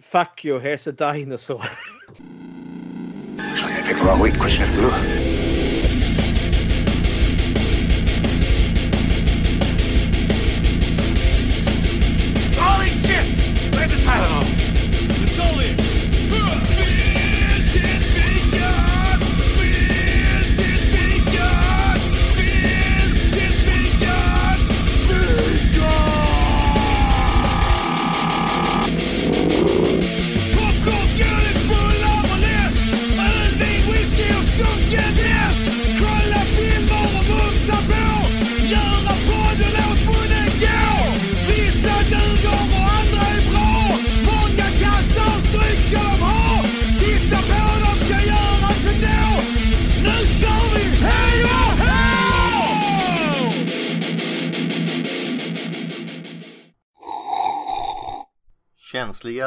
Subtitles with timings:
[0.00, 1.62] Fuck you, here's a dinosaur.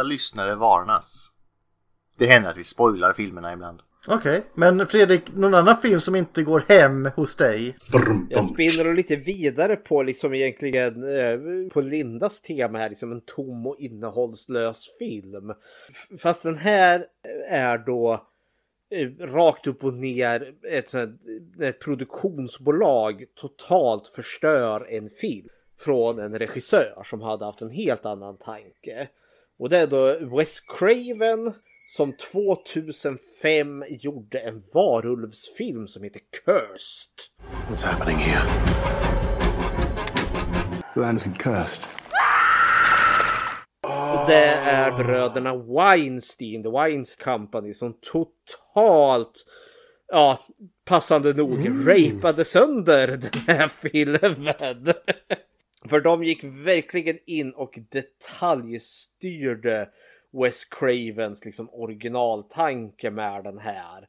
[0.03, 1.31] Lyssnare varnas.
[2.17, 3.81] Det händer att vi spoilar filmerna ibland.
[4.07, 7.77] Okej, men Fredrik, någon annan film som inte går hem hos dig?
[8.29, 13.67] Jag spinner lite vidare på liksom egentligen eh, på Lindas tema här, liksom en tom
[13.67, 15.53] och innehållslös film.
[16.19, 17.05] Fast den här
[17.49, 18.27] är då
[18.89, 21.21] eh, rakt upp och ner ett, sånt,
[21.61, 25.47] ett produktionsbolag totalt förstör en film
[25.79, 29.07] från en regissör som hade haft en helt annan tanke.
[29.61, 31.53] Och det är då Wes Craven
[31.87, 37.11] som 2005 gjorde en varulvsfilm som heter Cursed.
[37.69, 38.41] What's happening here?
[40.93, 41.83] The land's been cursed.
[43.83, 49.45] Och det är bröderna Weinstein, The Weinstein Company, som totalt,
[50.07, 50.39] ja,
[50.85, 54.53] passande nog, rapade sönder den här filmen.
[55.85, 59.89] För de gick verkligen in och detaljstyrde
[60.31, 64.07] Wes Cravens liksom originaltanke med den här.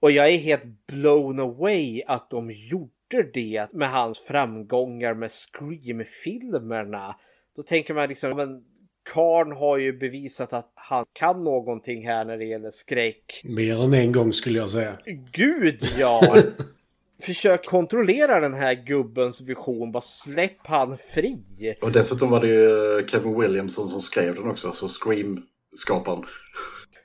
[0.00, 7.14] Och jag är helt blown away att de gjorde det med hans framgångar med Scream-filmerna.
[7.56, 8.64] Då tänker man liksom, men
[9.12, 13.40] Karn har ju bevisat att han kan någonting här när det gäller skräck.
[13.44, 14.98] Mer än en gång skulle jag säga.
[15.32, 16.36] Gud ja!
[17.22, 21.74] Försök kontrollera den här gubbens vision, bara släpp han fri.
[21.82, 26.24] Och dessutom var det ju Kevin Williamson som skrev den också, så Scream-skaparen.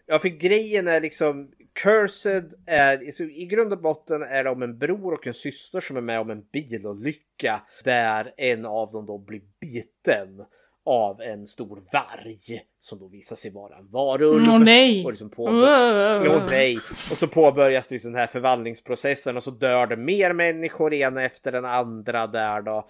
[0.06, 4.78] Ja, för grejen är liksom Cursed är, i grund och botten är det om en
[4.78, 9.18] bror och en syster som är med om en bilolycka där en av dem då
[9.18, 10.46] blir biten
[10.86, 14.44] av en stor varg som då visar sig vara en varulv.
[14.50, 15.06] Åh nej!
[15.06, 16.76] Och, liksom påbör- Åh, nej.
[17.12, 21.52] och så påbörjas liksom den här förvandlingsprocessen och så dör det mer människor ena efter
[21.52, 22.88] den andra där då.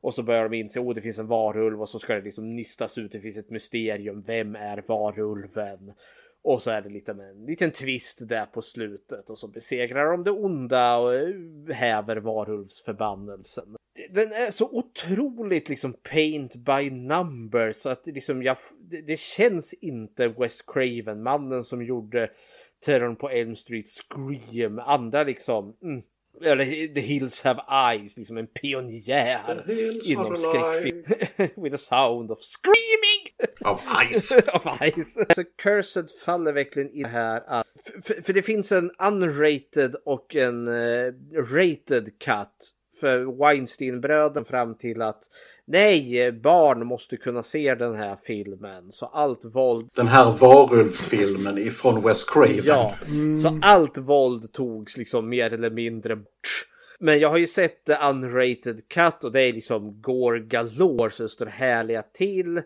[0.00, 2.20] Och så börjar de inse att oh, det finns en varulv och så ska det
[2.22, 3.12] liksom nystas ut.
[3.12, 4.22] Det finns ett mysterium.
[4.22, 5.92] Vem är varulven?
[6.44, 10.10] Och så är det lite med en liten twist där på slutet och så besegrar
[10.10, 11.34] de det onda och eh,
[11.74, 13.76] häver varulvsförbannelsen.
[14.10, 19.72] Den är så otroligt liksom paint by number så att liksom jag, det, det känns
[19.74, 22.30] inte Wes Craven, mannen som gjorde
[22.84, 26.02] Terrorn på Elm Street, Scream, andra liksom mm,
[26.42, 29.64] eller The Hills Have Eyes, liksom en pionjär
[30.04, 31.04] inom skräckfilm.
[31.64, 33.54] With a sound of screaming!
[33.64, 33.80] Av
[34.12, 34.42] Ice.
[34.52, 35.34] of Ice.
[35.34, 37.66] Så Cursed faller verkligen i det här att,
[38.04, 45.02] för, för det finns en unrated och en eh, rated cut för Weinstein-bröden fram till
[45.02, 45.24] att
[45.66, 48.92] nej, barn måste kunna se den här filmen.
[48.92, 52.64] Så allt våld Den här varulvsfilmen ifrån Wes Craven.
[52.64, 52.94] Ja,
[53.42, 56.68] så allt våld togs liksom mer eller mindre bort.
[56.98, 61.22] Men jag har ju sett the unrated cut och det är liksom går galore så
[61.22, 62.62] det står härliga till.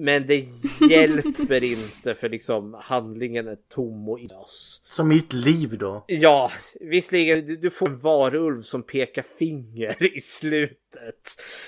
[0.00, 0.44] Men det
[0.90, 4.80] hjälper inte för liksom handlingen är tom och lös.
[4.90, 6.04] Som mitt liv då.
[6.06, 10.76] Ja, visserligen du- du får en varulv som pekar finger i slutet.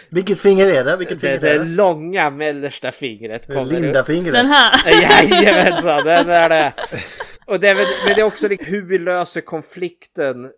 [0.09, 0.97] Vilket finger är det?
[0.97, 1.65] Vilket Det, finger det är det?
[1.65, 3.49] långa mellersta fingret.
[3.49, 4.33] Linda-fingret.
[4.33, 4.73] Den här.
[5.03, 6.73] Jajamensan, den är det.
[7.47, 10.51] Och det är men det är också liksom hur vi löser konflikten.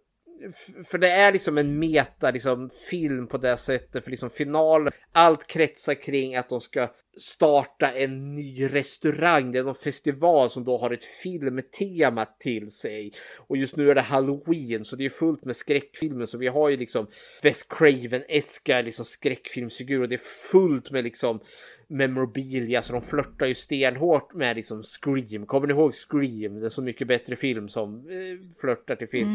[0.84, 4.04] För det är liksom en meta liksom, film på det sättet.
[4.04, 9.52] För liksom finalen, allt kretsar kring att de ska starta en ny restaurang.
[9.52, 13.12] Det är någon festival som då har ett filmtema till sig.
[13.36, 16.26] Och just nu är det halloween så det är fullt med skräckfilmer.
[16.26, 17.06] Så vi har ju liksom
[17.42, 20.06] West Craven-eska liksom skräckfilmsfigurer.
[20.06, 21.40] Det är fullt med liksom
[21.92, 25.46] memorabilia så de flörtar ju stenhårt med liksom Scream.
[25.46, 26.60] Kommer ni ihåg Scream?
[26.60, 29.28] Det är så mycket bättre film som eh, flörtar till film.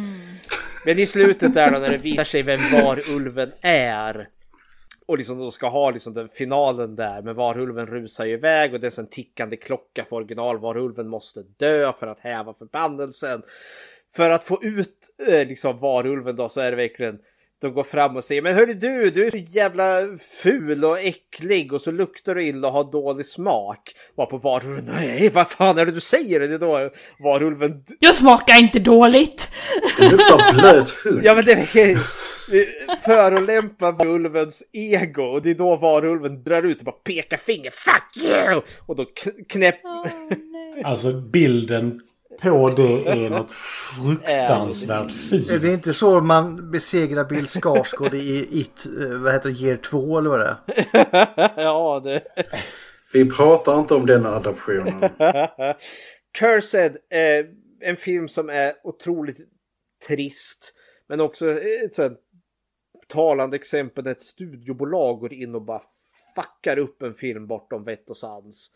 [0.86, 4.30] Men i slutet där då när det visar sig vem varulven är.
[5.06, 8.80] Och liksom de ska ha liksom den finalen där med varulven rusar ju iväg och
[8.80, 10.60] det är en tickande klocka för original.
[10.60, 13.42] Varulven måste dö för att häva förbannelsen.
[14.16, 17.20] För att få ut eh, liksom varulven då så är det verkligen
[17.62, 20.02] de går fram och säger men hörru du, du är så jävla
[20.44, 23.96] ful och äcklig och så luktar du illa och har dålig smak.
[24.16, 26.40] Var på varulven, nej vad fan är det du säger?
[26.40, 29.50] Det är då varulven Jag smakar inte dåligt!
[30.00, 31.22] Det luktar blöt hund.
[31.24, 31.98] Ja men det är
[33.06, 37.72] förolämpa varulvens ego och det är då varulven drar ut och bara pekar finger.
[37.72, 38.62] Fuck you!
[38.86, 39.80] Och då kn- knäpp...
[40.84, 42.02] Alltså bilden
[42.42, 45.62] på det är något fruktansvärt Är fint.
[45.62, 48.86] det inte så man besegrar Bill Skarsgård i It,
[49.24, 51.54] vad heter det, Year 2 eller vad det är?
[51.64, 52.24] ja, det...
[53.14, 55.00] Vi pratar inte om den adaptionen.
[56.40, 57.46] Cursed, eh,
[57.80, 59.38] en film som är otroligt
[60.08, 60.74] trist.
[61.08, 61.52] Men också
[61.86, 62.20] ett sånt
[63.08, 65.82] talande exempel där ett studiobolag går in och bara
[66.36, 68.72] fuckar upp en film bortom vett och sans.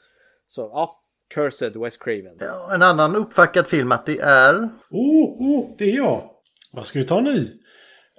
[0.48, 2.38] Så ja, Cursed, Wes Craven.
[2.39, 4.56] Ja, en annan uppfackad film att det är...
[4.89, 6.24] Oh, oh, det är jag.
[6.72, 7.54] Vad ska vi ta nu?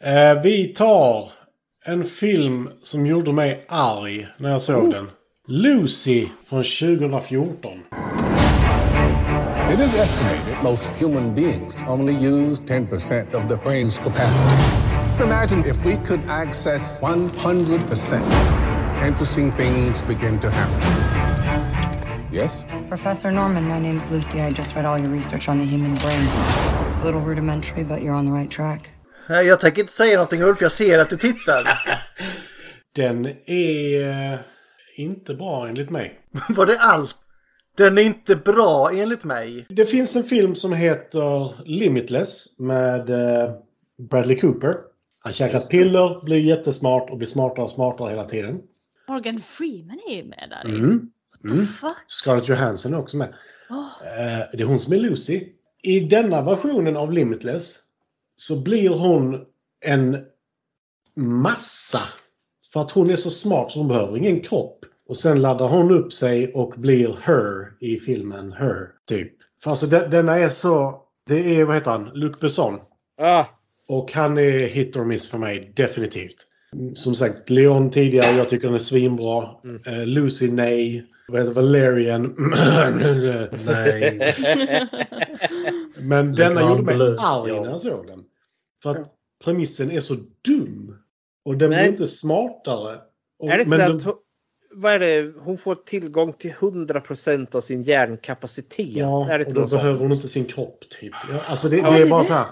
[0.03, 1.33] Eh, vi tar
[1.85, 5.11] en film som gjorde mig arg när jag såg den.
[5.49, 7.85] Lucy från 2014.
[9.73, 14.57] It is estimated most human beings only use 10% of their brain's capacity.
[15.25, 18.21] Imagine if we could access 100%.
[19.07, 20.83] Interesting things begin to happen.
[22.33, 22.67] Yes?
[22.93, 24.43] Professor Norman, my name's Lucy.
[24.43, 26.25] I just read all your research on the human brain.
[26.91, 28.91] It's a little rudimentary, but you're on the right track.
[29.29, 31.65] Jag tänker inte säga någonting Ulf, jag ser att du tittar.
[32.95, 34.39] Den är eh,
[34.97, 36.21] inte bra enligt mig.
[36.49, 37.17] Var det allt?
[37.77, 39.67] Den är inte bra enligt mig.
[39.69, 43.51] Det finns en film som heter Limitless med eh,
[44.11, 44.75] Bradley Cooper.
[45.21, 48.61] Han käkar piller, blir jättesmart och blir smartare och smartare hela tiden.
[49.09, 50.71] Morgan Freeman är ju med där.
[50.71, 51.13] Mm.
[51.51, 51.67] Mm.
[52.07, 53.29] Scarlett Johansson är också med.
[54.03, 55.49] Eh, det är hon som är Lucy.
[55.83, 57.79] I denna versionen av Limitless
[58.37, 59.45] så blir hon
[59.85, 60.19] en
[61.17, 62.01] massa.
[62.73, 64.85] För att hon är så smart så hon behöver ingen kropp.
[65.09, 69.33] Och sen laddar hon upp sig och blir Her i filmen Her, typ.
[69.63, 71.03] För alltså den, denna är så...
[71.27, 72.11] Det är, vad heter han?
[72.15, 72.81] Luc Besson.
[73.21, 73.45] Ah,
[73.89, 76.37] Och han är hit or miss för mig, definitivt.
[76.95, 79.51] Som sagt, Leon tidigare, jag tycker den är svinbra.
[79.87, 81.07] Eh, Lucy, nej.
[81.29, 82.35] Vad heter Valerian?
[83.67, 84.35] nej.
[85.97, 87.63] Men denna gjorde mig Bleu, arg ja.
[87.63, 88.25] när jag såg den.
[88.83, 89.09] För att
[89.45, 90.15] premissen är så
[90.45, 90.99] dum.
[91.45, 93.01] Och den blir inte smartare.
[93.39, 94.15] Och, är det inte men den- att hon,
[94.75, 95.33] vad är det?
[95.39, 98.89] Hon får tillgång till 100% av sin hjärnkapacitet.
[98.89, 100.01] Ja, är det och då behöver sånt?
[100.01, 101.13] hon inte sin kropp, typ.
[101.31, 102.47] Ja, alltså det, Ja, det är bara så här.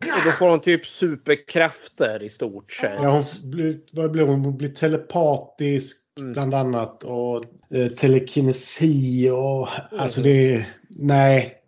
[0.00, 2.98] Och då får hon typ superkrafter i stort sett.
[3.02, 4.40] Ja, hon blir, vad blir hon?
[4.44, 6.32] Hon blir telepatisk Mm.
[6.32, 7.44] bland annat och
[7.74, 9.68] eh, telekinesi och
[9.98, 10.72] alltså det är...
[10.88, 11.58] Nej.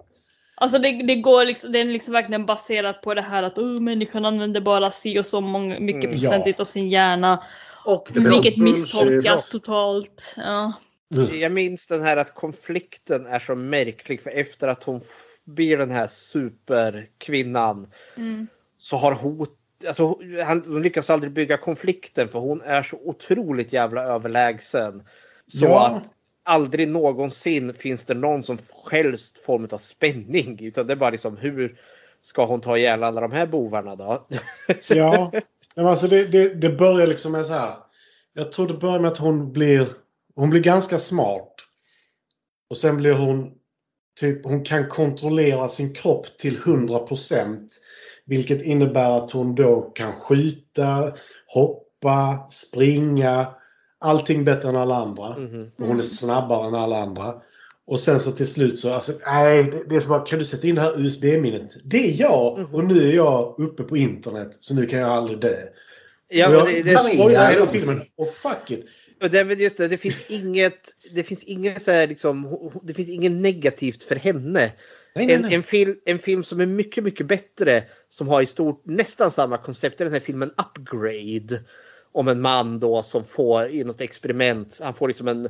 [0.57, 3.81] Alltså det, det går liksom, den är liksom verkligen baserad på det här att oh,
[3.81, 6.13] människan använder bara si och så många, mycket Mm.
[6.21, 6.51] procent Ja.
[6.51, 7.43] utav sin hjärna.
[7.87, 8.59] Och Det Vilket bullshit.
[8.59, 10.35] misstolkas totalt.
[10.37, 10.73] Ja.
[11.33, 15.01] Jag minns den här att konflikten är så märklig för efter att hon
[15.45, 17.87] blir den här superkvinnan
[18.17, 18.47] Mm.
[18.79, 19.47] så har hon
[19.87, 25.03] Alltså, han, hon lyckas aldrig bygga konflikten för hon är så otroligt jävla överlägsen.
[25.47, 25.87] Så Ja.
[25.87, 26.11] att
[26.43, 28.59] aldrig någonsin finns det någon som
[28.91, 30.59] helst form av spänning.
[30.65, 31.79] Utan det är bara liksom hur
[32.23, 34.27] ska hon ta ihjäl alla de här bovarna då?
[34.89, 35.33] Ja.
[35.75, 37.77] Men alltså det, det, det börjar liksom med så här.
[38.33, 39.89] Jag tror det börjar med att hon blir...
[40.35, 41.55] Hon blir ganska smart.
[42.71, 43.53] Och sen blir hon...
[44.21, 47.69] Typ, hon kan kontrollera sin kropp till 100%.
[48.27, 51.13] Vilket innebär att hon då kan skjuta,
[51.47, 53.47] hoppa, springa.
[53.99, 55.29] Allting bättre än alla andra.
[55.79, 57.35] Och hon är snabbare än alla andra.
[57.87, 60.67] Och sen så till slut så, alltså, nej, det, är så bara, kan du sätta
[60.67, 61.77] in det här USB-minnet?
[61.85, 62.75] Det är jag!
[62.75, 65.57] Och nu är jag uppe på internet, så nu kan jag aldrig dö.
[66.29, 68.01] Ja, men jag det, det, det, spoilar hela filmen.
[68.17, 68.87] Och fuck it!
[69.23, 70.81] Och det just det, det finns inget,
[71.15, 74.73] det finns inget så här liksom, det finns inget negativt för henne.
[75.15, 75.55] Nej, nej, En, nej.
[75.55, 79.57] en, film, en film som är mycket, mycket bättre som har i stort nästan samma
[79.59, 81.61] koncept är den här filmen Upgrade.
[82.13, 85.49] Om en man då som får i något experiment, han får liksom en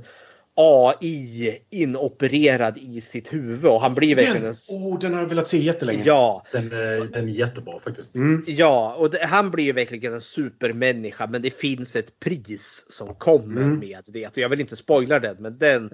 [0.56, 4.76] AI inopererad i sitt huvud och han blir verkligen Den, en...
[4.76, 6.02] oh, den har jag velat se jättelänge.
[6.06, 8.14] Ja, Den, är- den är jättebra faktiskt.
[8.14, 8.44] Mm.
[8.46, 13.14] ja, och det, han blir ju verkligen en supermänniska men det finns ett pris som
[13.14, 13.78] kommer Mm.
[13.78, 14.26] med det.
[14.26, 15.88] Och jag vill inte spoila den men den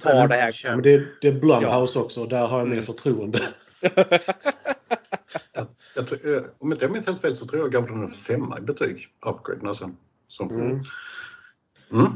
[0.00, 3.38] tar det här Ja, men det, det är Blumhouse också, där har jag mer förtroende.
[5.52, 7.86] Jag, jag, tror- eh, om inte jag minns helt fel så tror jag jag gav
[7.86, 9.08] den en femma i betyg.
[9.26, 9.90] Upgrade alltså.
[10.28, 10.82] Som film.
[12.00, 12.12] Mm.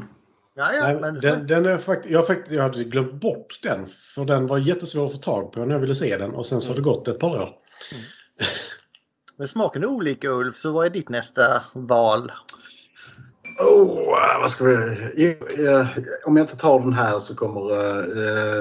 [0.57, 0.67] Mm.
[0.67, 3.87] Ja, ja, Nej, men den, den är fakt- jag, fakt- jag hade glömt bort den.
[4.15, 6.31] För den var jättesvår att få tag på när jag ville se den.
[6.31, 7.49] Och sen så har det gått ett par år.
[9.37, 11.41] Men smaken är olika Ulf, så vad är ditt nästa
[11.73, 12.31] val?
[13.59, 15.37] Oh, vad ska vi...
[16.25, 17.71] Om jag inte tar den här så kommer,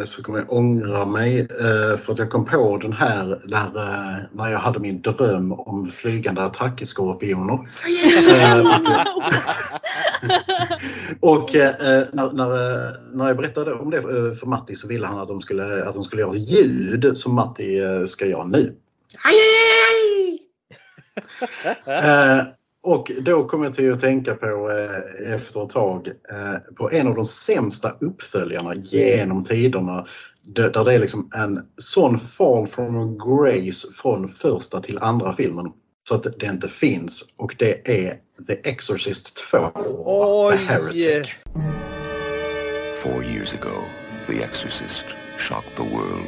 [0.01, 1.41] eh, så kommer jag ångra mig.
[1.41, 5.53] eh, För att jag kom på den här när, eh, när jag hade min dröm
[5.53, 7.59] om flygande attackeskorpioner.
[11.21, 15.07] Och eh, när, när, eh, när jag berättade om det eh, för Matti så ville
[15.07, 18.75] han att de skulle, att de skulle göra ljud som Matti eh, ska göra nu.
[21.87, 22.43] Eh,
[22.83, 27.07] och då kom jag till att tänka på eh, efter ett tag eh, på en
[27.07, 30.07] av de sämsta uppföljarna genom tiderna.
[30.43, 35.73] Där det är liksom en sån fall from grace från första till andra filmen.
[36.09, 37.35] Så att det inte finns.
[37.37, 39.57] Och det är The Exorcist 2.
[39.57, 40.51] Oj!
[40.51, 41.37] The Heretic.
[42.97, 43.89] Four years ago,
[44.27, 45.07] The Exorcist
[45.39, 46.27] shocked the world.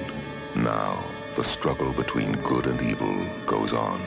[0.54, 4.00] Now, the struggle between good and evil goes on.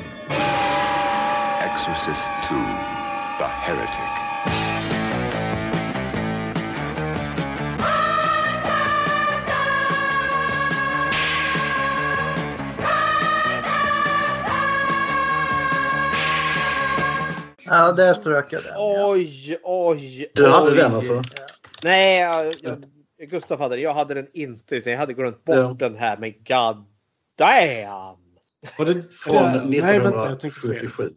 [1.60, 4.99] Exorcist 2 The Heretic.
[17.89, 18.72] Ja, där strök jag den.
[18.75, 19.12] ja.
[19.12, 20.77] Oj, oj, Du hade oj.
[20.77, 21.22] den alltså?
[21.84, 23.81] Nej, jag, jag, Gustav hade det.
[23.81, 24.75] Jag hade den inte.
[24.75, 25.75] Utan jag hade glömt bort Ja.
[25.79, 26.17] den här.
[26.17, 26.86] Men god
[27.38, 28.17] damn!
[28.77, 30.29] Var det Från Nej, vänta.
[30.29, 30.72] Jag tänkte fel.
[30.72, 31.13] 1977.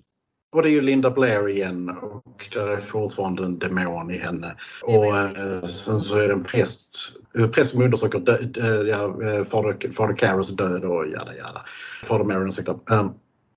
[0.52, 4.57] Och det är ju Linda Blair igen och där är fortfarande en demon i henne.
[4.83, 8.23] Och eh, sen så är det en präst, eh, präst som undersöker
[8.88, 11.62] ja, eh, fader, fader Carros död och jada jada.
[12.05, 12.79] Fader Marion, ursäkta.
[12.87, 13.14] Um,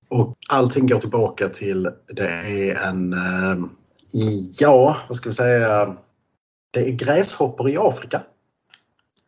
[0.10, 3.70] och allting går tillbaka till, det är en, um,
[4.58, 5.98] ja, vad ska vi säga,
[6.72, 8.22] det är gräshoppor i Afrika.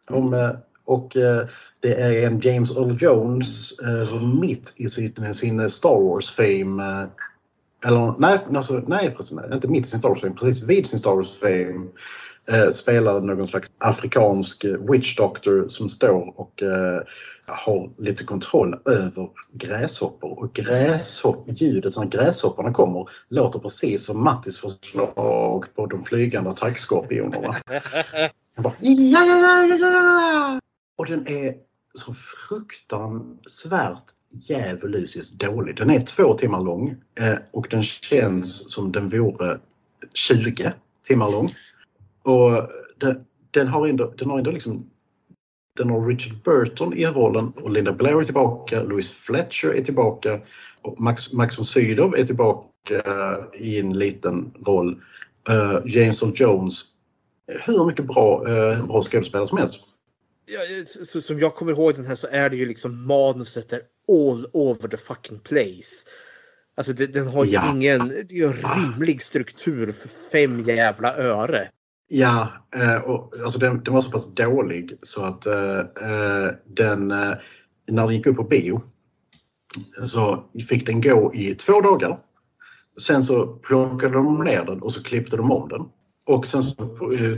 [0.10, 0.52] Om, eh,
[0.86, 1.48] och eh,
[1.80, 7.08] det är en James Earl Jones eh, som mitt i sin, sin Star Wars-fame
[7.86, 11.16] eller nej, alltså, nej precis, inte mitt i sin Star Wars-fame, precis vid sin Star
[11.16, 11.88] Wars-fame
[12.48, 17.02] eh, spelar någon slags afrikansk witch doctor som står och eh,
[17.48, 20.40] har lite kontroll över gräshoppor.
[20.40, 27.56] Och gräshopp, ljudet när gräshopporna kommer låter precis som Mattis förslag på de flygande attackskorpionerna.
[28.58, 30.60] Bara, ja, ja, ja, ja, ja.
[30.96, 31.56] Och den är
[31.94, 35.78] så fruktansvärt djävulusiskt dålig.
[35.78, 39.60] Den är två timmar lång eh, och den känns som den vore
[40.14, 40.74] 20
[41.08, 41.54] timmar lång.
[42.24, 44.90] Och den, den har ändå, den har ändå liksom
[45.78, 50.40] den har Richard Burton i rollen och Linda Blair är tillbaka, Louis Fletcher är tillbaka
[50.82, 53.04] och Max, Max von Sydow är tillbaka
[53.54, 55.02] i en liten roll.
[55.50, 56.82] Eh, James Earl Jones,
[57.66, 59.88] hur mycket bra, uh, bra skådespelare som helst.
[60.46, 63.74] Ja, så, så, som jag kommer ihåg den här så är det ju liksom manuset
[63.74, 66.08] är all over the fucking place.
[66.76, 67.72] Alltså det, den har ju Ja.
[67.72, 71.70] ingen rimlig struktur för fem jävla öre.
[72.08, 77.08] Ja, eh, och, alltså den, den var så pass dålig så att eh, eh, den,
[77.08, 77.42] när
[77.86, 78.82] den gick upp på bio
[80.04, 82.20] så fick den gå i två dagar.
[83.02, 85.82] Sen så plockade de ner den och så klippte de om den.
[86.26, 86.90] Och sen så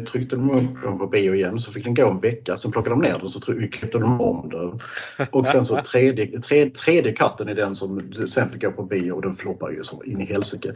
[0.07, 2.57] tryckte de upp den på bio igen så fick den gå en vecka.
[2.57, 4.79] Sen plockade de ner den och så klippte de om den.
[5.31, 9.11] Och sen så tredje, tredje, tredje katten är den som sen fick gå på bio
[9.11, 10.73] och den floppar ju så in i helsike.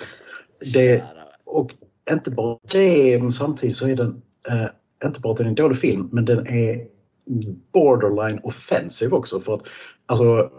[0.74, 1.04] Det,
[1.46, 1.72] och
[2.12, 4.68] inte bara det, men samtidigt så är den eh,
[5.06, 6.88] inte bara att den är en dålig film, men den är
[7.74, 9.40] borderline offensive också.
[9.40, 9.62] För att
[10.06, 10.52] alltså,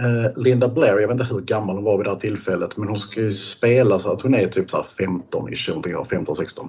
[0.00, 2.88] eh, Linda Blair, jag vet inte hur gammal hon var vid det här tillfället, men
[2.88, 6.06] hon ska ju spela så att hon är typ så här 15 ish, någonting, ja,
[6.10, 6.68] 15-16.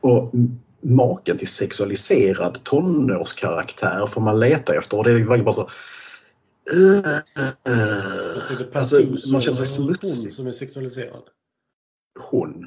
[0.00, 0.32] Och
[0.80, 5.68] maken till sexualiserad tonårskaraktär får man leta efter och det är verkligen bara så
[6.72, 10.32] är det Alltså, Pazuzu man känner sig smutsig.
[10.32, 11.22] som är sexualiserad?
[12.18, 12.66] Hon.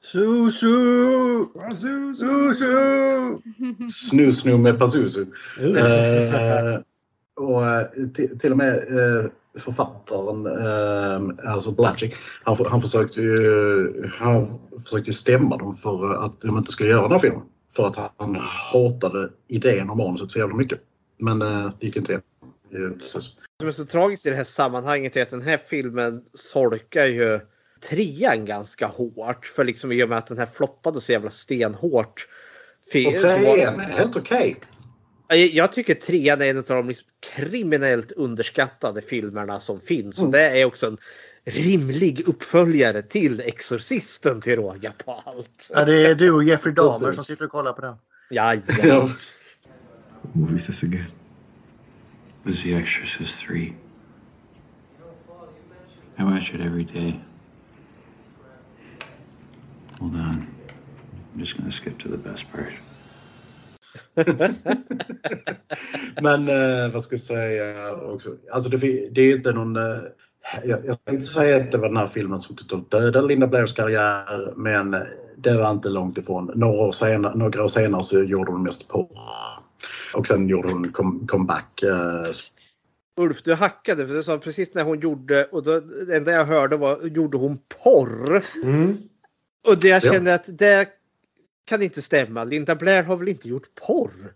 [0.00, 1.46] Susu!
[2.16, 3.38] Susu!
[3.90, 5.26] Snusnu med Pazuzu.
[5.60, 6.80] Eh,
[7.36, 9.30] och eh, till, till och med eh,
[9.60, 12.14] författaren, eh, alltså Blatchick,
[12.44, 17.12] han, han försökte ju han försökte stämma dem för att de inte skulle göra den
[17.12, 17.42] här filmen.
[17.76, 18.36] För att han
[18.72, 20.80] hatade idén om manuset så jävla mycket.
[21.18, 22.20] Men eh, det gick inte.
[22.70, 23.30] Precis.
[23.36, 27.06] Det som är så tragiskt i det här sammanhanget är att den här filmen solkar
[27.06, 27.40] ju
[27.90, 29.46] trean ganska hårt.
[29.46, 32.28] För liksom i och med att den här floppade så jävla stenhårt.
[32.84, 34.56] Och trean är helt okej.
[35.28, 37.06] Jag- Jag tycker trean är en av de liksom
[37.36, 40.18] kriminellt underskattade filmerna som finns.
[40.18, 40.32] Och Mm.
[40.32, 40.98] det är också en
[41.44, 45.70] rimlig uppföljare till Exorcisten till råga på allt.
[45.74, 47.94] Ja, det är du och Jeffrey Dahmer som sitter och kollar på den.
[48.30, 49.00] Ja, Ja.
[49.00, 51.04] What movie is this again?
[52.48, 53.74] Was The Exorcist 3.
[56.18, 57.20] I watch it every day.
[60.00, 60.48] Hold on.
[61.34, 62.72] I'm just gonna skip to the best part.
[66.22, 68.36] Men eh, vad ska jag säga också?
[68.52, 69.76] Alltså det, det är inte någon...
[69.76, 70.02] Eh,
[70.64, 73.46] jag, jag ska inte säga att det var den här filmen som totalt dödade Linda
[73.46, 74.52] Blairs karriär.
[74.56, 74.96] Men
[75.36, 76.50] det var inte långt ifrån.
[76.54, 79.57] Några år senare, några år senare så gjorde hon mest porr.
[80.14, 81.82] Och sen gjorde hon come, comeback.
[81.82, 82.30] Eh,
[83.20, 86.44] Ulf, du hackade för du sa precis när hon gjorde och då, det enda jag
[86.44, 88.44] hörde var gjorde hon porr.
[88.64, 88.96] Mm.
[89.68, 90.12] Och det jag Ja.
[90.12, 90.88] kände att det
[91.66, 92.44] kan inte stämma.
[92.44, 94.34] Linda Blair har väl inte gjort porr?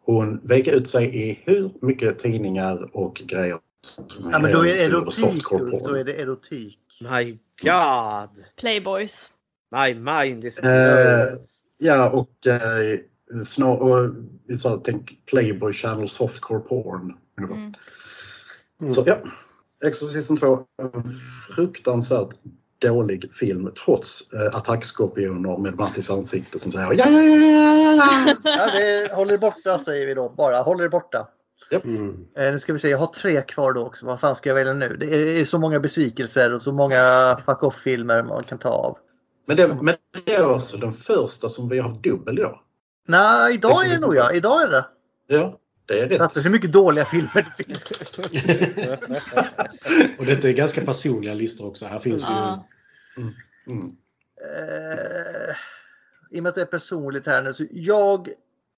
[0.00, 3.58] hon vek ut sig i hur mycket tidningar och grejer.
[3.86, 5.82] som Ja, men då är det erotik, Ulf.
[5.82, 6.78] Då är det erotik.
[7.00, 8.44] My God!
[8.56, 9.30] Playboys.
[9.70, 11.34] My mind is Eh,
[11.78, 12.98] ja, och eh,
[13.44, 14.14] snar, och,
[14.58, 17.14] så, här, tänk Playboy Channel Softcore Porn.
[17.38, 18.94] Mm.
[18.94, 19.18] Så ja,
[19.84, 20.64] Exorcisten 2.
[20.82, 21.14] En
[21.54, 22.34] fruktansvärt
[22.78, 28.34] dålig film trots eh, attackskorpioner med Mattis ansikte som säger ja, ja, ja, ja, ja,
[28.44, 28.52] ja.
[28.56, 30.28] Ja, det, håll er borta säger vi då.
[30.28, 31.28] Bara håll er borta.
[31.70, 32.26] Mm.
[32.36, 34.06] Eh, nu ska vi se, jag har tre kvar då också.
[34.06, 34.96] Vad fan ska jag välja nu?
[35.00, 38.98] Det är så många besvikelser och så många fuck off-filmer man kan ta av.
[39.46, 39.94] Men det, men
[40.24, 42.60] det är alltså den första som vi har dubbel idag.
[43.08, 44.32] Nej, idag är det nog ja.
[44.32, 44.86] Idag är det.
[45.26, 46.18] Ja, det är rätt.
[46.18, 48.10] Fattar hur mycket dåliga filmer det finns.
[50.18, 51.86] Och detta är ganska personliga listor också.
[51.86, 52.66] Här finns Ja.
[53.16, 53.22] ju...
[53.72, 53.96] Mm.
[54.44, 55.54] Eh,
[56.30, 58.28] I och med att det är personligt här nu så jag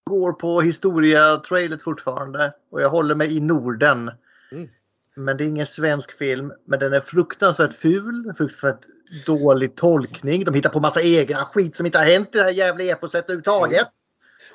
[0.05, 4.11] går på historia-trailet fortfarande och jag håller mig i Norden.
[4.53, 4.69] Mm.
[5.17, 6.53] Men det är ingen svensk film.
[6.67, 8.87] Men den är fruktansvärt ful, fruktansvärt
[9.27, 10.45] dålig tolkning.
[10.45, 13.25] De hittar på massa egna skit som inte har hänt i det här jävla eposet
[13.25, 13.87] överhuvudtaget.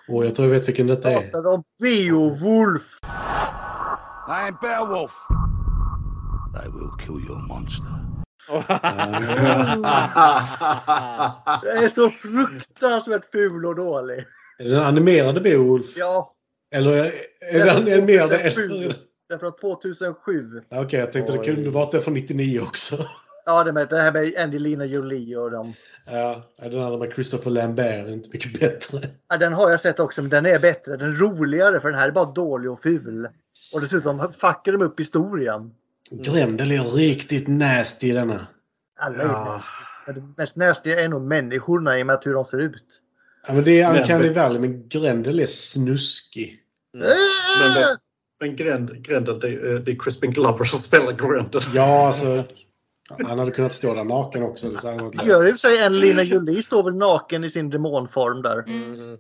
[0.07, 1.21] Och jag tror jag vet vilken detta är.
[1.21, 2.99] Pratar om Beowulf.
[4.27, 5.11] I ain't Beowulf.
[6.65, 7.85] I will kill your monster.
[11.61, 14.17] Den är så fruktansvärt ful och dålig.
[14.59, 15.97] Är det den animerade Beowulf?
[15.97, 16.33] Ja,
[16.75, 17.13] Eller är,
[17.53, 18.47] är Den animerade 2007.
[18.47, 18.99] efter?
[19.29, 20.61] den är från 2007.
[20.69, 22.95] Ja, Okej, jag tänkte det kunde varit det från 99 också.
[23.45, 25.73] Ja, det, med, det här med Angelina Jolie och dem.
[26.05, 28.99] Ja, den andra med Christopher Lambert är inte mycket bättre.
[29.29, 30.97] Ja, den har jag sett också, men den är bättre.
[30.97, 33.27] Den är roligare för den här är bara dålig och ful.
[33.73, 35.71] Och dessutom fuckar de upp historien.
[36.11, 38.47] Grendel är riktigt nasty i denna.
[38.99, 39.45] Alla är Ja.
[39.45, 39.75] nasty.
[40.05, 43.01] Men det mest nasty är nog människorna i och med hur de ser ut.
[43.47, 46.59] Ja, men det är Uncanny Valley, men Grendel är snuskig.
[46.93, 47.01] Men
[47.73, 47.97] det-
[48.39, 51.61] Men Grend, Grendel, det, är- det är Crispin Glover som spelar Grendel.
[51.73, 52.43] Ja, alltså.
[53.09, 54.69] Han hade kunnat stå där naken också.
[54.69, 57.49] Det så hade varit gör i och för sig Angelina Jolie står väl naken i
[57.49, 58.59] sin demonform där.
[58.67, 58.93] Mm.
[58.93, 59.13] Mm.
[59.13, 59.17] Eh,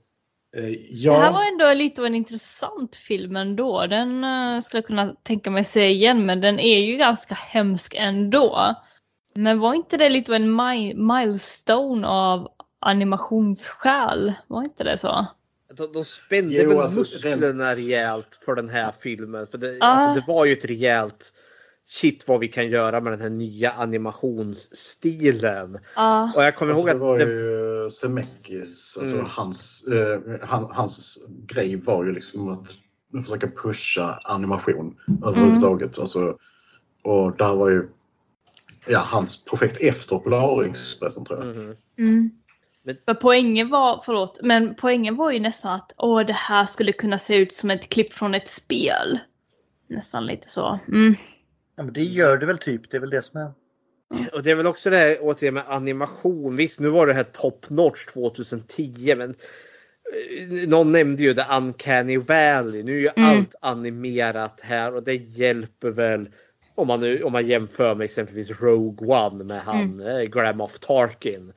[0.53, 3.85] Det här Ja, var ändå lite av en intressant film ändå.
[3.85, 7.95] Den uh, skulle jag kunna tänka mig se igen, men den är ju ganska hemsk
[7.97, 8.75] ändå.
[9.33, 12.47] Men var inte det lite av en mi- milestone av
[12.79, 14.33] animationsskäl?
[14.47, 15.25] Var inte det så?
[15.77, 19.47] De, de spände Jo, väl alltså, musklerna rent- rejält för den här filmen.
[19.47, 19.85] För det, Ah.
[19.85, 21.33] alltså, det var ju ett rejält
[21.87, 25.79] shit vad vi kan göra med den här nya animationsstilen.
[25.95, 26.31] Ja.
[26.35, 29.27] Och jag kommer Alltså, ihåg det var att det, ju Zemeckis, alltså Mm.
[29.29, 31.17] hans, eh, han, hans
[31.47, 32.67] grej var ju liksom att
[33.23, 35.99] försöka pusha animation överhuvudtaget.
[35.99, 36.37] Alltså,
[37.03, 37.89] och där var ju
[38.87, 41.55] ja, hans projekt efter Polarexpressen tror jag.
[41.55, 41.75] Mm.
[42.83, 46.91] Men- Men poängen var, förlåt, men poängen var ju nästan att åh, det här skulle
[46.93, 49.19] kunna se ut som ett klipp från ett spel.
[49.87, 50.79] Nästan lite så.
[50.87, 51.13] Mm.
[51.75, 52.89] Ja, men det gör det väl typ.
[52.89, 53.51] Det är väl det som är.
[54.33, 56.55] Och det är väl också det här återigen med animation.
[56.55, 62.17] Visst, nu var det här top notch 2010, men eh, någon nämnde ju The Uncanny
[62.17, 62.83] Valley.
[62.83, 63.29] Nu är ju Mm.
[63.29, 66.29] allt animerat här och det hjälper väl
[66.75, 70.07] om man, nu, om man jämför med exempelvis Rogue One med han mm.
[70.07, 71.53] eh, Graham of Tarkin.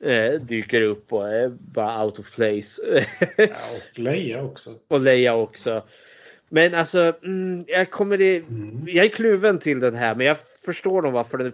[0.00, 2.82] Eh, dyker upp och är bara out of place.
[3.36, 4.70] ja, och Leia också.
[4.88, 5.82] och Leia också.
[6.48, 8.44] Men alltså, mm, jag kommer i,
[8.86, 11.52] Jag är kluven till den här, men jag förstår nog varför den...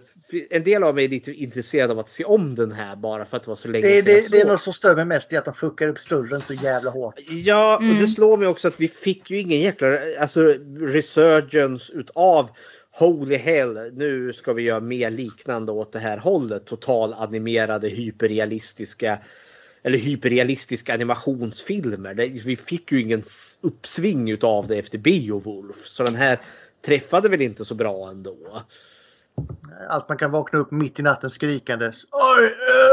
[0.49, 3.37] En del av mig är lite intresserad av att se om den här bara för
[3.37, 4.51] att det var så länge Det, sedan jag det, det är såg.
[4.51, 7.19] något som stör mig mest i att de fuckar upp snurren så jävla hårt.
[7.29, 10.39] Ja, och det slår mig också att vi fick ju ingen jäkla alltså,
[10.79, 12.49] resurgence utav
[12.95, 16.65] Holy hell, nu ska vi göra mer liknande åt det här hållet.
[16.65, 19.19] Total animerade hyperrealistiska
[19.83, 22.13] eller hyperrealistiska animationsfilmer.
[22.13, 23.23] Det, vi fick ju ingen
[23.61, 25.85] uppsving utav det efter Beowulf.
[25.85, 26.41] Så den här
[26.85, 28.37] träffade väl inte så bra ändå.
[29.89, 32.03] Allt man kan vakna upp mitt i natten skrikandes.
[32.03, 32.07] I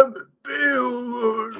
[0.04, 1.56] am Beowulf!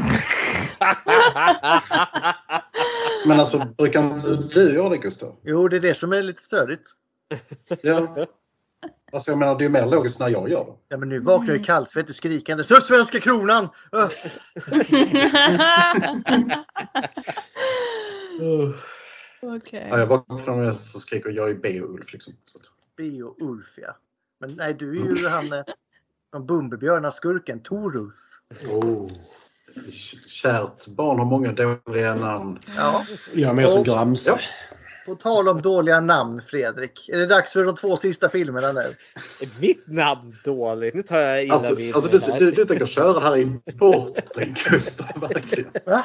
[3.26, 5.36] Men alltså, brukar inte du göra det Gustav?
[5.42, 6.90] Jo, det är det som är lite störigt.
[7.82, 8.26] Ja.
[9.12, 10.72] Alltså jag menar, det är mer logiskt när jag gör det.
[10.88, 12.64] Ja, men nu vaknar ju kallsvettig skrikande.
[12.64, 13.68] Så svenska kronan!
[13.92, 14.08] Öh.
[19.42, 19.86] Okej.
[19.90, 22.34] Ja, jag vaknar med och skriker jag är Beowulf liksom.
[22.44, 22.58] Så.
[22.96, 23.96] Beowulf, ja.
[24.40, 25.64] Men nej, du är ju han eh,
[26.30, 28.14] från Bumbibjörnar-skurken, Torulf.
[28.68, 29.08] Oh.
[30.28, 32.58] Kärt barn har många dåliga namn.
[32.76, 33.06] Ja.
[33.34, 34.30] Jag är mer som Gramse.
[34.30, 34.38] Ja.
[35.06, 37.08] På tal om dåliga namn, Fredrik.
[37.08, 38.94] Är det dags för de två sista filmerna nu?
[39.40, 40.94] Är mitt namn dåligt?
[40.94, 43.44] Nu tar jag illa Alltså, vid alltså du, du, du tänker köra det här i
[43.72, 45.72] botten Gustav, verkligen.
[45.86, 46.04] Va?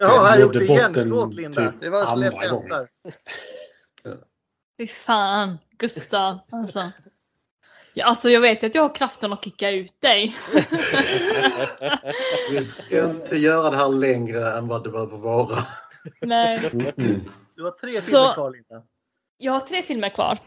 [0.00, 0.94] Ja, Jag gjorde det nådde igen.
[0.94, 1.70] Förlåt Linda.
[1.70, 2.88] typ Det var så lätt hänt där.
[4.78, 6.38] Fy fan, Gustav.
[6.52, 6.90] Alltså.
[7.94, 10.36] Ja, alltså jag vet att jag har kraften att kicka ut dig.
[12.50, 15.58] Vi ska inte göra det här längre än vad det behöver vara.
[16.20, 16.70] Nej.
[16.96, 17.20] Mm.
[17.56, 18.82] Du har tre Så- filmer kvar, Linda.
[19.38, 20.38] Jag har tre filmer kvar.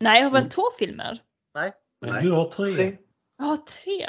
[0.00, 1.22] Nej, jag har väl två filmer?
[1.54, 2.74] Nej, Men du har tre.
[2.74, 2.96] tre.
[3.38, 4.08] Jag har tre.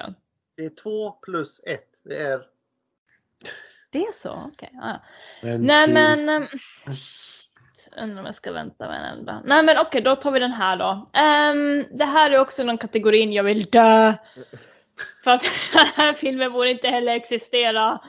[0.58, 2.02] Det är två plus ett.
[2.04, 2.42] Det är...
[3.92, 4.44] Det är så?
[4.54, 4.70] Okej.
[4.74, 5.00] ja.
[5.42, 5.94] En Nej till.
[5.94, 6.30] men...
[6.30, 6.48] ehm,
[7.98, 9.42] Undrar om jag ska vänta med en enda.
[9.46, 11.06] Nej men okej, då tar vi den här då.
[11.14, 14.14] Ehm, det här är också någon kategorin jag vill dö.
[15.24, 15.42] För att
[15.74, 18.00] den här filmen borde inte heller existera.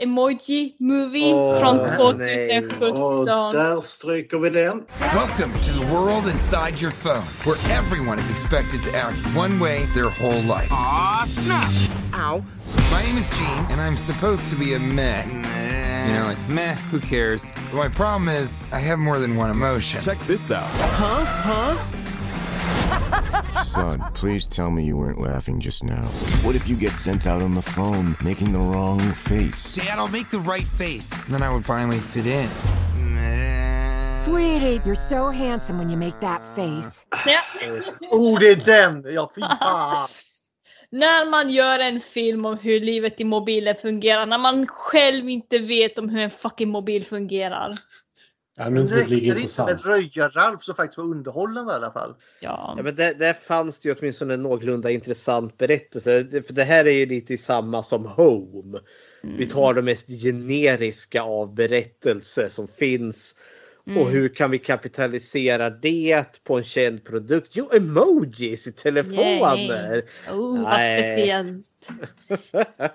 [0.00, 1.96] Emoji Movie Åh, från nej.
[1.96, 3.02] 2017.
[3.02, 4.84] Och där stryker vi den.
[5.14, 9.86] Welcome to the world inside your phone, where everyone is expected to act one way
[9.94, 10.68] their whole life.
[10.72, 11.70] Aw, snap!
[12.14, 12.44] Ow.
[12.90, 15.24] My name is Gene, and I'm supposed to be a meh.
[16.06, 17.52] You know, like, meh, who cares?
[17.70, 20.00] But my problem is, I have more than one emotion.
[20.00, 20.66] Check this out.
[20.96, 21.24] Huh?
[21.24, 21.99] Huh?
[23.70, 26.02] Son, please tell me you weren't laughing just now.
[26.42, 29.74] What if you get sent out on the phone making the wrong face?
[29.74, 31.10] Dad, I'll make the right face.
[31.28, 32.48] Then I would finally fit in.
[32.96, 34.24] Meh.
[34.24, 37.04] Sweetie, you're so handsome when you make that face.
[37.26, 37.40] Ja.
[38.10, 39.14] Oh, det är den!
[39.14, 40.08] Ja, fy fan!
[40.92, 45.58] När man gör en film om hur livet i mobilen fungerar, när man själv inte
[45.58, 47.78] vet om hur en fucking mobil fungerar.
[48.64, 52.14] Ja, Det räckte blir inte med Röja-Ralf som faktiskt var underhållande i alla fall.
[52.40, 52.74] Ja.
[52.76, 56.22] Ja, men där, där fanns det ju åtminstone en någorlunda intressant berättelse.
[56.22, 58.78] Det- För det här är ju lite samma som Home.
[59.22, 63.36] Vi tar det mest generiska av berättelser som finns.
[63.90, 64.02] Mm.
[64.02, 67.50] Och hur kan vi kapitalisera det på en känd produkt?
[67.54, 70.04] Jo, emojis i telefoner!
[70.30, 71.88] Oh, vad speciellt.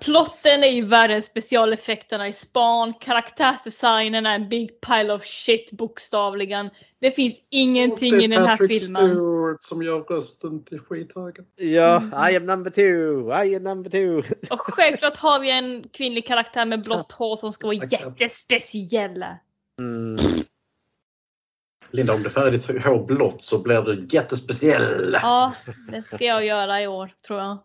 [0.00, 2.94] Plotten är ju värre än specialeffekterna i span.
[2.94, 6.70] Karaktärsdesignen är en big pile of shit bokstavligen.
[7.00, 9.10] Det finns ingenting Det i den här Patrick filmen.
[9.10, 11.44] Stewart som gör rösten till skithögen.
[11.56, 14.34] Ja, I am number two, I am number two.
[14.50, 19.24] Och självklart har vi en kvinnlig karaktär med blått hår som ska vara jättespeciell.
[19.78, 20.16] Mm.
[21.90, 25.16] Linda, om du färgar ditt hår blått så blir du jättespeciell.
[25.22, 25.52] Ja,
[25.92, 27.58] det ska jag göra i år tror jag.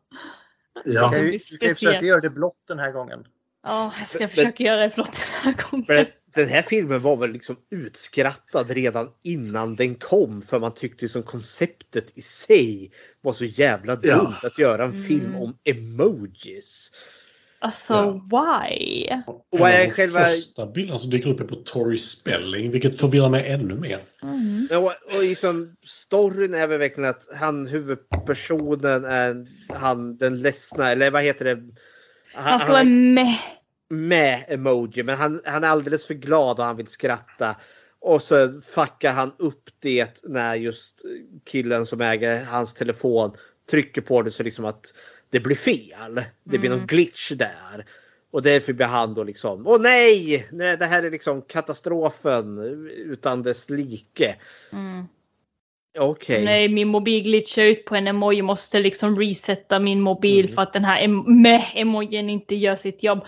[0.86, 1.10] Du Ja.
[1.10, 3.23] kan du kan ju försöka göra det blått den här gången.
[3.63, 5.12] Ja, jag ska försöka göra det blått
[5.43, 6.05] den här gången.
[6.36, 11.23] Den här filmen var väl liksom utskrattad redan innan den kom för man tyckte som
[11.23, 14.15] konceptet i sig var så jävla Ja.
[14.17, 15.41] dumt att göra en film Mm.
[15.41, 16.91] om emojis.
[17.63, 18.12] Alltså, Ja.
[18.32, 19.08] why?
[19.50, 20.26] Och är av de själva...
[20.26, 24.00] första bilderna som dyker upp är på Tori Spelling, vilket förvirrar mig ännu mer.
[24.24, 24.67] Mm.
[24.71, 30.91] Ja, Och, och liksom, storyn är väl verkligen att han huvudpersonen är han den ledsna
[30.91, 31.62] eller vad heter det?
[32.34, 33.38] Han ska vara med.
[33.89, 37.56] med emoji men han, han är alldeles för glad och han vill skratta.
[38.00, 41.02] Och så fuckar han upp det när just
[41.45, 43.32] killen som äger hans telefon
[43.71, 44.93] trycker på det så liksom att
[45.32, 46.24] det blir fel.
[46.44, 46.78] Det blir Mm.
[46.80, 47.86] någon glitch där.
[48.32, 50.48] Och därför blir han då liksom, åh nej!
[50.52, 50.78] nej!
[50.78, 52.58] Det här är liksom katastrofen
[52.96, 54.36] utan dess like.
[54.72, 55.06] Mm.
[56.00, 56.46] Okej.
[56.46, 58.41] Nej, min mobil glitchar ut på en emoji.
[58.41, 60.56] Måste liksom resetta min mobil Mm.
[60.56, 63.26] för att den här em- med emojin inte gör sitt jobb.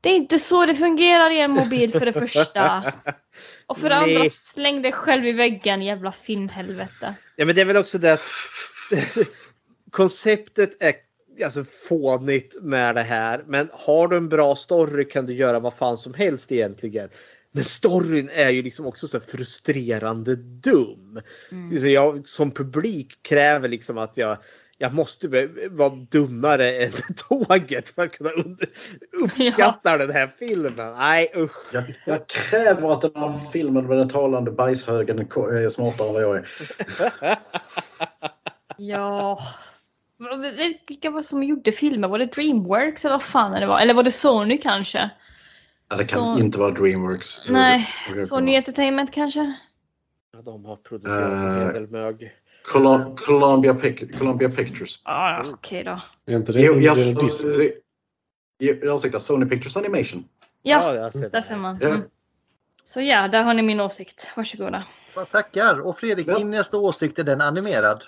[0.00, 2.92] Det är inte så det fungerar i en mobil för det första.
[3.66, 4.16] Och för det Nej.
[4.16, 7.14] andra, släng dig själv i väggen jävla finnhelvete.
[7.36, 8.20] Ja men det är väl också det att
[9.90, 10.94] konceptet är
[11.44, 13.44] alltså fånigt med det här.
[13.46, 17.08] Men har du en bra story kan du göra vad fan som helst egentligen.
[17.52, 21.20] Men storyn är ju liksom också så frustrerande dum.
[21.50, 21.80] Mm.
[21.80, 24.36] Så jag som publik kräver liksom att jag
[24.78, 26.92] jag måste vara dummare än
[27.28, 28.30] tåget för att kunna
[29.22, 30.94] uppskatta den här filmen.
[30.96, 31.72] Nej usch.
[31.72, 36.14] Jag, jag kräver att den här filmen med den talande bajshögen är är smartare än
[36.14, 36.48] vad jag är.
[38.76, 39.38] Ja.
[40.88, 42.08] Vilka var det som gjorde filmer?
[42.08, 43.80] Var det Dreamworks eller vad fan det var?
[43.80, 45.10] Eller var det Sony kanske?
[45.88, 47.40] Ja, det kan Så- inte vara Dreamworks.
[47.48, 47.88] Nej,
[48.28, 49.54] Sony Entertainment kanske?
[50.32, 52.32] Ja, de har producerat en hel Eh, del mög.
[52.72, 55.00] Col- Columbia, Pic- Columbia Pictures.
[55.04, 56.00] Ja, ja, okej då.
[56.32, 56.96] Är inte det Jo, jag,
[58.58, 60.24] jag, jag Sony Pictures Animation.
[60.62, 61.78] Ja, sett där ser man.
[61.80, 61.88] Ja.
[61.88, 62.02] Mm.
[62.84, 64.32] Så ja, där har ni min åsikt.
[64.36, 64.84] Varsågoda.
[65.32, 65.86] Tackar!
[65.86, 68.04] Och Fredrik, din nästa åsikt är den animerad?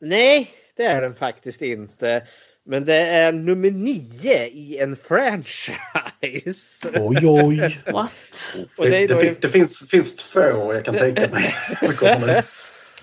[0.00, 2.22] Nej, det är den faktiskt inte.
[2.64, 6.88] Men det är nummer nio i en franchise.
[6.94, 7.78] Oj, oj.
[7.92, 8.56] What?
[8.76, 11.54] Och det, det, en, det finns, finns två jag kan tänka mig.
[12.00, 12.44] Det.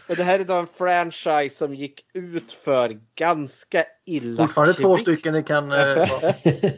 [0.10, 4.44] och det här är då en franchise som gick ut för ganska illa.
[4.44, 5.72] Fortfarande två stycken ni kan...
[5.72, 6.10] eh.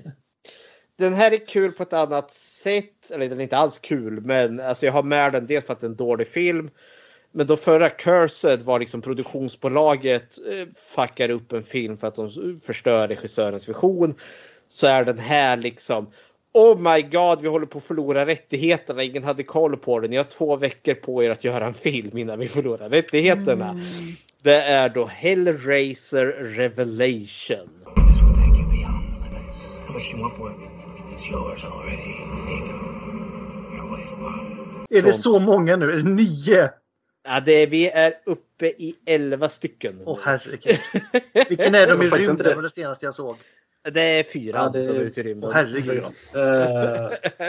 [0.98, 3.12] Den här är kul på ett annat sätt.
[3.12, 5.82] Eller den är inte alls kul, men alltså jag har med den dels för att
[5.82, 6.70] det är en dålig film.
[7.32, 12.60] Men då förra Cursed var liksom produktionsbolaget eh, fuckar upp en film för att de
[12.64, 14.16] förstör regissörens vision.
[14.70, 16.12] Så är den här liksom
[16.54, 19.04] Oh my god, vi håller på att förlora rättigheterna.
[19.04, 20.08] Ingen hade koll på det.
[20.08, 23.82] Ni har två veckor på er att göra en film innan vi förlorar rättigheterna.
[24.44, 27.70] Det är då Hellraiser Revelation.
[34.90, 35.92] Är det så många nu?
[35.92, 36.70] Är det nio?
[37.24, 40.02] Ja, det, vi är uppe i 11 stycken.
[40.06, 40.80] Åh herregud.
[41.50, 42.36] Vilken är de i Det rymden?
[42.38, 42.56] det.
[42.56, 43.38] var det senaste jag såg.
[43.92, 44.58] Det är fyra.
[44.58, 45.50] Ja, det- de är ute i rymden.
[45.50, 46.04] Åh herregud.
[46.04, 46.12] Eh,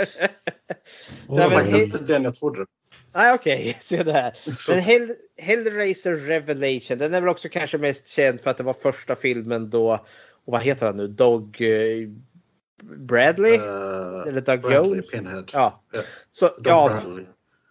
[1.28, 2.66] Nej, det var inte den jag trodde.
[3.14, 3.78] Nej, okej.
[3.82, 4.32] Se där.
[4.68, 8.72] Men Hell, Hellraiser Revelation, den är väl också kanske mest känd för att det var
[8.74, 9.92] första filmen då,
[10.44, 12.08] och vad heter han nu, Dog eh,
[12.82, 13.54] Bradley?
[13.54, 13.62] Eh,
[14.28, 15.11] Eller Doug Bradley Jones?
[15.11, 15.44] Pinhead.
[15.52, 15.82] Ja.
[15.92, 16.00] Ja.
[16.30, 17.24] Så, Doug ja, Bradley.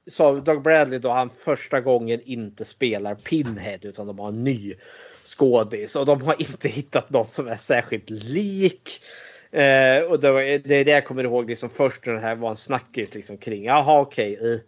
[0.07, 4.73] Så Doug Bradley då han första gången inte spelar Pinhead utan de har en ny
[5.23, 9.01] skådis och de har inte hittat något som är särskilt lik.
[9.51, 12.35] Eh, och det, var, det är det jag kommer ihåg liksom först när det här
[12.35, 13.63] var en snackis liksom kring.
[13.63, 14.61] Jaha okej.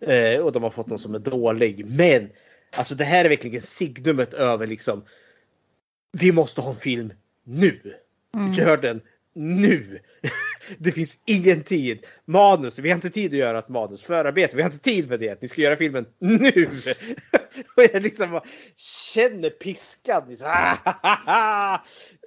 [0.00, 1.86] eh, och de har fått någon som är dålig.
[1.86, 2.30] Men
[2.76, 5.04] alltså det här är verkligen signumet över liksom.
[6.12, 7.12] Vi måste ha en film
[7.44, 7.94] nu.
[8.54, 9.00] Gör den
[9.36, 9.98] nu.
[10.78, 12.06] Det finns ingen tid.
[12.24, 14.02] Manus, vi har inte tid att göra ett manus.
[14.02, 15.42] Förarbete, vi har inte tid för det.
[15.42, 16.70] Ni ska göra filmen nu.
[17.76, 18.44] Och jag liksom bara
[19.14, 20.22] känner piskan.
[20.28, 20.54] Liksom.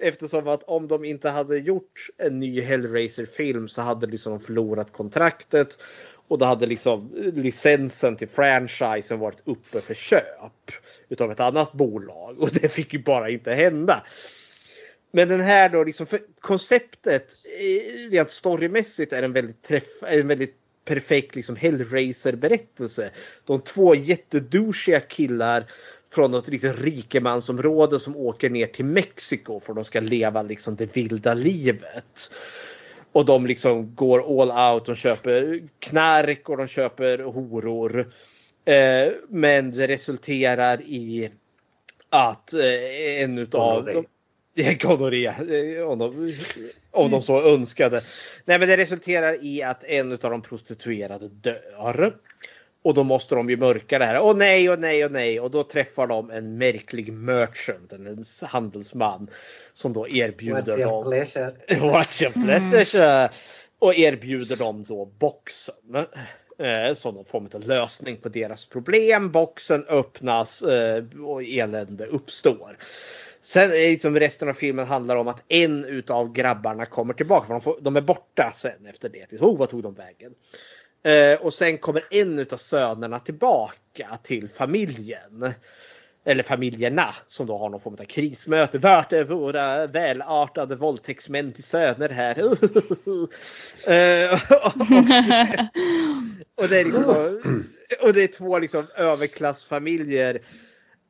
[0.00, 4.92] Eftersom att om de inte hade gjort en ny Hellraiser-film så hade liksom de förlorat
[4.92, 5.78] kontraktet.
[6.28, 10.70] Och då hade liksom licensen till franchisen varit uppe för köp
[11.08, 12.40] utav ett annat bolag.
[12.40, 14.02] Och det fick ju bara inte hända.
[15.10, 20.28] Men den här då, liksom, för konceptet eh, rent storymässigt är en väldigt, träff, en
[20.28, 23.10] väldigt perfekt liksom Hellraiser-berättelse.
[23.44, 25.66] De två jättedouchiga killar
[26.14, 30.96] från något liksom rikemansområde som åker ner till Mexiko för de ska leva liksom det
[30.96, 32.32] vilda livet.
[33.12, 34.86] Och de liksom går all out.
[34.86, 38.12] De köper knark och de köper horor.
[38.64, 41.30] Eh, men det resulterar i
[42.08, 44.04] att eh, en utav Gonorré.
[44.62, 46.34] Gonorré, om de,
[46.90, 48.00] om de så önskade.
[48.44, 52.14] Nej, men det resulterar i att en av de prostituerade dör.
[52.82, 54.20] Och då måste de ju mörka det här.
[54.20, 55.40] Åh nej, åh nej, åh nej.
[55.40, 59.30] Och då träffar de en märklig merchant, en handelsman.
[59.72, 61.04] Som då erbjuder dem...
[61.04, 61.54] pleasure?
[61.68, 63.30] What's your pleasure?
[63.78, 65.74] Och erbjuder dem då boxen.
[66.58, 69.30] Eh, som någon form av lösning på deras problem.
[69.30, 72.76] Boxen öppnas eh, och elände uppstår.
[73.42, 77.46] Sen är liksom resten av filmen handlar om att en utav grabbarna kommer tillbaka.
[77.46, 79.40] För de, får, de är borta sen efter det.
[79.40, 80.34] Oh, vad tog de vägen?
[81.02, 85.52] Eh, och sen kommer en utav sönerna tillbaka till familjen.
[86.24, 88.78] Eller familjerna som då har någon form av krismöte.
[88.78, 92.36] Vart är våra välartade våldtäktsmän till söner här?
[93.86, 94.32] Eh,
[96.54, 97.40] och, det är liksom då,
[98.06, 100.40] och det är två liksom överklassfamiljer.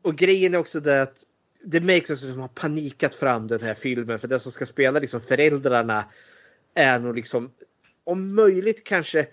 [0.03, 1.25] Och grejen är också det att
[1.63, 4.19] det märks att de har panikat fram den här filmen.
[4.19, 6.05] För den som ska spela liksom föräldrarna
[6.75, 7.51] är nog liksom
[8.05, 9.27] om möjligt kanske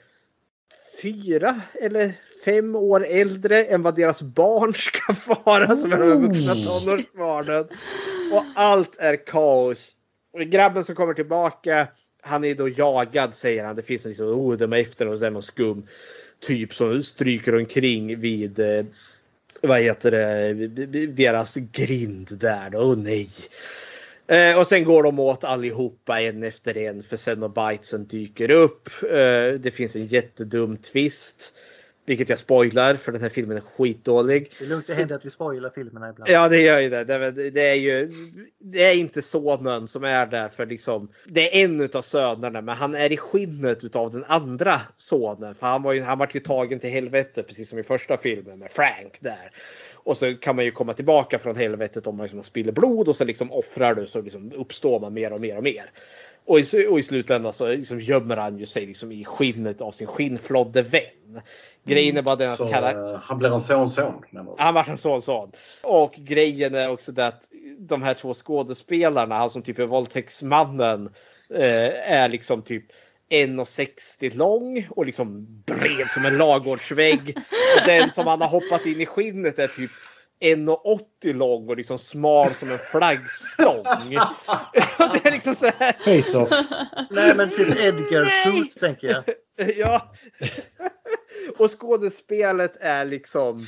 [1.01, 2.13] fyra eller
[2.45, 7.67] fem år äldre än vad deras barn ska vara som är de vuxna tonårsbarnen.
[8.33, 9.91] Och allt är kaos.
[10.33, 11.87] Och grabben som kommer tillbaka,
[12.21, 13.75] han är då jagad säger han.
[13.75, 15.87] Det finns liksom, oh, de är efter och sen någon skum
[16.39, 18.85] typ som stryker omkring vid eh,
[19.61, 22.77] vad heter det, deras grind där då.
[22.77, 23.29] Oh, nej.
[24.27, 28.51] Eh, och sen går de åt allihopa en efter en för sen och bitesen dyker
[28.51, 28.89] upp.
[29.03, 31.53] Eh, det finns en jättedum twist.
[32.07, 34.51] Vilket jag spoilar för den här filmen är skitdålig.
[34.59, 36.31] Det är lugnt, det händer att vi spoilar filmerna ibland.
[36.31, 37.03] Ja det gör ju det.
[37.51, 38.11] Det, är ju
[38.59, 41.09] det är inte sonen som är där för liksom.
[41.25, 45.55] Det är en utav sönerna men han är i skinnet utav den andra sonen.
[45.55, 48.59] För han var ju, han var ju tagen till helvete precis som i första filmen
[48.59, 49.51] med Frank där.
[49.93, 53.15] Och så kan man ju komma tillbaka från helvetet om man liksom spiller blod och
[53.15, 55.91] så liksom offrar du så liksom uppstår man mer och mer och mer.
[56.47, 59.91] Och i, och i slutändan så liksom gömmer han ju sig liksom i skinnet av
[59.91, 61.41] sin skinnflodde vän.
[61.87, 64.23] Grejen är bara den att Så, kara- eh, han blir en sonson.
[64.57, 65.51] han var en sån sån.
[65.83, 67.43] Och grejen är också det att
[67.79, 71.09] de här två skådespelarna, han som typ är våldtäktsmannen,
[71.55, 72.83] eh, är liksom typ
[73.29, 77.37] 1,60 lång och liksom bred som en ladugårdsvägg.
[77.81, 79.91] Och Den som han har hoppat in i skinnet är typ
[80.41, 83.83] 1,80 lång och liksom smal som en flaggstång.
[85.13, 85.93] det är liksom så här.
[86.03, 86.49] Face-off.
[87.09, 89.23] Nej men typ Edgar Shoot tänker jag.
[89.77, 90.13] Ja.
[91.57, 93.65] Och skådespelet är liksom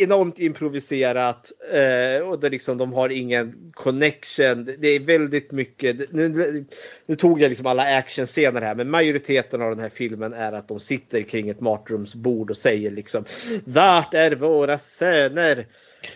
[0.00, 4.64] enormt improviserat eh, och det liksom, de har ingen connection.
[4.78, 6.12] Det är väldigt mycket.
[6.12, 6.64] Nu,
[7.06, 10.68] nu tog jag liksom alla actionscener här, men majoriteten av den här filmen är att
[10.68, 13.24] de sitter kring ett matrumsbord och säger liksom
[13.64, 15.66] Vart är våra söner?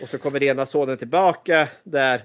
[0.01, 2.23] Och så kommer ena sonen tillbaka där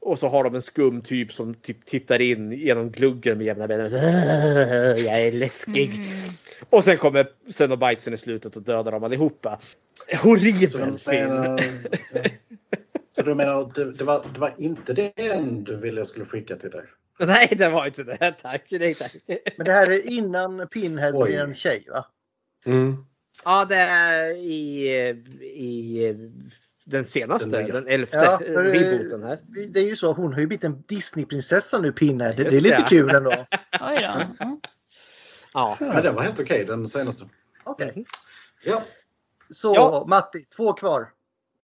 [0.00, 3.66] och så har de en skum typ som typ tittar in genom gluggen med jämna
[3.66, 4.00] mellanrum.
[5.06, 6.04] Jag är läskig.
[6.70, 9.60] Och sen kommer Cenobitesen i slutet och dödar dem allihopa.
[10.22, 11.58] Horribel film.
[13.16, 16.56] så du menar det, det, var, det var inte den du ville jag skulle skicka
[16.56, 16.84] till dig?
[17.18, 18.34] Nej, det var inte det.
[18.42, 18.66] Tack.
[18.70, 19.12] Nej, tack.
[19.56, 21.24] Men det här är innan Pinhead Oj.
[21.24, 22.06] blir en tjej va?
[22.66, 23.04] Mm.
[23.44, 24.88] Ja, det är i,
[25.42, 26.14] i
[26.84, 29.38] den senaste, Den den, elfte Ja, eh, rebooten här.
[29.68, 32.32] Det är ju så, hon har ju blivit en Disneyprinsessa nu Pinhead.
[32.32, 33.30] Det, det är lite kul ändå.
[33.80, 34.22] Ja.
[35.54, 35.76] Ja.
[35.80, 37.24] Men den var helt okej, den senaste.
[37.64, 38.04] Okej.
[38.64, 38.82] Ja.
[39.50, 40.04] Så Ja.
[40.08, 41.08] Matti, två kvar.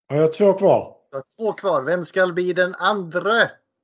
[0.09, 0.95] Har jag två kvar?
[1.11, 1.83] Du har två kvar.
[1.83, 3.33] Vem ska bli den andra?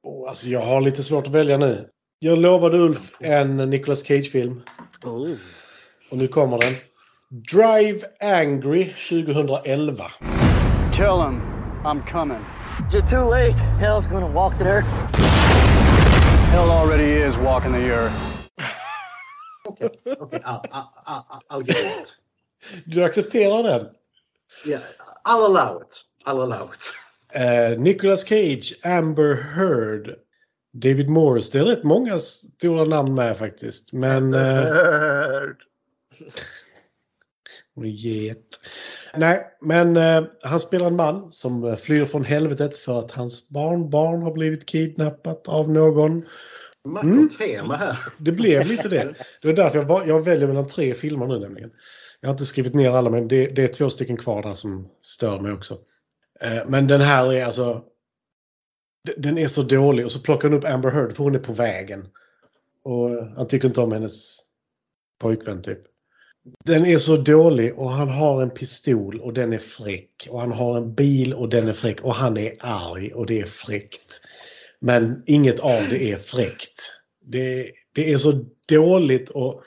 [0.02, 1.88] Oh, alltså jag har lite svårt att välja nu.
[2.18, 4.62] Jag lovade Ulf en Nicolas Cage-film.
[5.04, 5.34] Oh.
[6.10, 6.74] Och nu kommer den.
[7.30, 10.10] Drive Angry 2011.
[10.98, 11.40] Tell him
[11.86, 12.44] I'm coming.
[12.90, 13.56] You're too late.
[13.78, 14.86] Hell's gonna walk the earth.
[16.50, 18.50] Hell already is walking the earth.
[19.68, 20.40] Okej, okay.
[21.50, 22.12] I'll give it.
[22.86, 23.90] Du accepterar den?
[24.66, 24.80] Yeah,
[25.24, 26.02] I'll allow it.
[26.26, 26.92] I'll allow it.
[27.32, 30.16] Eh, Nicolas Cage, Amber Heard,
[30.72, 31.50] David Morris.
[31.50, 33.92] Det är rätt många stora namn med faktiskt.
[33.92, 34.34] Men...
[34.34, 35.42] Eh,
[37.76, 38.60] och get.
[39.16, 43.50] Nej, men eh, han spelar en man som eh, flyr från helvetet för att hans
[43.50, 46.24] barnbarn har blivit kidnappat av någon.
[46.84, 47.98] Vackert tema här.
[48.18, 49.14] Det blev lite det.
[49.42, 51.70] Det var därför jag, var, jag väljer mellan tre filmer nu nämligen.
[52.20, 54.88] Jag har inte skrivit ner alla men det, det är två stycken kvar där som
[55.02, 55.78] stör mig också.
[56.40, 57.84] Eh, men den här är alltså...
[59.16, 61.52] Den är så dålig och så plockar hon upp Amber Heard för hon är på
[61.52, 62.08] vägen.
[62.82, 64.38] Och han tycker inte om hennes
[65.18, 65.78] pojkvän typ.
[66.64, 70.28] Den är så dålig och han har en pistol och den är fräck.
[70.30, 72.00] Och han har en bil och den är fräck.
[72.00, 74.20] Och han är arg och det är fräckt.
[74.80, 76.92] Men inget av det är fräckt.
[77.20, 79.62] Det, det är så dåligt och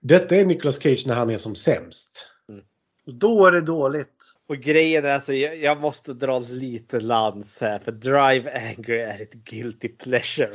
[0.00, 2.28] detta är Nicolas Cage när han är som sämst.
[2.48, 2.64] Mm.
[3.06, 4.16] Då är det dåligt.
[4.50, 9.22] Och grejen är alltså, jag, jag måste dra lite lans här för Drive Angry är
[9.22, 10.50] ett guilty pleasure.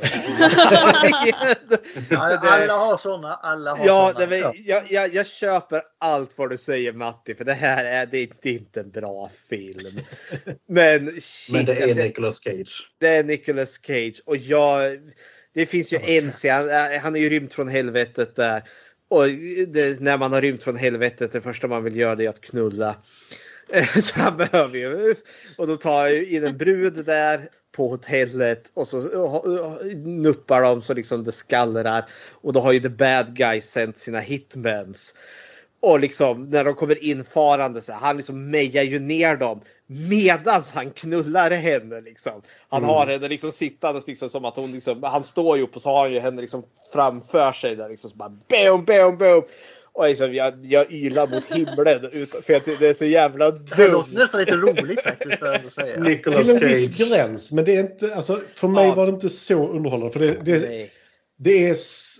[2.16, 3.32] Alla har såna.
[3.32, 4.26] Alla har ja, såna.
[4.26, 8.06] det, men, jag, jag, jag köper allt vad du säger Matti för det här är,
[8.06, 10.00] det, det är inte en bra film.
[10.68, 12.90] Men, shit, Men det är alltså, Nicolas Cage.
[12.98, 14.98] det är Nicolas Cage och jag.
[15.54, 16.70] Det finns ju en scen.
[16.70, 18.62] äh, Han är ju rymt från helvetet där.
[19.08, 19.28] Och
[19.68, 22.40] det, när man har rymt från helvetet det första man vill göra det är att
[22.40, 22.96] knulla.
[24.02, 25.14] Så han behöver ju.
[25.58, 29.00] Och då tar jag in en brud där på hotellet och så
[30.04, 32.04] nuppar de så liksom det skallrar.
[32.30, 35.14] Och då har ju the bad guy sänt sina hitmans.
[35.80, 40.90] Och liksom när de kommer infarande så han liksom mejar ju ner dem medans han
[40.90, 42.42] knullar henne liksom.
[42.68, 42.94] Han Mm.
[42.94, 45.88] har henne liksom sittandes liksom som att hon liksom, han står ju upp och så
[45.90, 46.62] har han ju henne liksom
[46.92, 49.42] framför sig där liksom så bara boom, boom, boom.
[49.96, 53.50] Och liksom, jag, jag ylar mot himlen ut, för att det, det är så jävla
[53.50, 53.92] Det dumt.
[53.92, 55.38] låter nästan lite roligt faktiskt.
[55.38, 55.94] För att säga.
[56.22, 57.52] Till en viss gräns.
[57.52, 58.94] Men det är inte, alltså, för mig Ja.
[58.94, 60.12] var det inte så underhållande.
[60.12, 60.90] För det, det,
[61.38, 61.76] det är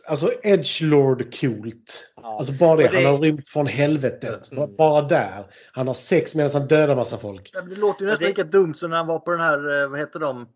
[0.08, 2.04] alltså edgelord coolt.
[2.22, 4.50] Alltså bara det, det- han har rymt från helvetet.
[4.50, 5.46] Bara- Bara där.
[5.72, 7.50] Han har sex medan han dödar massa folk.
[7.68, 9.88] Det låter ju nästan det- lika dumt som när han var på den här, eh,
[9.88, 10.48] vad heter de?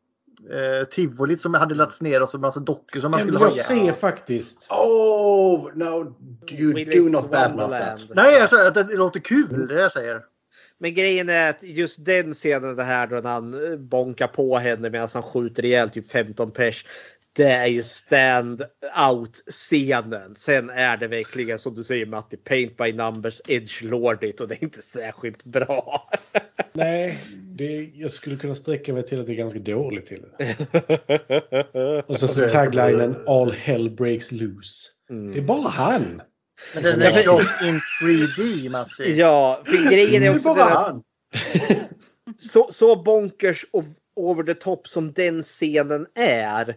[0.51, 3.53] Eh, tivolit som hade lagts ner och så massa dockor som man skulle ha jag
[3.53, 3.95] ihjäl.
[3.95, 4.71] se faktiskt.
[4.71, 6.15] Oh, no,
[6.51, 8.07] you Willy's do not badmouth that.
[8.15, 10.21] Nej, alltså att det låter kul, det jag säger.
[10.79, 13.55] Men grejen är att just den scenen det här då när han
[13.89, 16.87] bonkar på henne medan han skjuter ihjäl typ 15 pers.
[17.33, 18.63] Det är ju stand
[19.11, 20.37] out scenen.
[20.37, 24.55] Sen är det verkligen som du säger Matti, paint by numbers, edge lordigt och det
[24.55, 26.11] är inte särskilt bra.
[26.73, 32.05] Nej, det, jag skulle kunna sträcka mig till att det är ganska dåligt till det.
[32.07, 34.91] Och så, så taglinen All hell breaks loose.
[35.11, 35.33] Mm.
[35.33, 36.23] Det är bara han.
[36.75, 39.13] Men den är shot in 3D, Matti.
[39.19, 41.03] Ja, för grejen är Det är också bara den att han.
[42.37, 43.85] så, så bonkers och
[44.17, 46.77] over the top som den scenen är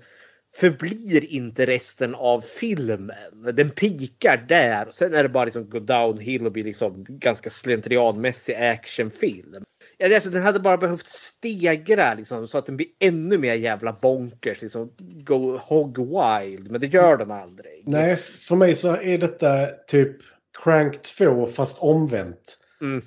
[0.55, 3.11] förblir inte resten av filmen.
[3.53, 4.87] Den pikar där.
[4.91, 9.63] Sen är det bara liksom go downhill och blir liksom ganska slentrianmässig actionfilm.
[9.97, 13.97] Ja, alltså, den hade bara behövt stegra liksom, så att den blir ännu mer jävla
[14.01, 14.61] bonkers.
[14.61, 14.91] Liksom,
[15.23, 16.71] go hog wild.
[16.71, 17.83] Men det gör den aldrig.
[17.85, 20.17] Nej, för mig så är detta typ
[20.63, 22.57] Crank 2 fast omvänt.
[22.81, 23.01] Mm.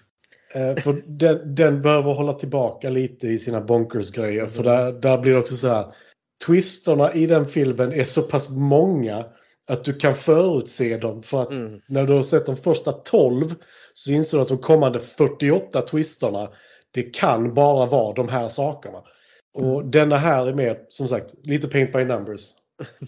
[0.55, 4.47] Eh, för den, den behöver hålla tillbaka lite i sina bonkers-grejer.
[4.47, 5.95] För där, där blir det också så här.
[6.47, 9.25] Twisterna i den filmen är så pass många
[9.69, 11.23] att du kan förutse dem.
[11.23, 11.81] För att Mm.
[11.87, 13.55] när du har sett de första 12
[13.95, 16.49] så inser du att de kommande 48 twisterna
[16.91, 19.03] det kan bara vara de här sakerna.
[19.55, 22.41] Och denna här är mer, som sagt, lite paint by numbers.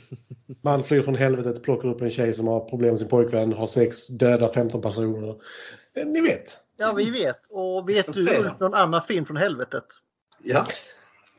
[0.62, 3.66] Man flyr från helvetet, plockar upp en tjej som har problem med sin pojkvän, har
[3.66, 5.34] sex, dödar 15 personer.
[5.96, 6.58] Eh, Ni vet.
[6.76, 7.40] Ja, vi vet.
[7.50, 8.38] Och vet du.
[8.38, 9.84] Ulf någon annan film från helvetet?
[10.42, 10.66] Ja,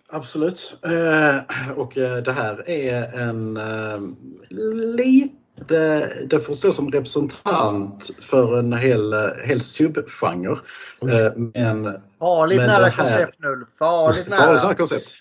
[0.10, 0.78] absolut.
[0.86, 4.00] Eh, och eh, det här är en eh,
[4.96, 6.12] lite...
[6.30, 9.14] Det får stå som representant för en hel,
[9.46, 10.58] hel subgenre.
[11.54, 13.48] Men Farligt Men nära här- koncept nu.
[13.48, 14.76] Farligt Farligt nära nära.
[14.76, 15.12] koncept.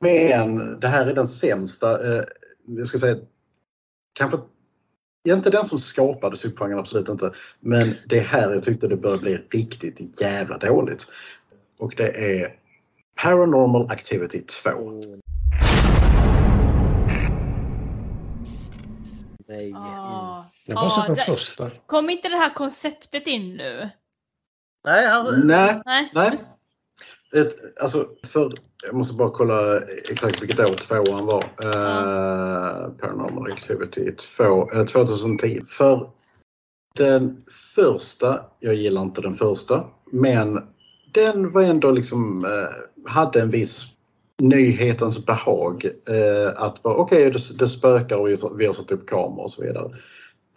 [0.00, 1.98] Men det här är den sämsta,
[2.66, 3.16] jag ska säga,
[4.14, 4.38] kanske
[5.28, 7.32] inte den som skapade subgenren, absolut inte.
[7.60, 11.06] Men det här jag tyckte det började bli riktigt jävla dåligt.
[11.78, 12.54] Och det är
[13.22, 15.00] Paranormal Activity 2.
[19.48, 19.72] Nej.
[19.76, 20.44] Ah.
[20.66, 21.70] Jag har bara Ja, sett den det- första.
[21.86, 23.88] Kom inte det här konceptet in nu?
[24.84, 25.40] Nej, han...
[25.46, 26.10] Nej, Nej.
[26.14, 26.38] nej.
[27.32, 28.52] Ett, alltså, för,
[28.86, 31.44] jag måste bara kolla exakt vilket år tvåan var.
[31.62, 35.60] Eh, Paranormal Activity 2, eh, 2010.
[35.68, 36.10] För
[36.96, 37.44] den
[37.74, 40.68] första, jag gillar inte den första, men
[41.12, 43.86] den var ändå liksom, eh, hade en viss
[44.38, 45.84] nyhetens behag.
[45.84, 49.62] Eh, att bara, okej, det, det spökar och vi, har satt upp kameror och så
[49.62, 49.96] vidare.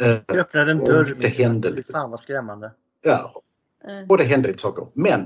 [0.01, 1.05] Eh, Vi öppnade en och dörr.
[1.05, 1.91] Det mitt i hände lite.
[1.91, 2.71] Fan vad skrämmande.
[3.01, 3.41] Ja,
[3.87, 4.87] Eh, och det hände lite saker.
[4.93, 5.25] Men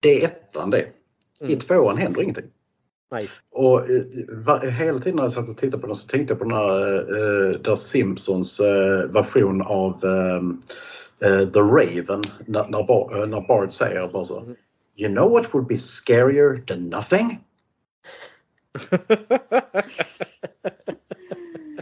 [0.00, 0.86] det är ettan det.
[1.40, 1.58] I Mm.
[1.58, 2.44] tvåan händer ingenting.
[3.10, 3.30] Nej.
[3.50, 6.38] Och eh, va, hela tiden när jag satt och tittade på den så tänkte jag
[6.38, 10.04] på den här, eh, där Simpsons eh, version av
[11.20, 12.22] eh, The Raven.
[12.46, 14.54] När, när, Bar, eh, när Bart säger bara så.
[14.96, 17.38] You know what would be scarier than nothing?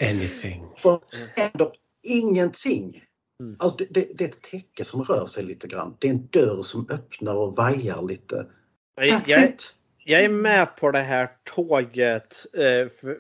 [0.01, 0.67] Anything.
[0.77, 1.73] För det händer
[2.03, 3.05] ingenting.
[3.41, 3.57] Mm.
[3.59, 5.97] Alltså det, det, det är ett täcke som rör sig lite grann.
[5.99, 8.47] Det är en dörr som öppnar och vajar lite.
[8.95, 9.77] Jag, That's jag, it!
[10.05, 12.47] jag är med på det här tåget.
[12.55, 13.19] eh, För,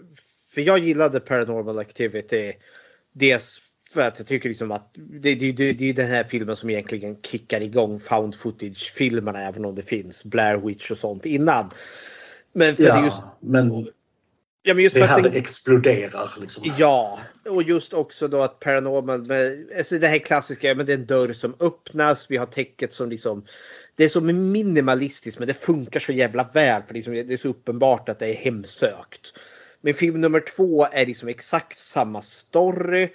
[0.54, 2.52] för jag gillade Paranormal Activity.
[3.12, 3.58] Dels
[3.92, 6.70] för att jag tycker liksom att det, det, det, det är den här filmen som
[6.70, 11.70] egentligen kickar igång found footage-filmerna även om det finns Blair Witch och sånt innan.
[12.52, 13.20] Men för det är just...
[13.20, 13.86] Ja, men
[14.64, 16.32] Ja, men just det här det exploderar.
[16.40, 16.72] Liksom.
[16.78, 17.18] Ja,
[17.48, 21.06] och just också då att Paranormal, med, alltså det här klassiska, men det är en
[21.06, 23.44] dörr som öppnas, vi har täcket som liksom,
[23.96, 27.48] det är så minimalistiskt men det funkar så jävla väl för liksom, det är så
[27.48, 29.34] uppenbart att det är hemsökt.
[29.80, 33.08] Men film nummer två är liksom exakt samma story,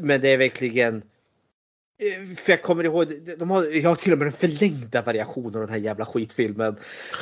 [0.00, 3.06] men det är verkligen eh, för jag kommer ihåg,
[3.38, 6.76] de har, jag har till och med den förlängda variationen av den här jävla skitfilmen.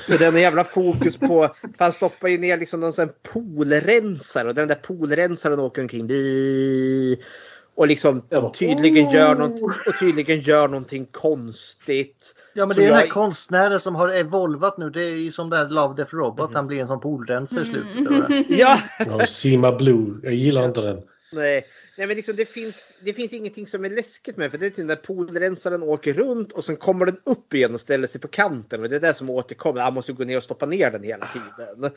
[0.08, 4.54] Med den jävla fokus på, för han stoppar ju ner liksom någon sån poolrensare och
[4.54, 6.08] den där poolrensaren åker omkring.
[7.74, 8.22] Och liksom
[8.58, 12.34] tydligen gör, något, och tydligen gör någonting konstigt.
[12.54, 14.90] Ja men det är den här jag- konstnären som har evolvat nu.
[14.90, 16.54] Det är ju som det här Love Death Robot.
[16.54, 17.96] Han blir en sån poolrensare i slutet.
[17.96, 18.44] eller vad?
[18.48, 18.78] Ja!
[19.06, 20.20] Ja, Sima Blue.
[20.22, 21.02] Jag gillar inte den.
[21.32, 21.66] Nej,
[21.98, 24.70] nej men liksom det finns, det finns ingenting som är läskigt med för det är
[24.70, 28.28] till när poolrensaren åker runt och sen kommer den upp igen och ställer sig på
[28.28, 29.80] kanten och det är det som återkommer.
[29.80, 31.90] Han måste gå ner och stoppa ner den hela tiden.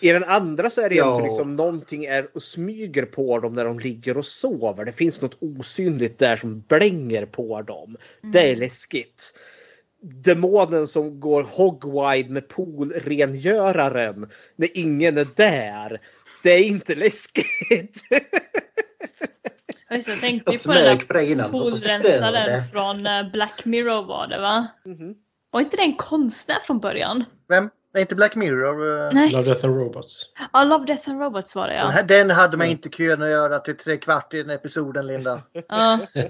[0.00, 1.04] I den andra så är det Ja.
[1.04, 4.84] alltså liksom någonting är och smyger på dem när de ligger och sover.
[4.84, 7.96] Det finns något osynligt där som blänger på dem.
[8.22, 9.34] Det är läskigt.
[10.02, 16.00] demonen som går hogwide med poolrengöraren när ingen är där.
[16.42, 18.02] Det är inte läskigt.
[19.90, 24.40] Just Jag tänkte ju Jag på den där poolrensaren från eh, Black Mirror var det
[24.40, 24.66] va?
[25.50, 27.24] Var inte det en konstnär från början?
[27.48, 27.70] Vem?
[27.94, 29.06] Nej, inte Black Mirror.
[29.06, 29.12] eh.
[29.12, 29.30] Nej.
[29.30, 30.22] Love, Death and Robots.
[30.52, 31.88] Ja, Love, Death and Robots var det Den, ja.
[31.88, 35.42] här, den hade man inte kunnat göra till tre kvart i den episoden, Linda.
[35.68, 35.98] ja.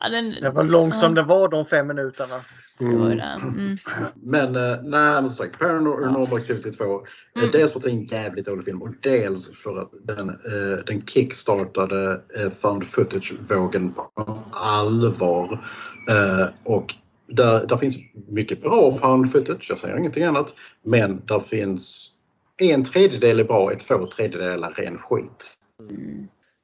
[0.00, 2.44] ja den, Den var lång som ja, den var de fem minuterna.
[2.78, 3.40] Det var ju det.
[3.42, 3.76] Mm.
[4.14, 6.84] Men eh, nej, men som sagt, Paranormal Activity 2.
[6.84, 7.00] eh,
[7.36, 7.50] Mm.
[7.52, 10.84] Dels för att det är en jävligt dålig film och dels för att den, eh,
[10.86, 14.10] den kickstartade eh, found footage-vågen på
[14.52, 15.64] allvar.
[16.10, 16.94] Eh, och
[17.26, 17.96] där, där finns
[18.28, 20.54] mycket bra found footage, jag säger ingenting annat.
[20.82, 22.10] Men där finns
[22.56, 25.54] en tredjedel är bra, två tredjedelar ren skit.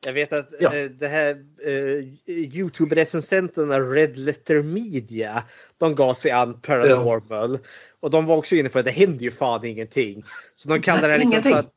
[0.06, 0.76] Jag vet att Ja.
[0.76, 5.42] eh, det här eh, Youtube-recensenterna Red Letter Media,
[5.78, 7.58] de gav sig an Paranormal.
[8.00, 10.24] Och de var också inne på att det händer ju fan ingenting.
[10.54, 11.72] Så de kallar det, liksom för att,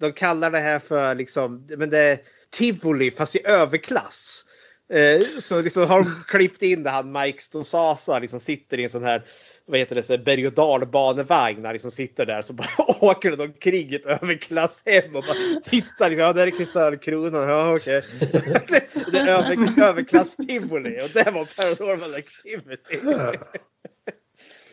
[0.00, 2.18] de kallar det här för liksom, men det är
[2.50, 4.44] tivoli fast i överklass.
[4.92, 8.88] Eh, så liksom har de klippt in det han Mike Stosasa liksom sitter i en
[8.88, 9.26] sån här
[9.70, 11.64] vad heter det, så berg och dalbanevagn.
[11.64, 12.68] Han liksom sitter där så bara
[13.00, 16.10] åker de omkring ett överklasshem och bara tittar.
[16.10, 17.48] Liksom, ja, där är kristallkronan.
[17.48, 18.02] Ja, okej.
[19.12, 23.00] det är över, överklass-tivoli och det var paranormal activity.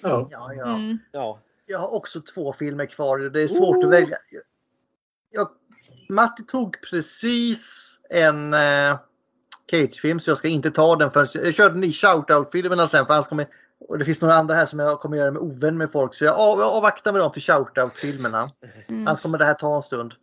[0.02, 0.28] Ja.
[0.32, 0.76] Ja, ja.
[0.76, 0.98] Mm.
[1.12, 1.41] Ja.
[1.66, 3.18] Jag har också två filmer kvar.
[3.18, 4.18] Det är svårt att välja.
[5.30, 5.50] Jag,
[6.10, 8.98] Matti tog precis en eh,
[9.72, 13.06] Cage-film så jag ska inte ta den förrän jag körde den i shoutout-filmerna sen.
[13.06, 13.45] För annars kommer,
[13.80, 16.15] och det finns några andra här som jag kommer göra mig ovän med folk.
[16.15, 18.49] Så jag av, jag avvaktar med dem till shoutout-filmerna.
[18.89, 19.07] Mm.
[19.07, 20.13] Annars kommer det här ta en stund.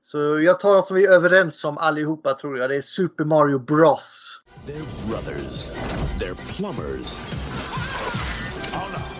[0.00, 2.70] Så jag tar något som vi är överens om allihopa tror jag.
[2.70, 4.40] Det är Super Mario Bros.
[4.66, 5.70] They're brothers.
[6.20, 7.18] They're plumbers.
[8.74, 9.16] Oh no.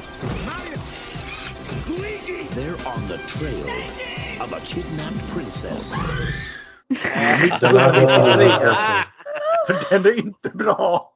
[2.55, 3.67] They're on the trail
[4.41, 5.93] of a kidnapped princess.
[5.93, 6.03] Också.
[9.67, 11.16] För den är inte bra.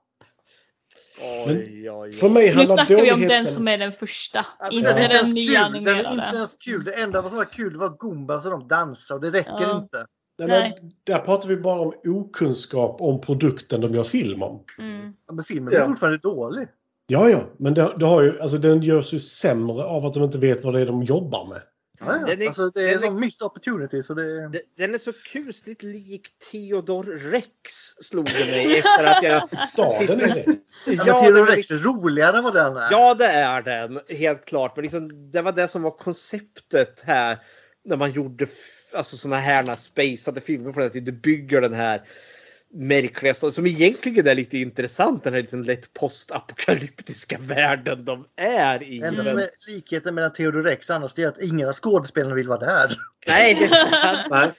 [1.47, 4.47] Oj, oj, För mig Nu snackar vi om den som är den första.
[4.71, 5.85] Inte är den, nya kul.
[5.85, 6.85] Den är inte ens kul.
[6.85, 9.79] Det enda som var kul var Goombas och de dansar och det räcker Ja.
[9.79, 10.07] inte.
[10.39, 10.79] Nej, Nej.
[10.83, 14.65] men där pratar vi bara om okunskap om produkten de gör film om.
[14.79, 15.13] Mm.
[15.27, 15.87] Ja, Men filmen är Ja.
[15.87, 16.69] fortfarande dålig.
[17.07, 20.23] Ja, ja, men det, det har ju, alltså, den görs ju sämre av att de
[20.23, 21.63] inte vet vad det är de jobbar med.
[22.01, 24.03] Ja, Den är- Alltså, det är den är- som missed opportunity.
[24.03, 24.49] Så det...
[24.49, 27.51] Den- Den är så kusligt lik Theodor Rex
[28.01, 29.49] slog det mig efter att jag...
[29.69, 30.45] Staden är det.
[30.87, 32.89] Ja, Ja, Theodor Rex liksom- är roligare än vad den är.
[32.91, 34.01] Ja, det är den.
[34.09, 34.77] Helt klart.
[34.77, 37.39] Men liksom, det var det som var konceptet här.
[37.85, 38.47] När man gjorde
[38.95, 41.05] alltså, såna här spacade filmer på den tiden.
[41.05, 42.03] Du bygger den här
[42.73, 45.25] märkliga staden som egentligen är lite intressant.
[45.25, 48.99] Den här liksom lätt postapokalyptiska världen de är i.
[48.99, 52.35] Det enda som är likheten mellan Theodor Rex annars det är att ingen av skådespelarna
[52.35, 52.99] vill vara där.
[53.27, 54.55] Nej, det är sant.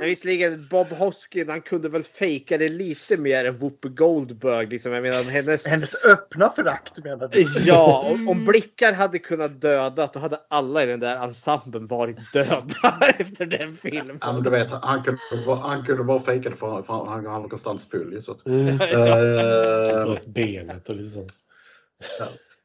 [0.00, 4.66] Men visserligen, Bob Hoskin han kunde väl fejka det lite mer än Whoopi Goldberg.
[4.66, 4.92] Liksom.
[4.92, 5.66] Jag menar, hennes...
[5.66, 7.46] Hennes öppna förakt menar du?
[7.64, 12.32] Ja, om, om blickar hade kunnat döda då hade alla i den där ensemblen varit
[12.32, 14.18] döda efter den filmen.
[14.20, 15.20] Ja, men du vet, han kunde,
[15.62, 18.22] han kunde bara fejka det för, för han, han var konstant full.
[18.22, 18.68] Så att, Mm.
[18.68, 21.32] Eh, Bröt benet och lite sånt.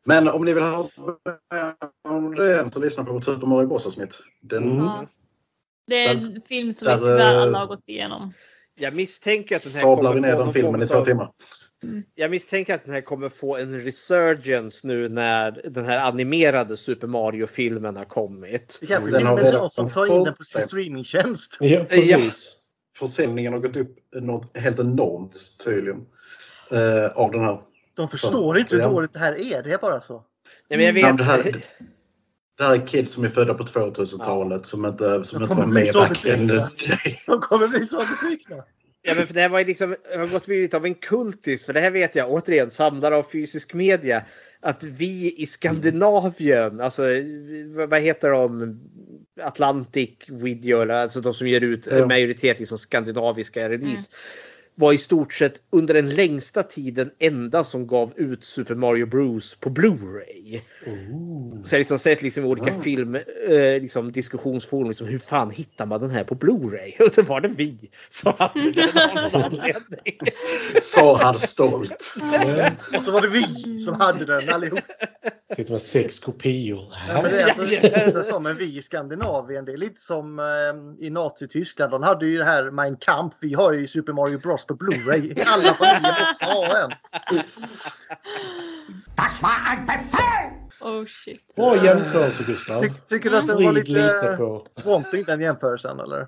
[0.05, 0.89] men om ni vill ha
[2.09, 4.20] om det så lyssna på vårt Super Mario Bros avsnitt.
[4.41, 5.07] Den, Mm.
[5.90, 5.96] Ja.
[5.96, 8.34] Det är en film som vi där, tyvärr eh, alla har gått igenom.
[8.76, 11.32] Jag misstänker att den här sablar vi kommer ner få den filmen i två timmar.
[12.16, 17.08] Jag misstänker att den här kommer få en resurgence nu när den här animerade Super
[17.08, 18.80] Mario-filmen har kommit.
[18.82, 21.58] Det Den har redan någon som tar in den på sin streamingtjänst.
[21.60, 22.56] Ja, precis.
[22.98, 25.36] Försäljningen har gått upp något helt enormt
[25.66, 26.06] tydligen.
[26.72, 27.62] Eh, av den här.
[27.94, 28.90] De förstår inte hur Ja.
[28.90, 29.64] dåligt det här är.
[29.64, 30.24] Det är bara så.
[30.70, 31.64] Nej, men jag Ja, vet, det, här,
[32.60, 35.93] det här är kids som är födda på 2000-talet som inte, som inte var med
[35.93, 36.24] back.
[37.26, 38.55] De kommer bli så besvikna.
[39.01, 41.66] Ja, men för det här var ju liksom, har gått blivit av en kultis.
[41.66, 44.26] För det här vet jag, återigen, samlare av fysisk media.
[44.62, 47.03] Att vi i Skandinavien, alltså
[47.88, 48.80] vad heter de?
[49.41, 52.07] Atlantic Video, alltså de som ger ut Ja.
[52.07, 54.12] majoritet i som skandinaviska release.
[54.80, 59.56] Var i stort sett under den längsta tiden enda som gav ut Super Mario Bros
[59.60, 60.60] på Blu-ray.
[61.64, 62.82] Så jag har liksom sett liksom olika Ah.
[62.82, 67.02] film, eh, liksom diskussionsforum, liksom, hur fan hittar man den här på Blu-ray?
[67.06, 70.20] Och då var det vi som hade den av någon anledning.
[70.82, 72.14] Sa han stolt.
[72.96, 74.80] Och så var det vi som hade den allihop.
[75.56, 76.88] Sitter med sex kopior.
[77.08, 79.66] Ja, men det är alltså inte som en vi i Skandinavien.
[79.66, 81.92] Det är lite som eh, i Nazityskland.
[81.92, 83.36] De hade ju det här Mein Kampf.
[83.42, 85.43] Vi har ju Super Mario Bros på Blu-ray.
[85.47, 86.91] Alla familjer måste ha en.
[89.15, 90.59] Das war ein Befehl!
[90.82, 91.55] Oh shit.
[91.55, 92.82] Bra jämförelse Gustav.
[92.82, 94.65] Ty, tycker du att den var lite, lite på.
[94.84, 96.28] konstig den jämförelsen eller?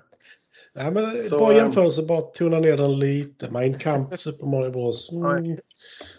[0.74, 3.50] Ja, men Så, bra ehm, jämförelse, bara tona ner den lite.
[3.50, 5.12] Mein Kampf, Super Mario Bros.
[5.12, 5.56] Mm.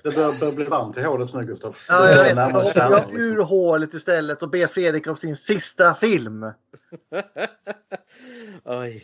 [0.04, 1.76] Det börjar, börjar bli varmt i hålet nu Gustav.
[1.88, 2.36] Ja, jag vet.
[2.36, 6.44] Då hoppar jag ur hålet istället och ber Fredrik om sin sista film.
[8.64, 9.04] Oj.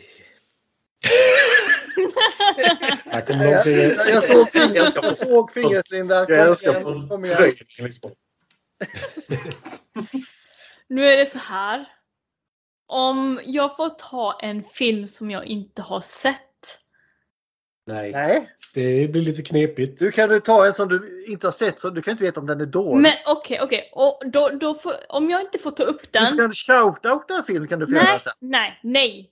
[3.06, 3.42] Någonting.
[3.42, 6.26] Jag, jag såg fingret, jag såg fingret Linda.
[6.26, 7.36] Kom Jag älskar igen, kom igen.
[7.36, 8.10] fördröjning, liksom.
[10.88, 11.84] Nu är det så här.
[12.86, 16.36] Om jag får ta en film som jag inte har sett.
[17.86, 18.12] Nej.
[18.12, 19.98] Nej, Det blir lite knepigt.
[19.98, 22.40] du kan du ta en som du inte har sett så du kan inte veta
[22.40, 23.02] om den är dålig.
[23.02, 23.90] Men okej, okej.
[23.92, 26.38] Och då, då får, om jag inte får ta upp Du den.
[26.38, 28.32] kan shout-outa en film kan du få göra Nej, sen.
[28.40, 29.30] nej, nej.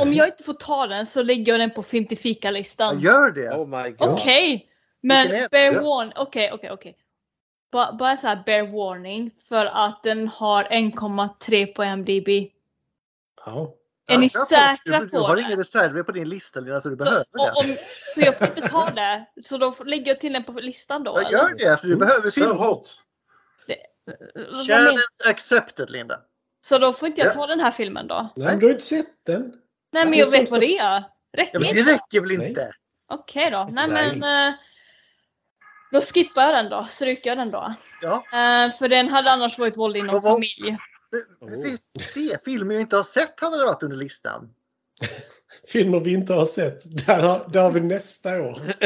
[0.00, 3.00] Om jag inte får ta den så lägger jag den på 50 fika-listan.
[3.00, 3.50] Gör det.
[3.50, 4.08] Oh my god.
[4.08, 4.66] Okej.
[5.00, 5.48] Men är det?
[5.50, 6.12] bear warning.
[6.16, 6.96] Okej, okej, okej.
[7.72, 12.28] Bara, bara så här bear warning för att den har 1,3 på MDB.
[13.46, 13.74] Ja.
[14.06, 15.42] Är ni Ja, jag säkra du, på Du har det?
[15.42, 17.70] ingen reserver på din lista Lina så du Så, behöver och, det.
[17.70, 17.76] om,
[18.14, 19.26] så jag får inte ta det?
[19.44, 21.18] Så då lägger jag till den på listan då?
[21.22, 22.56] Ja, gör det för du behöver Så film.
[22.56, 22.88] hårt.
[23.66, 23.76] Vad
[24.54, 26.20] men- Challenge accepted Linda.
[26.60, 27.32] Så då får inte jag Ja.
[27.32, 28.28] ta den här filmen då?
[28.36, 29.52] Nej, men du har inte sett den.
[29.94, 30.84] Nej men jag vet vad det är.
[30.84, 32.72] Ja, Räcker men det räcker väl inte?
[33.08, 33.68] Okej då.
[33.72, 34.22] Nej men...
[34.48, 34.54] eh,
[35.92, 36.82] Då skippar jag den då.
[36.90, 37.74] Stryker jag den då.
[38.02, 38.14] Ja.
[38.14, 40.76] Eh, för den hade annars varit våld inom var- familj.
[41.10, 41.78] Det,
[42.14, 44.50] det filmer jag inte har sett hade det varit under listan.
[45.72, 47.06] Filmer vi inte har sett.
[47.06, 48.58] Där har, där har vi nästa år.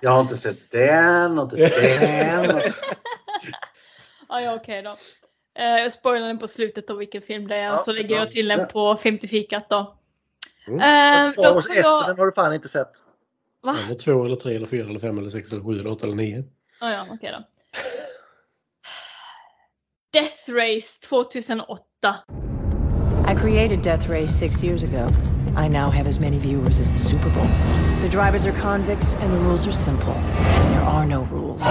[0.00, 2.62] Jag har inte sett den och inte den.
[4.28, 4.96] ja, ja okej då.
[5.58, 8.26] Eh, jag spoilar den på slutet av vilken film det är Ja, så lägger jag
[8.26, 9.96] ja, till den på 50-fikat då.
[10.68, 10.80] Mm.
[10.80, 12.06] Eh, Star då Wars får 1 så jag...
[12.06, 12.90] den har du fan inte sett.
[13.62, 13.76] Va?
[13.84, 16.16] Eller två, eller tre, eller fyra, eller fem, eller sex, eller sju, eller åtta, eller
[16.16, 16.38] nio.
[16.80, 17.44] Oh, ja, okej då.
[20.12, 21.82] Death Race 2008.
[23.26, 25.10] I created Death Race six years ago.
[25.56, 27.48] I now have as many viewers as the Super Bowl.
[28.02, 30.14] The drivers are convicts, and the rules are simple.
[30.72, 31.62] There are no rules.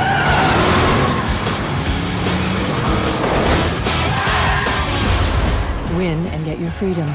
[5.98, 7.08] Win and get your freedom.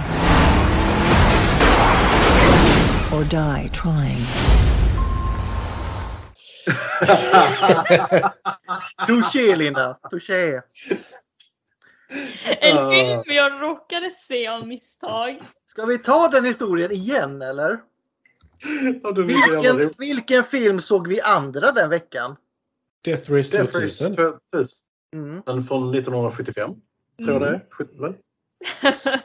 [3.13, 4.25] Or die trying.
[9.07, 10.61] Touché Linda, touché.
[12.61, 12.91] En Ah.
[12.91, 15.43] film jag råkade se av misstag.
[15.67, 17.81] Ska vi ta den historien igen eller?
[19.03, 22.37] Ja, Vilken, vilken film såg vi andra den veckan?
[23.05, 24.17] Death Race Death 2000.
[24.17, 24.79] Race 2000
[25.15, 25.43] Mm.
[25.67, 26.71] från 1975.
[27.25, 27.67] Tror jag det är.
[28.65, 29.19] 70, väl?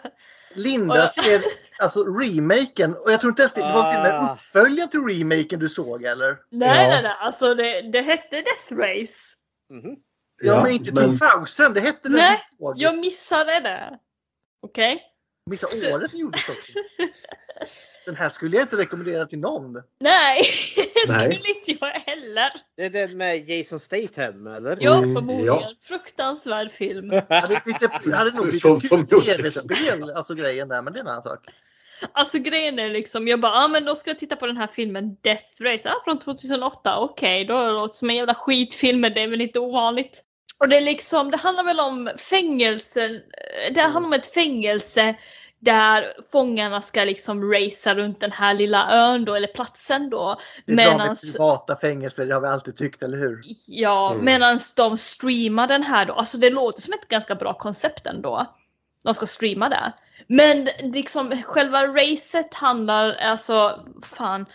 [0.54, 1.42] Linda ser
[1.80, 4.34] alltså remaken och jag tror inte ens det, det var till och med Ah.
[4.34, 6.38] uppföljaren till remaken du såg eller?
[6.52, 6.74] Nej, Ja.
[6.90, 7.16] nej, nej.
[7.20, 9.16] Alltså det, det hette Death Race.
[9.74, 9.96] Mhm.
[10.42, 12.74] Ja, men inte 2000, det hette den Nej, vi såg.
[12.78, 14.00] jag missade det.
[14.62, 15.04] Okej?
[15.50, 16.72] Missa året den gjordes också.
[18.08, 19.74] Den här skulle jag inte rekommendera till någon.
[20.00, 20.42] Nej,
[21.08, 22.54] det skulle inte jag heller.
[22.78, 24.78] Det är den med Jason Statham eller?
[24.82, 25.46] Ja, Mm, förmodligen.
[25.46, 25.74] ja.
[25.82, 27.12] Fruktansvärd film.
[27.30, 31.40] Hade, lite, hade nog blivit tv-spel, alltså grejen där, men det är en annan sak.
[32.12, 34.68] Alltså grejen är liksom, jag bara, ah, men då ska jag titta på den här
[34.74, 39.14] filmen Death Race, ah, från 2008, okej, då låter det som en jävla skitfilm, men
[39.14, 40.24] det är väl inte ovanligt.
[40.60, 43.22] Och det är liksom, det handlar väl om fängelsen,
[43.74, 45.16] det handlar om ett fängelse
[45.60, 50.40] där fångarna ska liksom racea runt den här lilla ön då, eller platsen då.
[50.66, 53.42] Det är bra med Medans, privata fängelser, det har vi alltid tyckt, eller hur?
[53.66, 54.26] ja, Mm.
[54.26, 58.46] medans de streamar den här då, alltså det låter som ett ganska bra koncept ändå.
[59.04, 59.94] De ska streama det.
[60.28, 64.46] Men liksom själva racet handlar, alltså fan,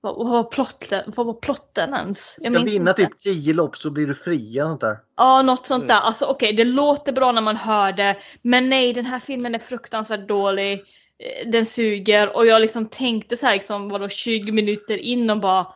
[0.00, 2.36] vad, vad var plotten, vad var plotten ens?
[2.40, 3.02] Jag Ska minns vinna inte.
[3.06, 4.98] typ 10 lopp så blir du fri och sånt där.
[5.16, 6.00] Ja, något sånt där.
[6.00, 8.16] Alltså okej, det låter bra när man hör det.
[8.42, 10.72] Men nej, den här filmen är fruktansvärt dålig.
[11.18, 15.40] Eh, Den suger och jag liksom tänkte så här liksom vadå 20 minuter in och
[15.40, 15.66] bara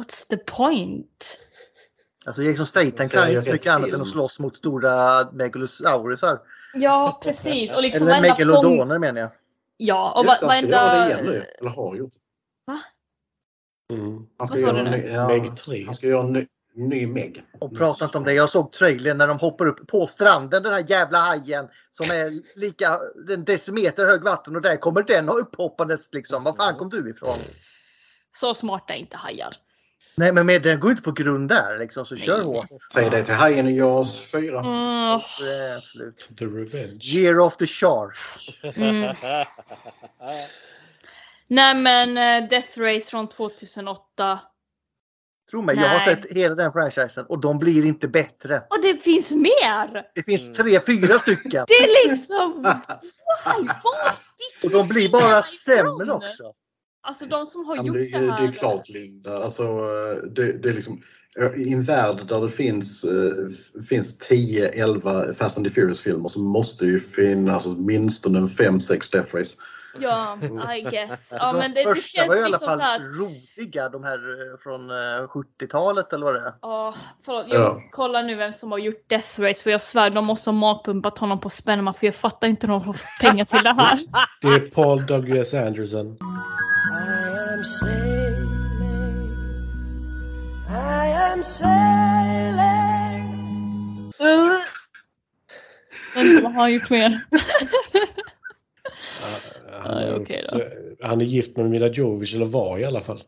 [0.00, 1.38] What's the point?
[2.24, 4.92] Alltså Jason Statham kan ju inte mycket annat än att slåss mot stora
[5.32, 6.38] megalosaurusar.
[6.74, 7.74] Ja, precis.
[7.74, 8.46] Och liksom Eller varenda fång...
[8.46, 9.30] megalodoner menar jag.
[9.76, 11.06] Ja, och va- det, det varenda...
[11.10, 11.44] igen nu.
[11.60, 12.12] Eller har gjort.
[13.90, 14.26] Mm.
[14.38, 14.96] Han ska Vad sa göra du en nu?
[14.96, 15.84] ny- ja, Meg 3.
[15.86, 17.42] Han ska göra en ny, ny Meg.
[17.60, 18.32] Och prata inte om det.
[18.32, 22.58] Jag såg trailern när de hoppar upp på stranden, den här jävla hajen som är
[22.60, 22.86] lika
[23.30, 26.44] en decimeter hög vatten och där kommer den upphoppandes liksom.
[26.44, 27.36] Var fan kom du ifrån?
[28.36, 29.56] Så smarta är inte hajar.
[30.14, 32.46] Nej men med, den går inte på grund där liksom så kör Nej.
[32.46, 32.66] hårt.
[32.92, 34.58] Säg det till Hajen i Jaws 4.
[34.60, 35.20] Mm.
[36.38, 37.04] The Revenge.
[37.14, 38.16] Year of the Shark.
[38.76, 39.16] Mm.
[41.50, 44.40] Nej men eh, Death Race från 2008.
[45.50, 46.16] Tro mig, jag har Nej.
[46.16, 48.56] sett hela den franchisen och de blir inte bättre.
[48.56, 50.06] Och det finns mer!
[50.14, 51.64] Det finns tre, fyra stycken.
[51.68, 52.62] Det är liksom...
[53.44, 56.10] Vad fick Och de blir bara sämre ifrån?
[56.10, 56.52] också.
[57.02, 58.48] Alltså de som har Ja, gjort det, det det här.
[58.48, 59.42] är klart Linda.
[59.42, 59.64] Alltså,
[60.34, 61.02] det, det är liksom,
[61.56, 66.84] I en värld där det finns, eh, finns 10-11 Fast and the Furious-filmer så måste
[66.84, 69.56] det ju finnas åtminstone en 5-6 Death Race.
[69.98, 70.38] Ja,
[70.76, 71.32] I guess.
[71.38, 72.98] Ja, de men det, det första känns var ju i alla liksom fall så här.
[73.00, 74.18] roliga, de här
[74.52, 74.94] eh, från eh,
[75.28, 76.52] 70-talet eller vad det är.
[76.62, 77.66] Åh, förlåt, jag Ja.
[77.66, 80.54] måste kolla nu vem som har gjort Death Race för jag svär de måste ha
[80.54, 83.72] magpumpat honom på Spenma för jag fattar inte hur de har fått pengar till det
[83.72, 83.98] här.
[84.40, 85.54] Det är Paul W.S.
[85.54, 86.06] Anderson.
[86.06, 86.16] I
[87.54, 88.50] am sailing.
[90.68, 92.60] I am sailing.
[96.14, 97.20] Vänta, vad har han gjort mer?
[99.82, 100.60] Han, gjort, okej då.
[101.06, 103.22] han är gift med Mila Jovovich, eller var i alla fall.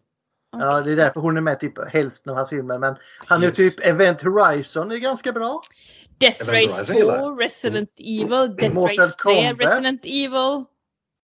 [0.59, 2.79] Ja, det är därför hon är med typ hälften av hans filmer.
[2.79, 2.97] Men
[3.27, 3.57] han är Yes.
[3.77, 5.61] typ Event Horizon är ganska bra.
[6.19, 7.41] Death Event Race Horizon gillar 2, jag.
[7.41, 9.61] Resident Evil, Death Mortal Race 3, Kombat.
[9.61, 10.65] Resident Evil,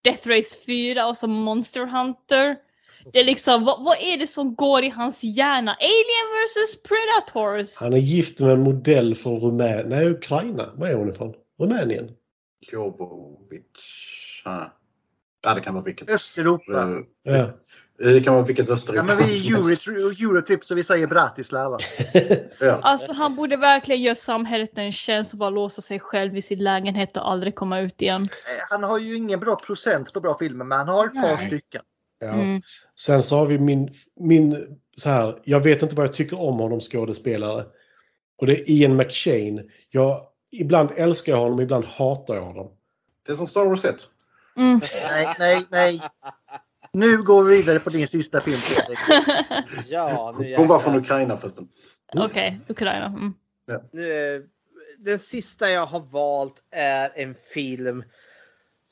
[0.04, 2.56] Death Race 4 och så Monster Hunter.
[3.14, 5.74] Det är liksom, vad, vad är det som går i hans hjärna?
[5.80, 7.78] Alien vs Predators!
[7.80, 9.90] Han är gift med en modell från Rumänien.
[9.90, 10.74] Nej, Ukraina.
[10.76, 11.34] Var är hon ifrån?
[11.60, 12.12] Rumänien?
[12.72, 13.62] Jovovic.
[14.44, 14.74] Ja.
[15.44, 16.10] ja, det kan vara vilket.
[16.10, 16.72] Östeuropa.
[16.82, 17.50] Eh, Ja.
[17.98, 19.88] Det kan vara vilket Östeuropa Ja, men vi är helst.
[19.88, 21.78] Euro, Eurotrip så vi säger Bratislava.
[22.60, 22.80] Ja.
[22.84, 26.60] Alltså han borde verkligen göra samhället en tjänst och bara låsa sig själv i sin
[26.64, 28.22] lägenhet och aldrig komma ut igen.
[28.22, 28.28] Eh,
[28.70, 31.48] Han har ju ingen bra procent på bra filmer men han har ett par Nej.
[31.48, 31.82] stycken.
[32.20, 32.28] Ja.
[32.28, 32.62] Mm.
[33.00, 36.60] Sen så har vi min, min så här, jag vet inte vad jag tycker om
[36.60, 37.66] honom skådespelare.
[38.38, 39.64] Och det är Ian McShane.
[39.90, 40.22] Jag,
[40.52, 42.72] ibland älskar jag honom, ibland hatar jag honom.
[43.26, 43.96] Det är som Star Wars 1.
[44.58, 44.82] Mm.
[45.10, 46.02] Nej, nej, nej.
[46.92, 49.00] Nu går vi vidare på din sista film Fredrik.
[49.90, 51.68] Ja, nu Hon var från Ukraina förresten.
[52.14, 53.06] Okej, Ukraina.
[53.06, 53.34] Mm.
[53.92, 54.42] Nu, eh,
[55.00, 58.04] Den sista jag har valt är en film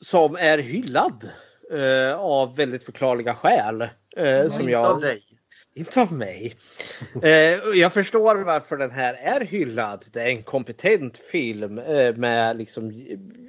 [0.00, 1.30] som är hyllad
[1.72, 3.82] eh, av väldigt förklarliga skäl.
[4.16, 5.22] Eh, som Inte jag, av dig.
[5.74, 6.56] Inte av mig.
[7.22, 7.30] Eh,
[7.74, 10.04] jag förstår varför den här är hyllad.
[10.12, 12.90] Det är en kompetent film eh, med liksom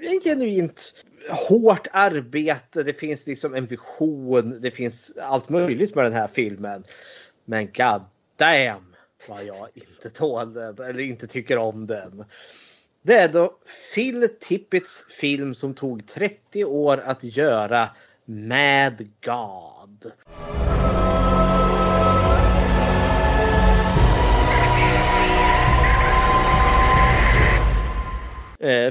[0.01, 0.93] en genuint
[1.29, 2.83] hårt arbete.
[2.83, 4.61] Det finns liksom en vision.
[4.61, 6.83] Det finns allt möjligt med den här filmen.
[7.45, 8.01] Men god
[8.37, 8.95] damn
[9.29, 12.25] vad jag inte tål den eller inte tycker om den.
[13.01, 13.57] Det är då
[13.95, 17.89] Phil Tippets film som tog 30 år att göra
[18.25, 20.11] Mad God.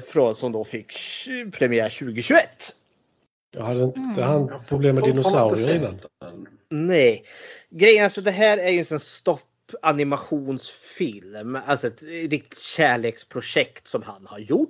[0.07, 0.99] Från som då fick
[1.53, 2.49] premiär 2021.
[3.55, 4.23] Jag hade inte Mm.
[4.23, 5.99] han problem med dinosaurier innan.
[6.69, 7.25] Nej.
[7.71, 11.59] Grejen alltså det här är ju en sån stopp animationsfilm.
[11.67, 14.69] Alltså ett riktigt kärleksprojekt som han har gjort.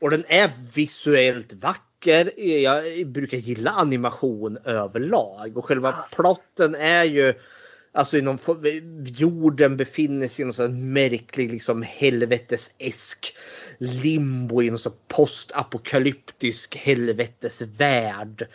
[0.00, 2.40] Och den är visuellt vacker.
[2.40, 5.56] Jag brukar gilla animation överlag.
[5.56, 7.34] Och själva plotten är ju
[7.94, 8.38] Alltså inom
[9.04, 13.36] jorden befinner sig i någon sån märklig liksom helvetesesk
[13.82, 18.46] limbo i en så postapokalyptisk helvetesvärld.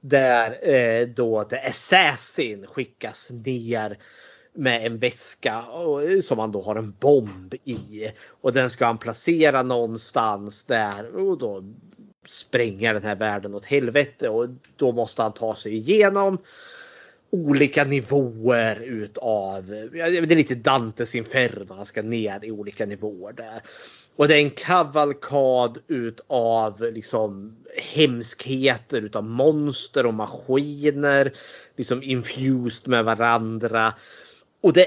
[0.00, 3.98] Där eh, då The Assassin skickas ner
[4.54, 8.10] med en väska och, eh, som han då har en bomb i.
[8.28, 11.64] Och den ska han placera någonstans där och då
[12.26, 16.38] spränga den här världen åt helvete och då måste han ta sig igenom
[17.32, 23.62] olika nivåer utav, det är lite Dantes Inferno, han ska ner i olika nivåer där.
[24.16, 31.32] Och det är en kavalkad utav liksom hemskheter utav monster och maskiner.
[31.76, 33.94] Liksom infused med varandra.
[34.60, 34.86] Och det,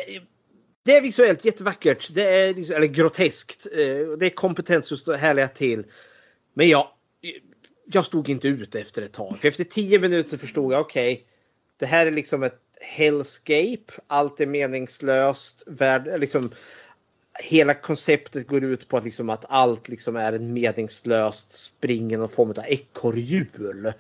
[0.84, 2.10] det är visuellt jättevackert.
[2.14, 3.68] Det är liksom, eller groteskt.
[3.72, 5.84] Eh, det är kompetens just att härliga till.
[6.54, 6.88] Men jag,
[7.86, 9.38] jag stod inte ut efter ett tag.
[9.42, 11.26] För efter tio minuter förstod jag okej.
[11.78, 13.94] det här är liksom ett hellscape.
[14.08, 15.64] Allt är meningslöst.
[15.68, 16.52] Värld, liksom,
[17.40, 22.18] hela konceptet går ut på att, liksom, att allt liksom är en meningslöst spring i
[22.18, 23.94] någon form av ekorrhjul.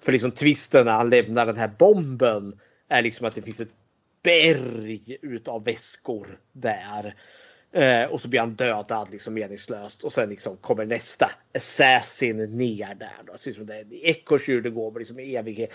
[0.00, 3.74] För liksom twisten när han lämnar den här bomben är liksom att det finns ett
[4.22, 7.14] berg utav väskor där.
[7.72, 12.94] Eh, och så blir han dödad liksom meningslöst och sen liksom kommer nästa assassin ner
[12.94, 13.22] där.
[13.26, 13.32] Då.
[13.38, 15.70] Så liksom det är ekorrhjul det går liksom i evighet.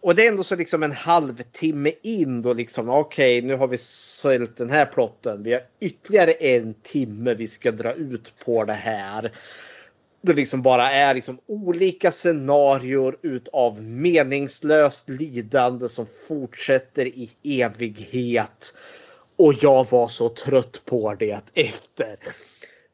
[0.00, 3.78] Och det är ändå så liksom en halvtimme in då liksom okej nu har vi
[3.78, 5.42] sålt den här plotten.
[5.42, 9.32] Vi har ytterligare en timme vi ska dra ut på det här.
[10.20, 18.74] Det liksom bara är liksom olika scenarier utav meningslöst lidande som fortsätter i evighet.
[19.38, 22.16] Och jag var så trött på det efter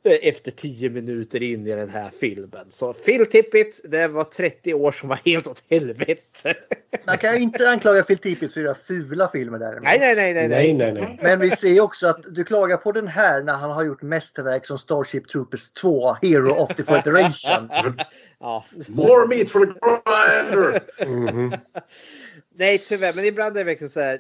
[0.05, 2.67] efter tio minuter in i den här filmen.
[2.71, 6.55] Så Phil Tippett, det var 30 år som var helt åt helvete.
[7.07, 9.83] Man kan ju inte anklaga Phil Tippett för att göra fula filmer däremot.
[9.83, 11.19] Nej, nej, nej, nej, Nej, nej, nej.
[11.23, 14.67] Men vi ser också att du klagar på den här när han har gjort mästerverk
[14.67, 17.71] som Starship Troopers 2, Hero of the Federation.
[18.41, 18.65] ja.
[18.89, 19.73] More meat for the
[20.07, 20.83] grinder!
[21.07, 21.55] Mhm.
[22.57, 24.19] Nej, tyvärr, men ibland är det verkligen så här.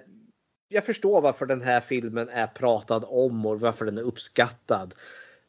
[0.74, 4.94] Jag förstår varför den här filmen är pratad om och varför den är uppskattad.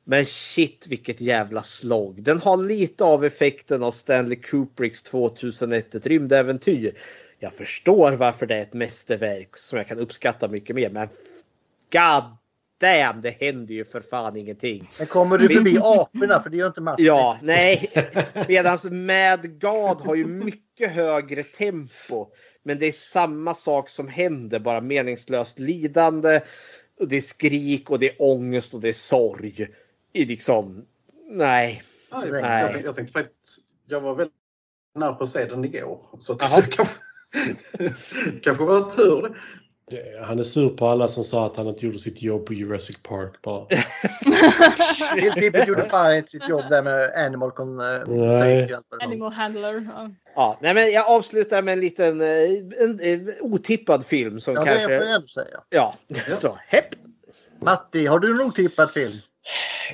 [0.03, 2.23] Men shit vilket jävla slog.
[2.23, 6.97] Den har lite av effekten av Stanley Kubricks 2001 ett rymdäventyr.
[7.39, 10.89] Jag förstår varför det är ett mästerverk som jag kan uppskatta mycket mer.
[10.89, 11.07] Men
[11.91, 12.23] god
[12.77, 14.89] damn, det händer ju för fan ingenting.
[14.97, 16.99] Men kommer du förbi aporna, för det gör inte Mats.
[16.99, 17.91] Ja, nej.
[18.47, 22.27] Medans Mad God har ju mycket högre tempo.
[22.67, 26.41] Men det är samma sak som händer, bara meningslöst lidande.
[26.99, 29.67] Och det är skrik och det är ångest och det är sorg.
[30.13, 30.85] I liksom,
[31.29, 31.83] nej.
[32.11, 32.41] Jag, Nej.
[32.41, 33.57] jag, tänkte, jag tänkte faktiskt,
[33.87, 34.35] jag var väldigt
[34.95, 35.99] nära på att se den igår.
[36.19, 36.95] Så det kanske,
[38.43, 39.37] kanske var tur
[40.23, 43.03] Han är sur på alla som sa att han inte gjorde sitt jobb på Jurassic
[43.03, 43.65] Park bara.
[45.33, 47.79] Tippett gjorde fan inte sitt jobb där med Animal Con...
[47.79, 48.79] eh.
[48.99, 49.87] Animal handler.
[49.95, 50.09] Ja.
[50.35, 52.27] Ja, nej men jag avslutar med en liten eh,
[52.81, 54.83] en, en otippad film som Ja, det kanske...
[54.83, 55.59] får jag ändå säga.
[55.69, 55.95] Ja,
[56.37, 56.85] så hepp.
[57.61, 59.13] Matti, har du en otippad film?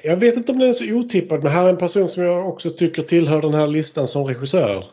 [0.04, 2.50] Jag vet inte om den är så otippad, men här är en person som jag
[2.50, 4.86] också tycker tillhör den här listan som regissör.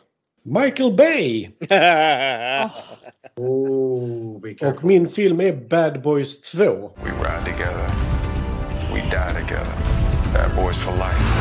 [0.45, 1.51] Michael Bay!
[3.41, 4.73] Oh, kan...
[4.73, 6.65] Och min film är Bad Boys 2.
[6.65, 7.89] We ride together.
[8.95, 9.75] We die together.
[10.35, 11.38] Bad boys for life.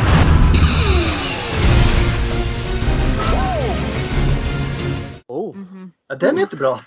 [6.07, 6.79] Ja, den är inte bra.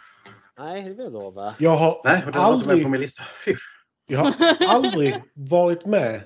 [0.58, 1.54] nej, det vill jag lova.
[1.58, 3.22] Jag har Nej, den var aldrig, på min lista.
[3.44, 3.54] Fy.
[4.06, 4.34] jag har
[4.68, 6.22] aldrig varit med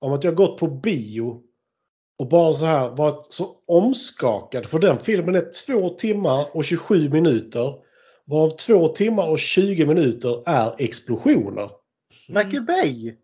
[0.00, 1.42] om att jag gått på bio
[2.18, 4.66] och bara så här varit så omskakad.
[4.66, 7.74] För den filmen är två timmar och 27 minuter.
[8.24, 11.70] Varav två timmar och 20 minuter är explosioner.
[12.28, 13.14] Michael Bay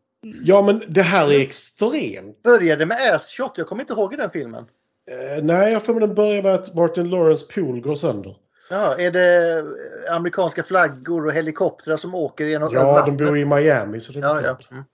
[0.44, 2.42] Ja, men det här är extremt.
[2.42, 3.52] började med ass shot.
[3.58, 4.64] Jag kommer inte ihåg i den filmen.
[5.10, 8.36] Eh, nej, jag får med den börjar med att Martin Lawrence pool går sönder.
[8.70, 9.62] Ja, är det
[10.10, 14.00] amerikanska flaggor och helikoptrar som åker genom Ja, de bor i Miami.
[14.00, 14.58] Så det är Ja, ja.
[14.70, 14.84] Mm.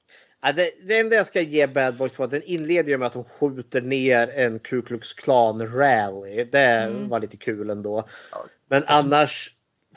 [0.43, 3.13] Ja, det, det enda jag ska ge Bad Boys 2, den inleder ju med att
[3.13, 6.45] de skjuter ner en Ku Klux Klan rally.
[6.45, 7.09] Det Mm.
[7.09, 8.05] var lite kul ändå.
[8.69, 9.51] Men annars,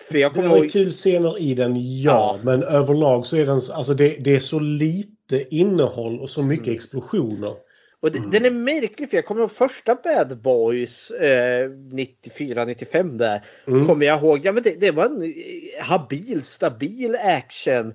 [0.10, 0.72] för jag Alltså, Det kommer var ihåg...
[0.72, 2.40] kul scener i den, ja.
[2.44, 3.60] Men överlag så är den...
[3.74, 7.56] Alltså det, det är så lite innehåll och så mycket explosioner.
[8.04, 13.46] Och det, Den är märklig för jag kommer ihåg första Bad Boys eh, 94-95 där.
[13.68, 13.88] Mm.
[13.88, 14.40] Kommer jag ihåg.
[14.44, 17.94] Ja men det, det var en eh, habil, stabil action.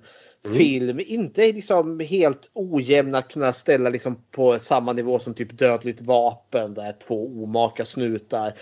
[0.57, 6.01] Film, inte liksom helt ojämn att kunna ställa liksom på samma nivå som typ Dödligt
[6.01, 8.53] vapen där två omaka snutar.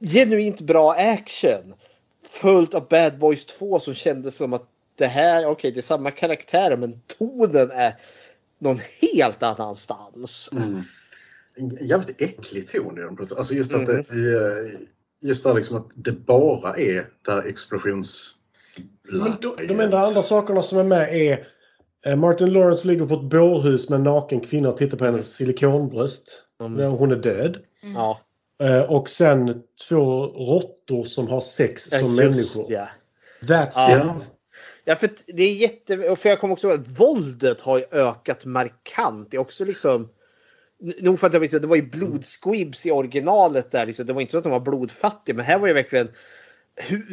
[0.00, 1.74] Genuint bra action.
[2.28, 6.10] Följt av Bad Boys 2 som kändes som att det här, okej det är samma
[6.10, 7.94] karaktär men tonen är
[8.58, 10.50] någon helt annanstans.
[10.52, 10.82] Mm.
[11.56, 13.18] En jävligt äcklig ton i den.
[13.18, 14.80] Alltså just att det, eh,
[15.20, 18.34] just där liksom att det bara är där explosions...
[19.02, 21.46] Men de, de enda andra sakerna som är med är
[22.06, 25.34] eh, Martin Lawrence ligger på ett bårhus med en naken kvinna och tittar på hennes
[25.34, 26.42] silikonbröst.
[26.60, 27.58] När hon är död.
[27.94, 28.20] Ja.
[28.62, 32.66] Eh, Och sen två råttor som har sex Ja, som människor.
[32.68, 32.88] ja.
[33.42, 34.16] That's Ja.
[34.16, 34.30] it.
[34.84, 36.08] Ja, för det är jätte...
[36.08, 39.30] och För jag kommer också ihåg att våldet har ju ökat markant.
[39.30, 40.08] Det är också liksom...
[41.00, 43.86] Nog för att det var, det var ju blodsquibs i originalet där.
[43.86, 44.06] Liksom.
[44.06, 46.08] Det var inte så att de var blodfattiga, men här var det verkligen...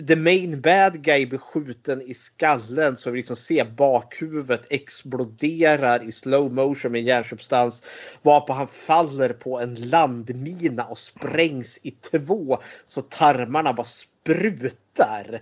[0.07, 6.11] The main bad guy blir skjuten i skallen så vi liksom ser bakhuvudet exploderar i
[6.11, 7.83] slow motion med järnsubstans.
[8.21, 12.57] Varpå han faller på en landmina och sprängs i två
[12.87, 15.41] så tarmarna bara sprutar.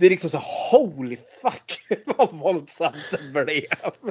[0.00, 0.40] Det är liksom så
[0.70, 1.80] holy fuck
[2.16, 3.64] vad våldsamt det blev.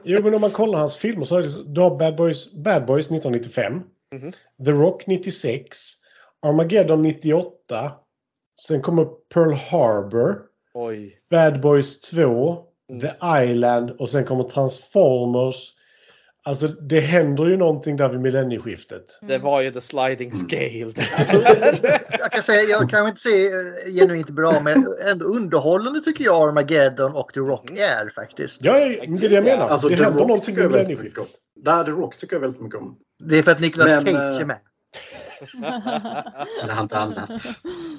[0.03, 2.53] Jo, men om man kollar hans filmer så är det så, du har Bad Boys,
[2.53, 3.83] Bad Boys 1995.
[4.15, 4.31] Mhm.
[4.65, 5.77] The Rock 96.
[6.41, 7.91] Armageddon 98.
[8.67, 10.41] Sen kommer Pearl Harbor.
[10.73, 11.19] Oj.
[11.29, 12.65] Bad Boys 2.
[12.89, 13.01] Mm.
[13.01, 13.13] The
[13.51, 15.73] Island och sen kommer Transformers.
[16.49, 19.19] Alltså det händer ju någonting där vid millennieskiftet.
[19.21, 20.93] Det var ju the sliding scale.
[22.19, 26.49] Jag kan säga, jag kan inte se eh, genuint bra, men ändå underhållande tycker jag
[26.49, 28.63] Armageddon och The Rock är faktiskt.
[28.63, 29.69] Ja, det är det jag menar.
[29.69, 31.27] Alltså, det The händer Rock någonting tycker vid millennieskiftet.
[31.65, 32.97] här The Rock tycker jag väldigt mycket om.
[33.23, 34.59] Det är för att Nicolas Men, Cage eh, är med.
[36.63, 37.41] Eller inte annat.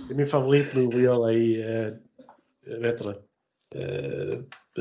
[0.08, 1.60] Det är min favoritmove att göra i...
[1.60, 1.92] Eh,
[2.78, 3.29] vad heter det?
[3.74, 4.32] Eh,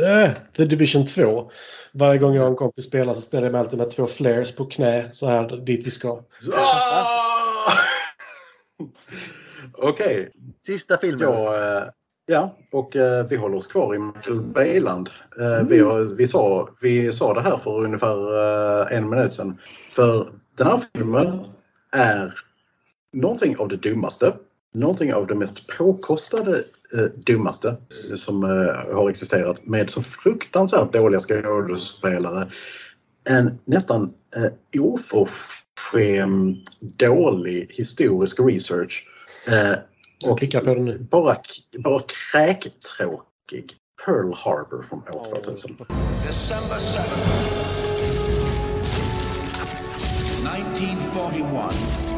[0.04, 1.52] eh, The Division 2.
[1.92, 4.56] Varje gång jag och en kompis spelar så ställer jag mig alltid med två flares
[4.56, 6.24] på knä så här dit vi ska.
[6.54, 7.74] Ah!
[9.74, 10.32] Okej.
[10.66, 11.22] Sista filmen.
[11.22, 11.84] Ja, eh,
[12.26, 15.10] ja, och eh, vi håller oss kvar i Michael Bayland.
[15.40, 19.58] Eh, vi, har, vi, sa, vi sa det här för ungefär en minut sedan.
[19.92, 21.44] För den här filmen
[21.92, 22.40] är
[23.14, 24.34] någonting av det dummaste.
[24.74, 26.64] Någonting av det mest påkostade
[26.94, 27.78] eh, dummaste
[28.10, 32.52] eh, som eh, har existerat med så fruktansvärt dåliga skådespelare.
[33.30, 39.08] En nästan eh, oförskämt dålig historisk research.
[39.48, 39.74] Eh,
[40.28, 41.08] och klickar på den nu.
[41.12, 41.36] Bara,
[41.78, 43.76] bara kräktråkig.
[44.06, 45.78] Pearl Harbor från år 2000.
[46.28, 47.80] December 7th,
[50.80, 52.10] 1941.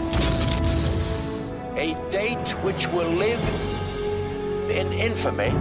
[1.78, 3.40] A date which will live
[4.80, 5.52] in infamy.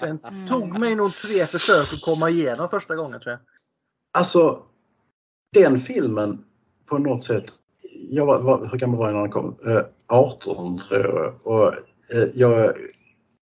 [0.00, 3.40] Den tog mig nog tre försök att komma igenom första gången tror jag.
[4.18, 4.62] Alltså,
[5.52, 6.44] den filmen
[6.86, 7.52] på något sätt.
[8.10, 9.56] Jag var, var, hur gammal var jag när den kom?
[9.66, 11.46] Eh, 18 tror jag.
[11.46, 11.72] Och,
[12.14, 12.76] eh, jag.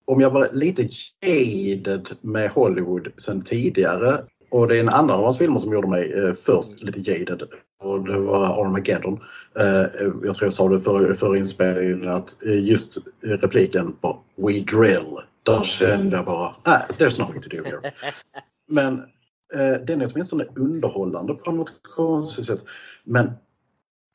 [0.07, 0.89] Om jag var lite
[1.21, 5.87] jaded med Hollywood sen tidigare och det är en annan av hans filmer som gjorde
[5.87, 7.43] mig eh, först lite jaded
[7.79, 9.19] och det var Armageddon.
[9.59, 9.85] Eh,
[10.23, 15.17] jag tror jag sa det före för inspelningen att eh, just repliken på We drill.
[15.43, 17.93] Där kände jag bara, ah, there's nothing to do here.
[18.67, 18.99] Men
[19.53, 22.65] eh, den är åtminstone underhållande på något konstigt sätt.
[23.03, 23.31] Men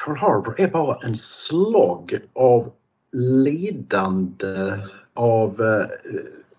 [0.04, 2.72] Pearl Harbor är bara en slag av
[3.12, 4.78] lidande
[5.14, 5.86] av eh,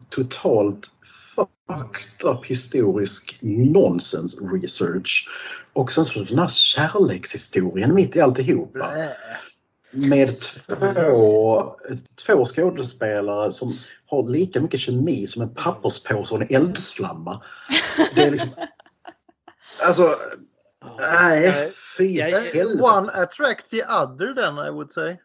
[0.10, 0.88] totalt
[1.72, 5.28] fucked up historisk nonsens research.
[5.74, 8.94] Och sen så den här kärlekshistorien mitt i alltihopa.
[9.92, 11.76] Med två,
[12.26, 13.74] två skådespelare som
[14.06, 17.44] har lika mycket kemi som en papperspåse och en eldsflamma.
[18.16, 18.50] Det är liksom...
[19.84, 20.16] Alltså...
[21.00, 22.22] Nej, fy.
[22.82, 25.18] One attract the other then I would say.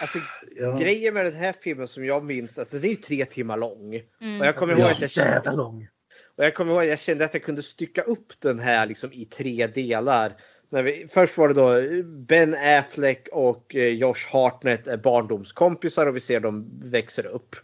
[0.00, 0.18] Alltså,
[0.56, 0.76] Ja.
[0.78, 4.02] Grejen med den här filmen som jag minns, alltså, den är ju tre timmar lång.
[4.20, 4.40] Mm.
[4.40, 5.88] Och jag kommer ihåg Ja, att jag kände, lång.
[6.36, 9.12] och jag kommer ihåg att jag kände att jag kunde stycka upp den här liksom
[9.12, 10.36] i tre delar.
[10.70, 16.16] När vi, först var det då Ben Affleck och eh, Josh Hartnett är barndomskompisar och
[16.16, 17.56] vi ser dem växer upp.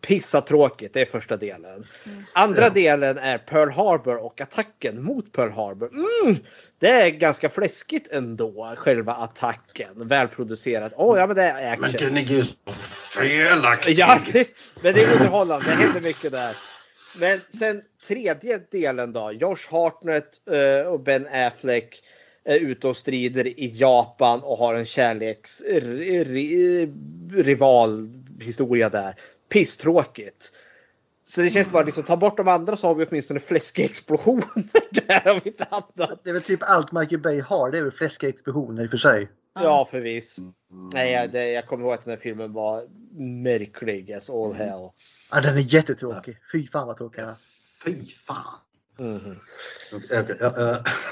[0.00, 1.86] Pissa tråkigt, det är första delen.
[2.32, 2.70] Andra Ja.
[2.70, 5.90] delen är Pearl Harbor och attacken mot Pearl Harbor.
[6.22, 6.36] Mm,
[6.78, 10.08] det är ganska fläskigt ändå, själva attacken.
[10.08, 10.92] Välproducerat.
[10.96, 11.80] Åh, ja men det är action.
[11.80, 12.42] Men den är ju
[13.18, 13.98] felaktig.
[13.98, 14.18] Ja,
[14.82, 15.66] men det är underhållande.
[15.66, 16.56] Det händer mycket där.
[17.20, 19.32] Men sen tredje delen då.
[19.32, 22.02] Josh Hartnett eh, och Ben Affleck
[22.44, 26.92] är ute och strider i Japan och har en kärleks ri- ri-
[27.42, 29.14] rivalhistoria där.
[29.48, 30.52] Pisstråkigt.
[31.24, 34.46] Så det känns bara liksom, ta bort de andra så har vi åtminstone fläskexplosioner.
[34.90, 36.20] där vi inte annat.
[36.24, 37.70] Det är väl typ allt Michael Bay har.
[37.70, 39.28] Det är väl fläskexplosioner i och för sig.
[39.54, 40.36] Ja, förvis.
[40.92, 42.86] Nej, jag, det, jag kommer ihåg att den här filmen var
[43.42, 44.90] märklig as all hell.
[45.30, 46.38] Ja, den är jättetråkig.
[46.52, 47.36] Fy fan vad tråkig den är.
[47.84, 48.58] Fy fan.
[48.98, 49.16] Eh.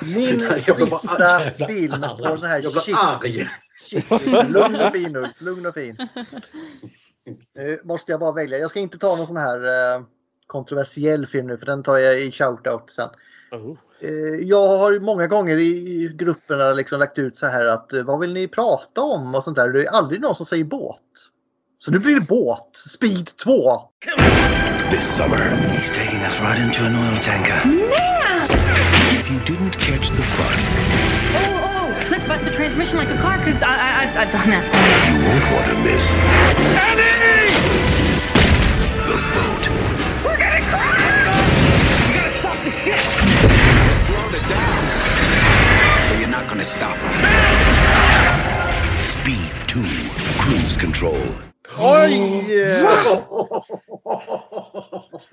[0.03, 3.49] Min sista film på sån här Jag blir arg.
[3.81, 4.11] shit.
[4.49, 5.97] Lugn och fin Ulf, lugn och fin.
[7.57, 8.59] Nu måste jag bara välja.
[8.59, 9.65] Jag ska inte ta någon sån här
[9.97, 10.03] eh,
[10.47, 13.09] kontroversiell film nu för den tar jag i shoutout sen.
[13.53, 13.77] Oh.
[14.01, 14.11] Eh,
[14.49, 18.33] Jag har många gånger i grupperna liksom lagt ut så här att eh, vad vill
[18.33, 19.69] ni prata om och sånt där.
[19.73, 21.01] Det är aldrig någon som säger båt.
[21.79, 22.77] Så nu blir det båt.
[22.89, 23.53] Speed 2.
[24.91, 27.61] This summer, he's taking us right into an oil tanker.
[29.19, 30.75] If you didn't catch the bus,
[32.27, 34.65] Oh, oh, bust the transmission like a car, because I, I, I've, I've done that.
[35.07, 36.11] you won't want to miss
[39.07, 39.65] the boat.
[40.25, 41.39] We're gonna crash!
[42.09, 42.99] You gotta stop the ship!
[44.07, 44.83] Slow it down.
[46.11, 47.15] Or you're not gonna stop him.
[49.01, 49.83] Speed 2,
[50.43, 51.23] cruise control.
[51.79, 52.11] Oj!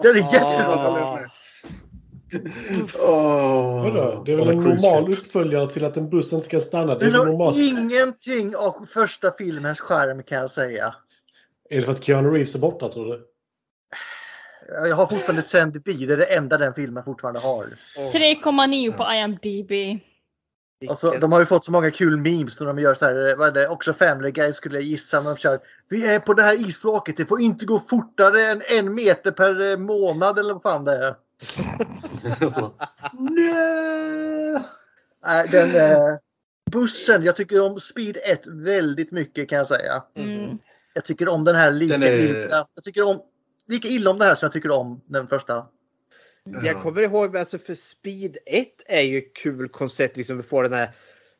[0.01, 1.42] Den är jättetråkig.
[2.99, 4.23] Oh, Vadå?
[4.25, 6.95] Det är väl en normal uppföljare till att en buss inte kan stanna.
[6.95, 7.57] Det är väl har normalt.
[7.57, 10.95] ingenting av första filmens skärm kan jag säga.
[11.69, 13.21] Är det för att Keanu Reeves är borta tror du?
[14.67, 15.91] Jag har fortfarande Sandy B.
[15.91, 17.67] Det är det enda den filmen fortfarande har.
[17.95, 20.01] 3,9 på IMDB.
[20.89, 23.47] Alltså, de har ju fått så många kul memes när de gör så här, vad
[23.47, 25.59] är det, också Family Guy skulle jag gissa när de kör.
[25.89, 29.71] Vi är på det här isflaket, det får inte gå fortare än en meter per
[29.71, 31.15] eh, månad eller vad fan det är.
[35.25, 36.17] Nej, den eh,
[36.71, 40.03] bussen, jag tycker om Speed 1 väldigt mycket kan jag säga.
[40.15, 40.57] Mm.
[40.93, 42.65] Jag tycker om den här lika Den är- vilda.
[42.75, 43.21] Jag tycker om
[43.67, 45.65] lika illa om det här som jag tycker om den första.
[46.63, 50.17] Jag kommer ihåg, alltså för Speed 1 är ju kul koncept.
[50.17, 50.89] Liksom vi får den här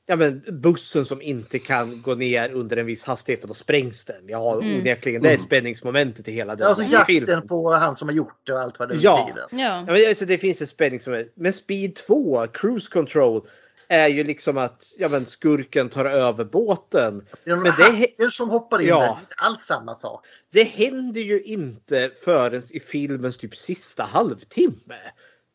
[0.06, 4.06] ja, men bussen som inte kan gå ner under en viss hastighet för då sprängs
[4.06, 4.28] den.
[4.28, 4.80] Jag har Mm.
[4.80, 5.46] onekligen, det är Mm.
[5.46, 7.30] spänningsmomentet i hela den Alltså här filmen.
[7.30, 9.24] jakten på han som har gjort det och allt vad det Ja.
[9.26, 9.48] betyder.
[9.64, 9.86] Ja.
[9.88, 11.28] Ja, men alltså, det finns en spänning som är...
[11.36, 13.48] Men Speed 2, Cruise Control,
[13.88, 17.26] är ju liksom att ja, men skurken tar över båten.
[17.44, 19.00] Det är Men det, hacker som hoppar in Ja.
[19.00, 19.08] där.
[19.08, 20.26] Det är inte alls samma sak.
[20.52, 24.98] det händer ju inte förrän i filmens typ sista halvtimme.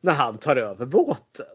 [0.01, 1.47] När han tar över båten.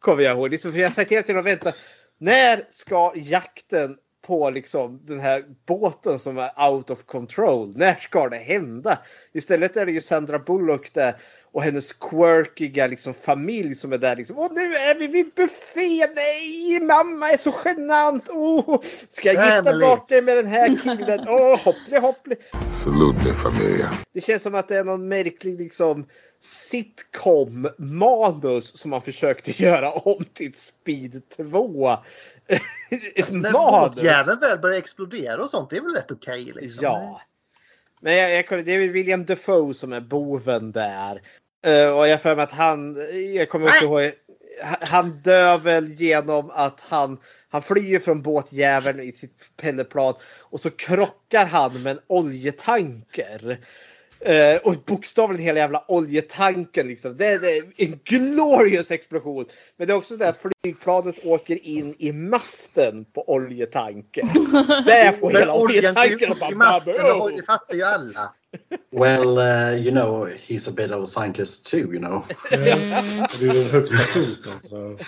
[0.00, 0.50] Kommer jag ihåg.
[0.50, 1.72] Liksom, för jag sagt hela tiden vänta.
[2.18, 3.96] När ska jakten
[4.28, 7.76] på liksom den här båten som är out of control.
[7.76, 8.98] När ska det hända?
[9.32, 11.16] Istället är det ju Sandra Bullock där
[11.52, 14.16] och hennes quirkiga liksom, familj som är där.
[14.16, 16.06] Liksom, Åh, nu är vi vid buffé.
[16.14, 18.28] Nej, mamma är så genant.
[18.28, 19.86] Oh, ska jag gifta Family.
[19.86, 21.24] bort dig med den här killen?
[21.28, 22.36] Åh, hoppli hoppli.
[22.70, 23.90] Salute mi familia.
[24.12, 26.06] Det känns som att det är någon märklig liksom
[27.38, 31.90] sitcom-manus som man försökte göra om till ett Speed 2.
[33.14, 33.96] Ett När manus.
[33.96, 36.84] båtjäveln väl börjar explodera och sånt, det är väl rätt okej liksom.
[36.84, 37.20] Ja.
[38.00, 41.22] Men jag, jag, det är William Defoe som är boven där.
[41.66, 42.96] Eh, och jag för mig att han,
[43.34, 44.12] jag kommer också ihåg,
[44.62, 47.18] han- han dör väl genom att han,
[47.48, 53.58] han flyr från båtjäveln i sitt pelleplan och så krockar han med en oljetanker.
[54.20, 57.16] Eh, och bokstavligen hela jävla oljetanken liksom.
[57.16, 59.46] Det är, det är en glorious explosion.
[59.76, 64.28] Men det är också det att flygplanet åker in i masten på oljetanken.
[64.86, 68.34] Där får hela oljetanken upp bara i masten, och det fattar ju alla.
[68.90, 72.24] Well, uh, you know, he's a bit of a scientist too, you know.
[72.50, 74.60] Det är den högsta punkten.
[74.60, 74.98] Så.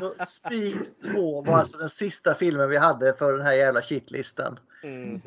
[0.00, 0.78] Så Speed
[1.12, 4.58] 2 var alltså den sista filmen vi hade för den här jävla shitlisten.
[4.82, 5.20] Mm.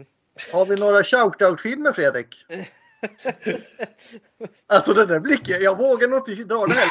[0.52, 2.46] Har vi några shoutout-filmer Fredrik?
[4.68, 6.88] Alltså den där blicken, jag vågar nog inte dra här längre.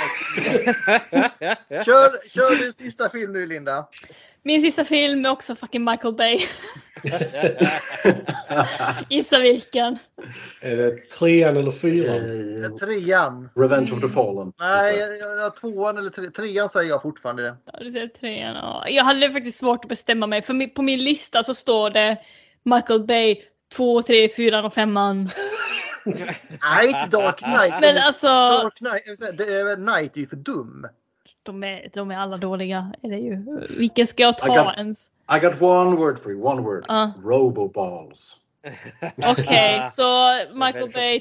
[1.85, 3.89] Kör, kör din sista film nu Linda.
[4.45, 6.39] Min sista film är också fucking Michael Bay.
[9.11, 9.99] Gissa vilken.
[10.61, 12.65] Är det trean eller fyran?
[12.65, 13.49] Eh, Trean.
[13.55, 14.53] Revenge of the Fallen.
[14.59, 17.57] Nej, jag, jag, tvåan eller tre, trean säger jag fortfarande.
[17.65, 18.55] Ja, du säger trean.
[18.55, 18.85] Ja.
[18.89, 20.43] Jag hade faktiskt svårt att bestämma mig.
[20.43, 22.19] För på min lista så står det
[22.63, 23.43] Michael Bay
[23.77, 27.75] 2, 3, 4 och 5 Nej, inte Dark Knight.
[27.81, 30.87] Men alltså- Dark Knight, det är, Knight är ju för dum.
[31.43, 32.93] De är, de är alla dåliga.
[33.03, 33.61] Är det ju.
[33.79, 35.11] Vilken ska jag I ta got- ens?
[35.37, 36.85] I got one word for you, one word.
[36.89, 37.13] Ja.
[37.25, 38.37] Roboballs.
[39.27, 41.21] Okej, så Michael Bay,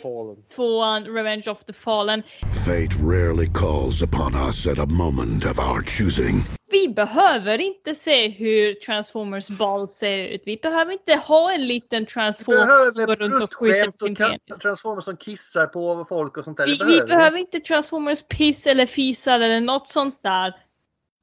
[0.55, 2.23] tvåan, Revenge of the Fallen.
[2.65, 6.43] Fate rarely calls upon us at a moment of our choosing.
[6.71, 10.43] Vi behöver inte se hur Transformers ball ser ut.
[10.45, 14.17] Vi behöver inte ha en liten Transformers som går Behöver runt och skjuter sin och
[14.17, 14.59] penis.
[14.61, 16.65] Transformers som kissar på folk och sånt där.
[16.65, 20.53] Vi, vi behöver behöver inte Transformers piss eller fisar eller något sånt där.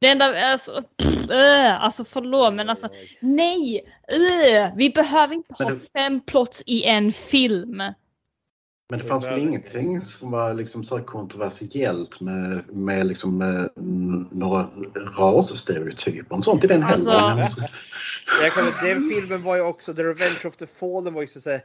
[0.00, 2.88] Det enda, alltså, pff, äh, alltså förlåt men alltså
[3.20, 3.84] nej!
[4.08, 7.82] Äh, vi behöver inte ha det- fem plots i en film.
[8.90, 14.28] Men det fanns väl ingenting som var liksom så kontroversiellt med, med liksom, eh, n-
[14.32, 14.68] några
[15.18, 17.48] rasstereotyper och sånt i den Alltså- heller.
[18.94, 21.64] Den filmen var ju också, The Revenge of the Fallen var ju så, så, här,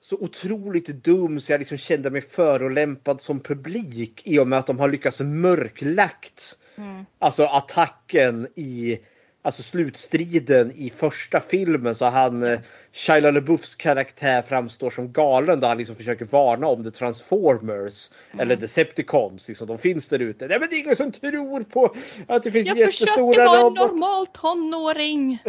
[0.00, 4.66] så otroligt dum så jag liksom kände mig förolämpad som publik i och med att
[4.66, 7.06] de har lyckats mörklagt Mm.
[7.18, 8.98] alltså attacken i
[9.42, 12.60] alltså slutstriden i första filmen så han eh,
[12.94, 18.56] Shia LaBeoufs karaktär framstår som galen då han liksom försöker varna om the Transformers eller
[18.56, 19.48] Decepticons.
[19.48, 20.46] Liksom, de finns där ute.
[20.48, 21.94] Nej men det är ingen som tror på
[22.28, 23.86] att det finns Jag försöker jättestora vara en robotar.
[23.88, 25.42] normal tonåring.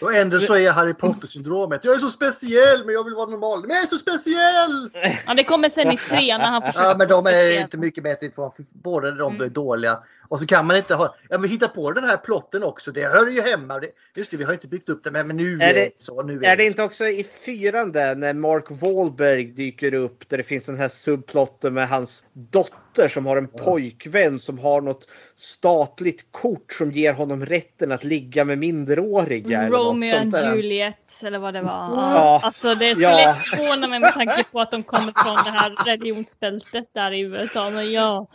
[0.00, 1.84] Och ändå så är Harry Potter-syndromet.
[1.84, 3.60] Jag är så speciell men jag vill vara normal.
[3.66, 4.90] Men jag är så speciell!
[5.26, 7.62] Ja, det kommer sen i trean när han försöker Ja men de är speciell.
[7.62, 8.52] inte mycket bättre ifrån.
[8.56, 9.44] för Båda de Mm.
[9.46, 9.98] är dåliga.
[10.28, 11.14] Och så kan man inte ha...
[11.28, 12.92] Ja men hitta på den här plotten också.
[12.92, 13.80] Det hör ju hemma.
[14.14, 16.22] Just det, vi har inte byggt upp det men, nu Är det så.
[16.22, 20.42] Nu Är det inte också i fyran där när Mark Wahlberg dyker upp där det
[20.44, 26.26] finns den här subplotten med hans dotter som har en pojkvän som har något statligt
[26.30, 29.68] kort som ger honom rätten att ligga med minderåriga.
[29.68, 30.56] Romeo and där.
[30.56, 31.68] Juliet eller vad det var.
[31.96, 32.40] Ja.
[32.44, 33.28] Alltså det skulle Ja.
[33.36, 37.20] inte förvåna mig med tanke på att de kommer från det här religionsbältet där i
[37.20, 37.70] USA.
[37.70, 38.26] Men ja.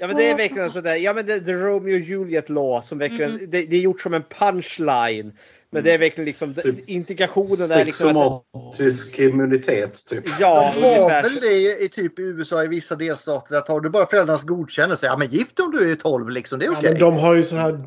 [0.00, 0.94] Ja men det är verkligen sådär.
[0.94, 3.50] Ja men det, the Romeo och Juliet law som verkligen, Mm.
[3.50, 5.32] det, det är gjort som en punchline.
[5.74, 6.54] Men det är verkligen liksom
[6.86, 8.40] integrationen är liksom
[9.18, 10.24] immunitet typ.
[10.40, 11.22] Ja, Det ungefär.
[11.22, 15.06] väl det i typ i USA i vissa delstater att har du bara föräldrarnas godkännelse,
[15.06, 16.90] ja men gift om du är 12 liksom, det är Ja, okej.
[16.90, 17.82] men de har ju så här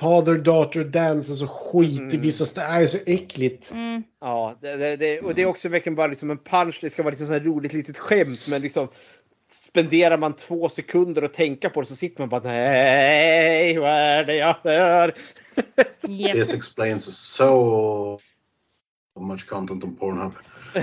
[0.00, 2.78] father-daughter dances och skit i vissa städer.
[2.78, 3.72] Det är så äckligt.
[4.20, 6.78] Ja, det, det, det, och det är också verkligen bara liksom en punch.
[6.80, 8.88] Det ska vara liksom så här roligt litet skämt, men liksom
[9.54, 14.24] spenderar man två sekunder och tänka på det så sitter man bara nej, vad är
[14.24, 15.14] det jag hör?
[16.06, 18.20] This explains so
[19.20, 20.32] much content on Pornhub.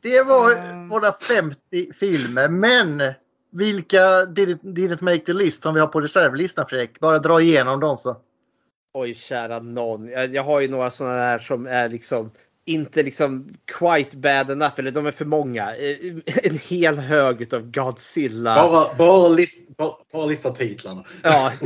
[0.00, 3.02] Det var våra 50 filmer, men
[3.50, 7.00] vilka didn't, make the list som vi har på reservlistan Fredrik?
[7.00, 8.16] Bara dra igenom dem så.
[8.92, 10.08] Oj, kära någon.
[10.08, 12.30] Jag, jag har ju några sådana här som är liksom
[12.68, 15.76] inte liksom quite bad enough, eller de är för många.
[15.76, 15.96] Eh,
[16.42, 18.54] En hel hög utav Godzilla.
[18.54, 21.04] Bara, bara, list, bara, bara lista titlarna.
[21.22, 21.52] Ja,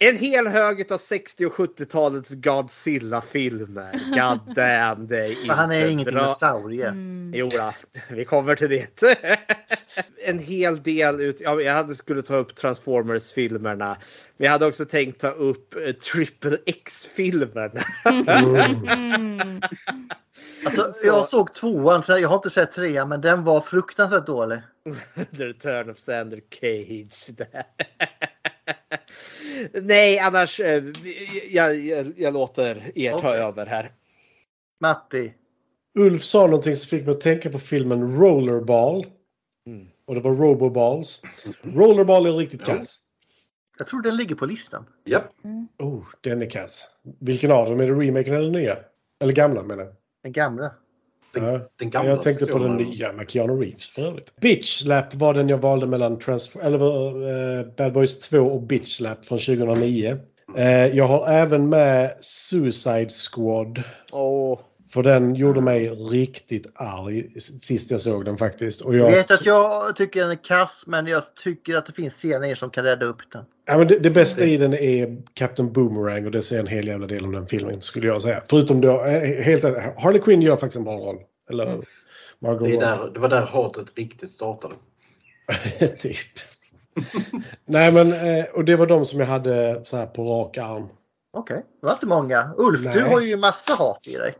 [0.00, 3.92] en hel hög utav 60 och 70-talets Godzilla-filmer.
[4.10, 6.92] God damn, det är inte Han är ingen dinosaurie.
[7.34, 7.72] Jo, då,
[8.08, 9.02] vi kommer till det.
[10.24, 11.40] en hel del ut.
[11.40, 13.96] Ja, jag hade skulle ta upp Transformers-filmerna.
[14.36, 17.84] Jag hade också tänkt ta upp eh, Triple X-filmerna.
[20.64, 24.58] Alltså, jag såg tvåan, så jag har inte sett trean, men den var fruktansvärt dålig.
[25.36, 27.36] The Return of Sander Cage.
[29.82, 30.60] Nej, annars.
[30.60, 30.84] eh,
[31.50, 33.92] Jag, jag, jag låter er ta över här.
[34.80, 35.34] Matti.
[35.98, 39.06] Ulf sa någonting som fick mig att tänka på filmen Rollerball.
[40.04, 41.22] Och det var Roboballs.
[41.62, 42.98] Rollerball är riktigt kass.
[43.78, 44.86] Jag tror den ligger på listan.
[45.04, 45.28] Japp.
[45.78, 46.88] Oh, den är kass.
[47.20, 47.80] Vilken av dem?
[47.80, 48.78] Är det remaken eller nya?
[49.20, 49.94] Eller gamla menar jag.
[50.22, 50.70] Den gamla.
[51.34, 51.60] Ja.
[51.78, 54.36] den gamla jag tänkte på den nya med Keanu Reeves för övrigt.
[54.40, 56.78] Bitch Slap var den jag valde mellan Transf- eller,
[57.60, 60.16] eh, Bad Boys 2 och Bitch Slap från 2009.
[60.56, 63.82] Eh, jag har även med Suicide Squad.
[64.12, 64.58] Åh.
[64.90, 68.80] För den gjorde mig riktigt arg sist jag såg den faktiskt.
[68.80, 71.92] Och Jag jag, vet att jag tycker den är kass, men jag tycker att det
[71.92, 73.44] finns scener som kan rädda upp den.
[73.66, 76.86] ja, men det, det bästa i den är Captain Boomerang och det säger en hel
[76.86, 78.42] jävla del om den filmen skulle jag säga.
[78.48, 79.64] Förutom då, eh, helt
[79.98, 81.18] Harley Quinn gör faktiskt en bra roll.
[81.50, 81.84] Eller
[82.38, 84.74] Margot Det, där, det var där hatet riktigt startade.
[85.98, 86.16] typ.
[87.66, 90.88] Nej men, eh, och det var de som jag hade så här på rak arm.
[91.32, 92.50] Okej, det var inte många.
[92.56, 93.10] Ulf, du Nej.
[93.10, 94.34] har ju massa hat i dig.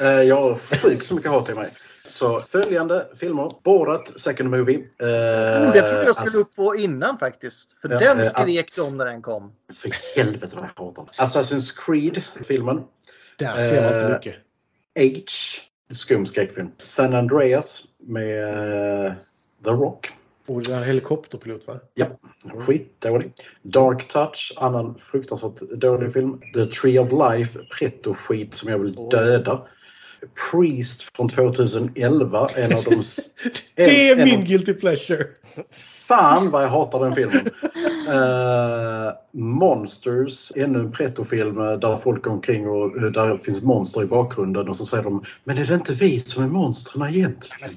[0.00, 1.70] Eh, Jag har sjukt så mycket hat i mig.
[2.08, 3.52] Så följande filmer.
[3.64, 4.76] Borat, Second Movie.
[4.76, 7.76] Eh, Oh, det trodde jag skulle Ass- upp på innan faktiskt.
[7.82, 9.52] För Ja, den eh, skrek de när den kom.
[9.74, 11.26] För helvete vad jag hatar den.
[11.26, 12.82] Assassin's Creed-filmen.
[13.38, 14.34] Där ser man inte Eh, mycket.
[14.98, 15.32] H.
[15.94, 16.70] Skum skräckfilm.
[16.78, 18.44] San Andreas med
[19.06, 19.12] eh,
[19.64, 20.10] The Rock.
[20.46, 21.80] Och det är helikopterpilot va?
[21.94, 22.06] Ja,
[22.58, 23.32] skitdålig.
[23.62, 26.40] Dark Touch, annan fruktansvärt dålig film.
[26.54, 29.66] The Tree of Life, pretto-skit som jag vill döda.
[30.50, 33.02] Priest från 2011, en av de...
[33.74, 35.24] Det är en, min guilty pleasure.
[36.08, 37.46] Fan vad jag hatar den filmen.
[38.08, 44.02] Eh, Monsters, ännu en pretto-film eh, där folk går omkring och eh, där finns monster
[44.02, 47.70] i bakgrunden och så säger de Men är det inte vi som är monstren egentligen?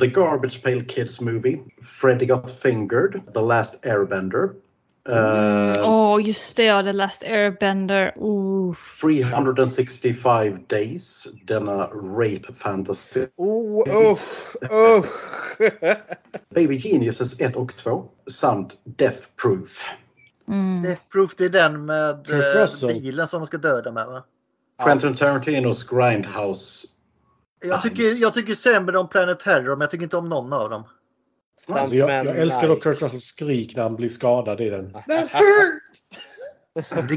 [0.00, 4.50] The Garbage Pail Kids Movie, Freddy Got Fingered, The Last Airbender.
[5.08, 8.12] Eh, Åh, just det, ja, The Last Airbender.
[8.16, 8.74] Oh.
[9.00, 13.26] 365 Days, denna rape fantasy.
[13.36, 14.18] Oh, oh,
[14.70, 15.04] oh.
[16.54, 19.94] Baby Geniuses 1 och 2 samt Death Proof.
[20.82, 24.22] Death Proof, det är den med eh, bilen som de ska döda med va?
[24.84, 26.86] Quentin Tarantinos Grindhouse.
[27.64, 30.70] Jag tycker, jag tycker sämre om Planet Terror, men jag tycker inte om någon av
[30.70, 30.84] dem.
[31.68, 34.92] Alltså, jag, jag älskar dock Kurt Russells skrik när han blir skadad i den.
[35.06, 35.14] Det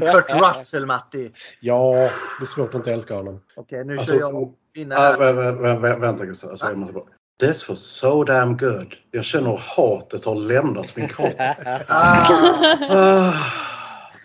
[0.06, 1.32] är Kurt Russell, Matti.
[1.60, 3.40] Ja, det är svårt att inte älska honom.
[3.56, 5.18] Okej, nu Alltså, kör jag innan Ah, här.
[5.18, 7.04] vä- vä- vä- vänta Gustav, alltså, jag måste bara.
[7.40, 8.94] This was so damn good.
[9.10, 11.32] Jag känner hur hatet har lämnat min kropp.
[11.88, 13.34] Ah.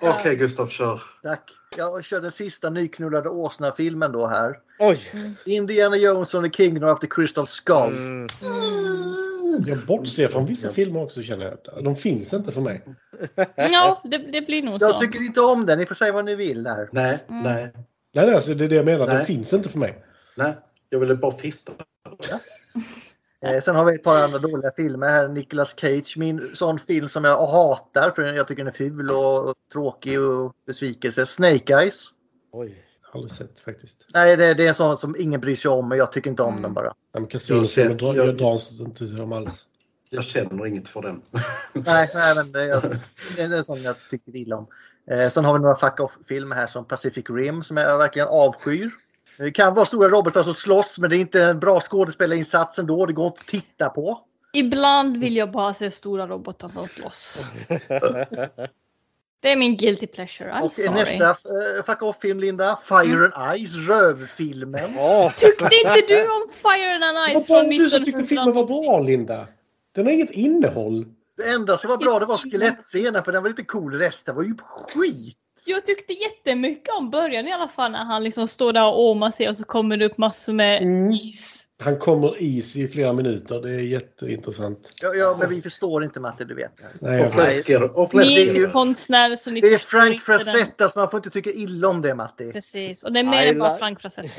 [0.02, 1.02] Okej Gustav, kör.
[1.24, 1.52] Tack.
[1.78, 4.56] Jag kör den sista nyknullade åsna-filmen då här.
[4.80, 5.00] Oj!
[5.46, 7.78] Indiana Jones and the Kingdom of the Crystal Skull.
[7.98, 8.28] Mm.
[9.66, 11.84] Jag bortser från vissa filmer också känner jag.
[11.84, 12.84] De finns inte för mig.
[13.56, 14.86] Ja, det, det blir nog så.
[14.86, 15.80] Jag tycker inte om den.
[15.80, 16.90] Ni får säga vad ni vill här.
[16.92, 17.44] Nej, Mm.
[17.44, 17.74] nej,
[18.14, 19.08] Nej, alltså, det är det jag menar.
[19.08, 19.26] De Nej.
[19.26, 20.04] finns inte för mig.
[20.38, 20.58] nej.
[20.90, 21.72] Jag ville bara fista.
[23.46, 25.28] Eh, sen har vi ett par andra dåliga filmer här.
[25.28, 29.50] Nicolas Cage, min sån film som jag hatar för jag tycker den är ful och,
[29.50, 31.26] och tråkig och besvikelse.
[31.26, 32.08] Snake Eyes.
[32.52, 32.85] Oj.
[33.16, 34.06] Aldrig sett faktiskt.
[34.14, 36.44] Nej, det, det är en sån som ingen bryr sig om men jag tycker inte
[36.44, 36.62] om Mm.
[36.62, 36.94] den bara.
[37.14, 39.66] Ja, ser- drar jag- jag dras inte till dem alls.
[40.10, 41.22] Jag känner inget för den.
[41.74, 42.98] Nej, nej men det, jag,
[43.36, 44.68] det är en sån jag tycker illa om.
[45.12, 48.92] Eh, sen har vi några fuck off-filmer här som Pacific Rim som jag verkligen avskyr.
[49.38, 53.06] Det kan vara stora robotar som slåss men det är inte en bra skådespelarinsats ändå.
[53.06, 54.20] Det går inte att titta på.
[54.54, 57.42] Ibland vill jag bara se stora robotar som slåss.
[59.40, 60.52] Det är min guilty pleasure.
[60.52, 60.90] I'm Och sorry.
[60.90, 64.90] nästa eh, fuck off-film Linda, Fire and Ice, rövfilmen.
[65.38, 68.28] Tyckte inte du om Fire and Det Ice var från bara du som tyckte 1900?
[68.28, 69.48] filmen var bra, Linda.
[69.96, 71.06] Den har inget innehåll.
[71.38, 73.94] Det enda som var bra det var skelettscenen för den var lite cool.
[73.94, 75.38] Resten var ju skit.
[75.68, 79.32] Jag tyckte jättemycket om början i alla fall när han liksom står där och åmar
[79.32, 80.84] sig och så kommer det upp massor med
[81.24, 81.65] is.
[81.84, 83.62] Han kommer is i flera minuter.
[83.62, 84.94] Det är jätteintressant.
[85.02, 86.72] Ja, ja men vi förstår inte Matte, du vet.
[87.00, 87.98] Nej, Och fläskor.
[87.98, 88.56] Och Ni är fläskor.
[88.58, 90.20] ju konstnärer så ni Det är Frank den.
[90.20, 92.52] Frazetta så man får inte tycka illa om det Matti.
[92.52, 94.30] Precis, och det är mer I än bara Frank Frazetta.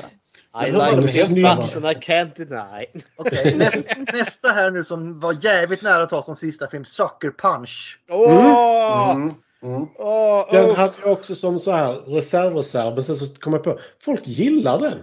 [0.67, 2.85] I like det his I can't deny.
[3.15, 7.31] Okej, näst, nästa här nu som var jävligt nära att ta som sista film, Sucker
[7.31, 7.99] Punch.
[8.09, 9.11] Åh!
[9.11, 9.31] Mm.
[9.63, 9.87] Mm.
[9.97, 10.75] Åh, Den åh.
[10.75, 12.93] hade jag också som så här reservreserv.
[12.93, 13.79] Men sen så kom jag på.
[14.03, 14.97] Folk gillar den.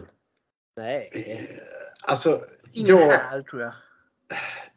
[0.76, 1.10] Nej.
[2.06, 2.40] Alltså,
[2.72, 3.72] Ingen jag, här tror jag.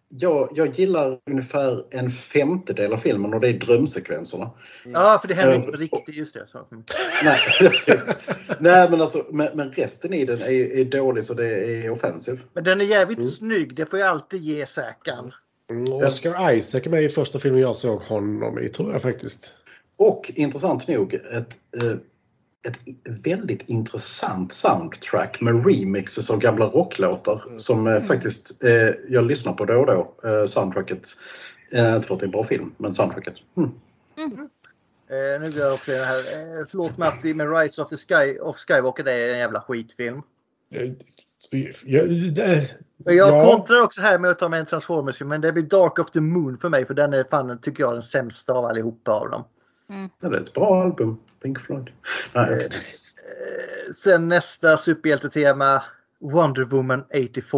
[0.09, 4.49] jag, jag gillar ungefär en femtedel av filmen och det är drömsekvenserna.
[4.85, 6.15] Ja, för det händer inte på riktigt.
[6.15, 6.47] Just det.
[6.47, 6.57] Så.
[6.71, 6.83] Mm.
[7.23, 8.11] Nej, precis.
[8.59, 12.41] Nej, men, alltså, men, men resten i den är, är dålig så det är offensiv.
[12.53, 13.29] Men den är jävligt Mm.
[13.29, 13.75] snygg.
[13.75, 15.33] Det får jag alltid ge Säkan.
[15.71, 19.53] Mm, Oscar Isaac är med i första filmen jag såg honom i, tror jag faktiskt.
[19.97, 21.97] Och intressant nog ett, eh,
[22.67, 29.53] ett väldigt intressant soundtrack med remixes av gamla rocklåtar som eh, faktiskt eh, jag lyssnar
[29.53, 30.29] på då och då.
[30.29, 31.07] Eh, soundtracket.
[31.71, 33.35] Eh, inte för att det är en bra film, men soundtracket.
[33.57, 33.71] Mm.
[35.09, 36.19] Eh, nu går jag också in här.
[36.19, 40.21] Eh, förlåt Matti, men Rise of the Sky of Skywalker det är en jävla skitfilm.
[40.69, 40.95] Jag,
[41.85, 45.51] jag, det, Jag ja, kontrar också här med att ta med en Transformers-film, men det
[45.51, 48.53] blir Dark of the Moon för mig för den är fan, tycker jag, den sämsta
[48.53, 49.43] av allihopa av dem.
[49.87, 51.17] Ja, det är ett bra album.
[51.47, 51.89] Pink Floyd.
[52.33, 52.65] Nej, okej.
[52.65, 55.83] Eh, sen nästa superhjältetema,
[56.21, 57.53] Wonder Woman 84.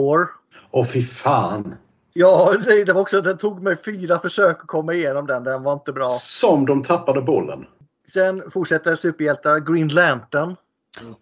[0.71, 1.75] Åh fy fan!
[2.13, 5.43] Ja, det, det var också, den tog mig fyra försök att komma igenom den.
[5.43, 6.07] Den var inte bra.
[6.09, 7.65] Som de tappade bollen.
[8.13, 10.55] Sen fortsätter superhjältar, Green Lantern.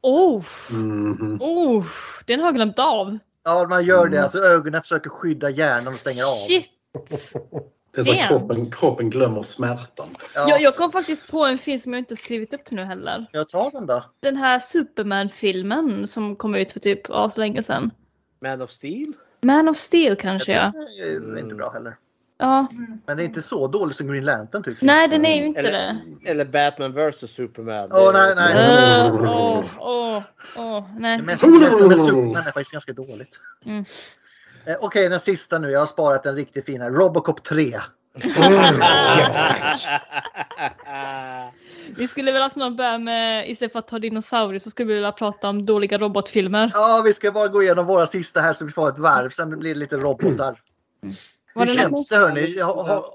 [0.02, 1.38] Oh, Mhm.
[1.42, 1.86] oh,
[2.26, 3.18] den har jag glömt av.
[3.44, 4.18] Ja, man gör det.
[4.18, 4.24] Mm.
[4.24, 6.48] Alltså ögonen försöker skydda hjärnan och stänger av.
[6.48, 6.72] Shit!
[8.06, 10.08] Det är så att kroppen, kroppen glömmer smärtan.
[10.36, 13.26] Ja, Jag, jag kom faktiskt på en film som jag inte skrivit upp nu heller.
[13.32, 14.04] jag tar den då.
[14.20, 17.92] Den här Superman-filmen som kom ut för typ så länge sedan.
[18.42, 19.14] Man of Steel?
[19.42, 20.72] Man of Steel kanske ja.
[20.76, 21.96] Den är ju inte bra heller.
[22.40, 22.68] Ja.
[23.06, 24.88] Men det är inte så dåligt som Green Lantern tycker jag.
[24.88, 25.72] Nej, den är ju inte Eller,
[26.24, 26.30] det.
[26.30, 27.90] eller Batman vs Superman.
[27.92, 29.12] Åh, Det är- nej, nej.
[29.12, 30.22] Åh, åh,
[30.58, 31.18] åh, nej.
[31.18, 33.40] Det mesta, det mesta med Superman är faktiskt ganska dåligt.
[33.66, 33.86] Mm.
[34.68, 35.72] Eh, Okej, den sista nu.
[35.72, 36.92] Jag har sparat en riktigt fin här.
[36.92, 37.80] Robocop 3.
[41.98, 45.12] Vi skulle väl alltså börja med, istället för att ta dinosaurier så skulle vi vilja
[45.12, 46.72] prata om dåliga robotfilmer.
[46.74, 49.30] Ja, vi ska bara gå igenom våra sista här så vi får ett varv.
[49.30, 50.62] Sen blir det lite robotar.
[51.54, 52.60] Var Hur det känns det hörni?
[52.60, 53.06] Har, har,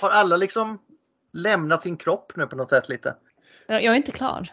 [0.00, 0.78] har alla liksom
[1.32, 3.14] lämnat sin kropp nu på något sätt lite?
[3.66, 4.52] Jag, jag är inte klar.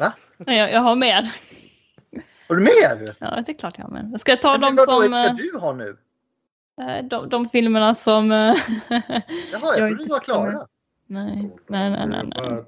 [0.00, 0.12] Va?
[0.36, 1.32] Nej, jag, jag har mer.
[2.48, 3.14] Har du mer?
[3.20, 4.18] Ja, det är klart jag har mer.
[4.18, 5.12] Ska jag ta de som...
[5.12, 5.96] ska eh, du ha nu?
[6.80, 8.32] eh, De, de filmerna som...
[8.32, 8.36] eh,
[8.88, 9.00] Jaha,
[9.52, 10.66] jag, Jag trodde inte du var klara.
[11.06, 12.26] Nej, nej, nej, nej.
[12.26, 12.64] nej.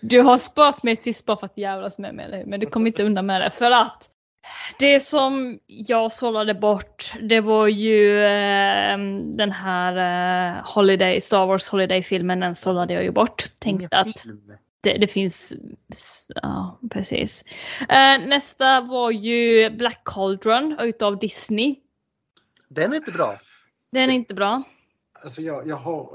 [0.00, 2.44] Du har spart mig sist bara för att jävlas med mig, eller hur?
[2.44, 3.50] Men du kommer inte undan med det.
[3.50, 4.10] För att
[4.78, 8.98] det som jag sållade bort, det var ju eh,
[9.36, 9.96] den här
[10.56, 13.44] eh, Holiday, Star Wars Holiday-filmen, den sållade jag ju bort.
[13.60, 14.52] Tänkte Ingen att film.
[14.80, 15.54] Det, det finns,
[16.42, 17.44] ja precis.
[17.88, 21.76] Eh, nästa var ju Black Cauldron utav Disney.
[22.68, 23.40] Den är inte bra.
[23.92, 24.62] Den är inte bra.
[25.22, 26.10] Alltså jag, jag har...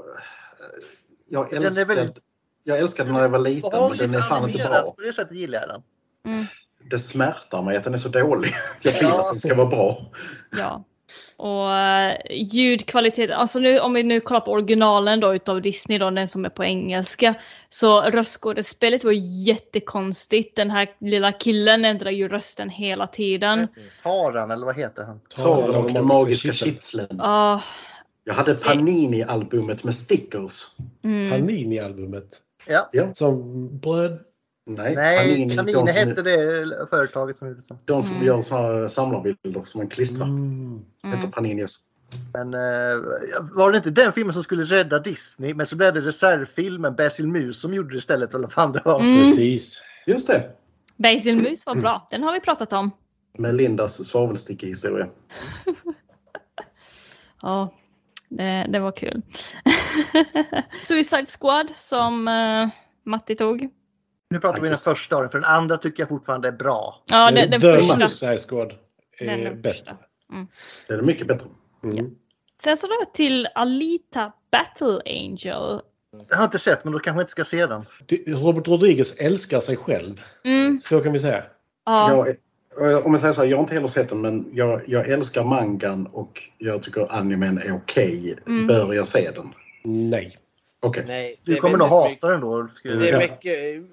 [1.28, 2.24] Jag Den är älskade, väldigt-
[2.64, 4.94] jag älskade den när jag var liten men den är fan inte bra.
[4.96, 5.82] På det sättet gillar jag den.
[6.34, 6.46] Mm,
[6.90, 8.50] Det smärtar mig att den är så dålig.
[8.82, 9.20] Jag vill Ja.
[9.20, 10.12] att den ska vara bra.
[10.56, 10.84] ja.
[11.36, 16.10] Och uh, ljudkvalitet, alltså nu, om vi nu kollar på originalen då utav Disney då,
[16.10, 17.34] den som är på engelska.
[17.68, 19.12] Så röstskådespelet var
[19.46, 20.56] jättekonstigt.
[20.56, 23.68] Den här lilla killen ändrar ju rösten hela tiden.
[24.02, 25.20] Taran eller vad heter han?
[25.36, 27.20] Taren och den magiska kitteln.
[27.20, 27.60] Ah,
[28.24, 30.66] Jag hade Panini-albumet med stickers.
[31.04, 31.32] mm.
[31.32, 32.40] Panini-albumet.
[32.66, 32.88] Ja.
[32.92, 33.14] Ja.
[33.14, 34.18] Som bröd.
[34.66, 37.76] Nej, Nej, Panini, Kanine som, hette det företaget som gjorde det.
[37.84, 38.24] de som Mm.
[38.26, 40.26] gör såna samlarbilder som man klistrar.
[40.26, 40.84] Mm.
[41.02, 41.30] Heter Mm.
[41.30, 41.80] Panini också.
[42.32, 43.00] Men eh,
[43.56, 45.54] var det inte den filmen som skulle rädda Disney?
[45.54, 48.34] Men så blev det reservfilmen Basil Mus som gjorde det istället.
[48.34, 49.00] Eller fan det var.
[49.00, 49.24] Mm.
[49.24, 49.82] Precis.
[50.06, 50.50] Just det.
[50.96, 52.90] Basil Mus var bra, den har vi pratat om.
[53.38, 55.08] Med Lindas svavelstickehistoria.
[57.42, 57.74] Ja,
[58.28, 59.22] det, det var kul.
[60.86, 62.68] Suicide Squad som eh,
[63.04, 63.68] Matti tog.
[64.30, 67.02] Nu pratar vi den första den, för den andra tycker jag fortfarande är bra.
[67.10, 68.08] Ja, den, den The första.
[68.08, 68.74] Suicide Squad
[69.18, 69.96] är Den är bättre.
[70.32, 70.46] Mm.
[70.88, 71.48] Den är mycket bättre.
[71.84, 72.10] Mm.
[72.62, 75.80] Sen så då till Alita Battle Angel.
[76.28, 77.84] Jag har inte sett, men då kanske jag inte ska se den.
[78.26, 80.24] Robert Rodriguez älskar sig själv.
[80.44, 80.80] Mm.
[80.80, 81.44] Så kan vi säga.
[81.86, 82.26] Ja.
[82.76, 85.08] Jag, om jag säger så här, jag har inte heller sett den men jag, jag
[85.08, 88.36] älskar mangan och jag tycker animen är okej.
[88.46, 88.66] Mm.
[88.66, 89.54] Bör jag se den?
[89.84, 90.38] Nej.
[90.80, 91.04] Okej.
[91.06, 92.62] Nej, Du kommer nog hata den då.
[92.82, 93.84] Det jag är mycket,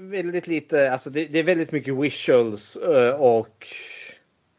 [0.00, 3.66] väldigt lite, alltså det, det är väldigt mycket visuals eh, och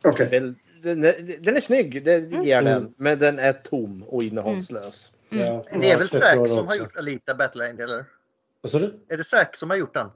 [0.04, 0.28] Okej.
[0.30, 2.66] väl, den, är, den är snygg, det ger Mm.
[2.74, 2.94] den.
[2.98, 5.12] Men den är tom och innehållslös.
[5.30, 8.06] Ja, Det är väl Zack som har gjort Alita Battle Angel, eller?
[8.62, 9.00] Vad sa du?
[9.10, 10.08] Är det Zack som har gjort den?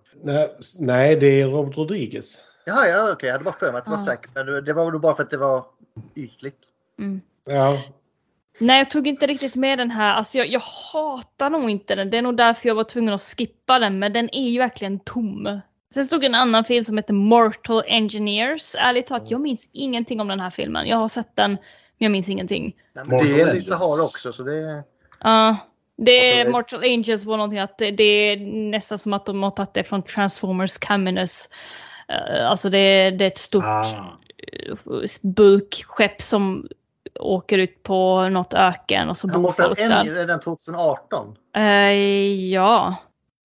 [0.80, 2.40] Nej, det är Robert Rodriguez.
[2.66, 3.28] Jaha, ja, okej.
[3.28, 3.98] Jag hade bara för mig att det var.
[3.98, 4.28] Zack.
[4.36, 5.66] Men det- det var nog bara för att det var
[6.16, 6.68] ytligt.
[7.00, 7.22] Mm.
[7.46, 7.82] Ja,
[8.62, 10.14] Nej, jag tog inte riktigt med den här.
[10.14, 10.62] Alltså jag, jag
[10.94, 12.10] hatar nog inte den.
[12.10, 14.00] Det är nog därför jag var tvungen att skippa den.
[14.00, 15.60] Men den är ju verkligen tom.
[15.94, 18.76] Sen stod en annan film som heter Mortal Engineers.
[18.80, 20.88] Ärligt talat, jag minns ingenting om den här filmen.
[20.88, 21.60] Jag har sett den, men
[21.98, 22.76] jag minns ingenting.
[22.94, 23.54] Nej, men det är.
[23.54, 24.84] Lisa Har också, så det.
[25.20, 25.58] Ja,
[25.98, 28.38] det är Mortal- Angels var någonting att det, det är
[28.72, 31.50] nästan som att de har tagit det från Transformers Caminus.
[32.08, 33.84] Eh, alltså det, det är ett stort Ah.
[34.38, 34.76] eh,
[35.22, 36.68] bulkskepp som
[37.20, 40.22] åker ut på något öken och så bor folk där.
[40.22, 41.36] Är den 2018?
[41.56, 41.64] Eh,
[42.52, 42.96] ja.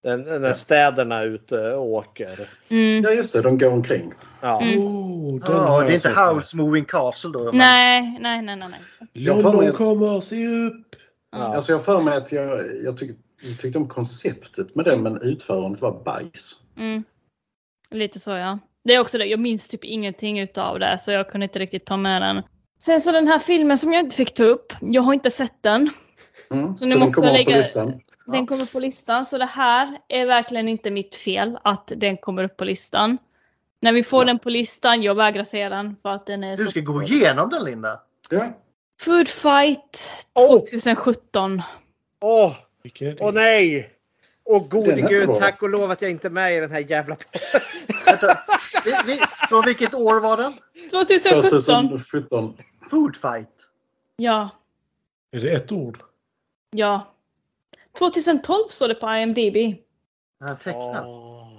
[0.03, 2.49] Den, när städerna ute åker.
[2.69, 3.05] Mm.
[3.05, 4.13] Ja just det, de går omkring.
[4.41, 4.63] Ja.
[4.63, 4.79] Mm.
[4.79, 6.09] oh, har det är inte.
[6.09, 7.51] House Moving Castle då?
[7.53, 8.69] Nej, nej, nej, nej.
[8.71, 9.09] nej.
[9.13, 10.87] Jag får London kommer, se upp!
[11.33, 11.39] Ja.
[11.39, 15.23] Alltså jag för mig att jag, jag, tyck, jag tyckte om konceptet med den men
[15.23, 16.61] utförandet var bajs.
[16.77, 17.05] Mm.
[17.91, 18.59] Lite så ja.
[18.85, 21.87] Det är också det, jag minns typ ingenting utav det så jag kunde inte riktigt
[21.87, 22.43] ta med den.
[22.79, 25.63] Sen så den här filmen som jag inte fick ta upp, jag har inte sett
[25.63, 25.91] den.
[26.51, 26.69] Mm.
[26.71, 28.01] Så Så, nu den måste kommer jag lägga- listan.
[28.27, 32.45] Den kommer på listan så det här är verkligen inte mitt fel att den kommer
[32.45, 33.19] upp på listan.
[33.81, 36.65] När vi får den på listan, jag vägrar se den för att den är Du
[36.65, 36.71] så...
[36.71, 38.01] ska gå igenom den Linda.
[38.31, 38.53] Ja.
[39.01, 40.59] Food Fight Åh!
[40.59, 41.63] 2017.
[42.21, 43.25] Åh, Vilken är det?
[43.25, 43.91] åh nej!
[44.49, 47.17] Åh gode gud, tack och lov att jag inte är med i den här jävla
[48.07, 48.39] Vänta,
[48.85, 50.53] vi, vi, från vilket år var den?
[50.91, 51.89] 2017.
[51.89, 52.57] 2017.
[52.91, 53.49] Food Fight.
[54.17, 54.49] Ja,
[55.33, 55.99] Är det ett ord?
[56.71, 57.07] ja.
[57.99, 59.77] 2012 står det på IMDB.
[60.65, 61.05] Tecknad.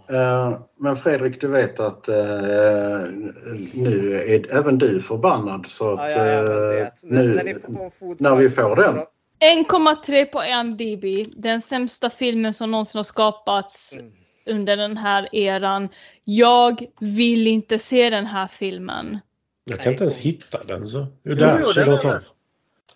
[0.09, 2.15] Eh, men Fredrik, du vet att eh,
[3.73, 6.87] nu är även du förbannad så att Ja, ja, jag eh.
[7.01, 8.99] När- nu, när fotboll- när vi får den.
[9.39, 11.33] 1,3 på IMDB.
[11.35, 14.11] Den sämsta filmen som någonsin har skapats Mm.
[14.45, 15.89] under den här eran.
[16.23, 19.19] Jag vill inte se den här filmen.
[19.65, 20.97] Jag kan inte ens hitta den så.
[20.99, 22.13] Jo, Jo, där, jo, den är 2012.
[22.13, 22.23] där.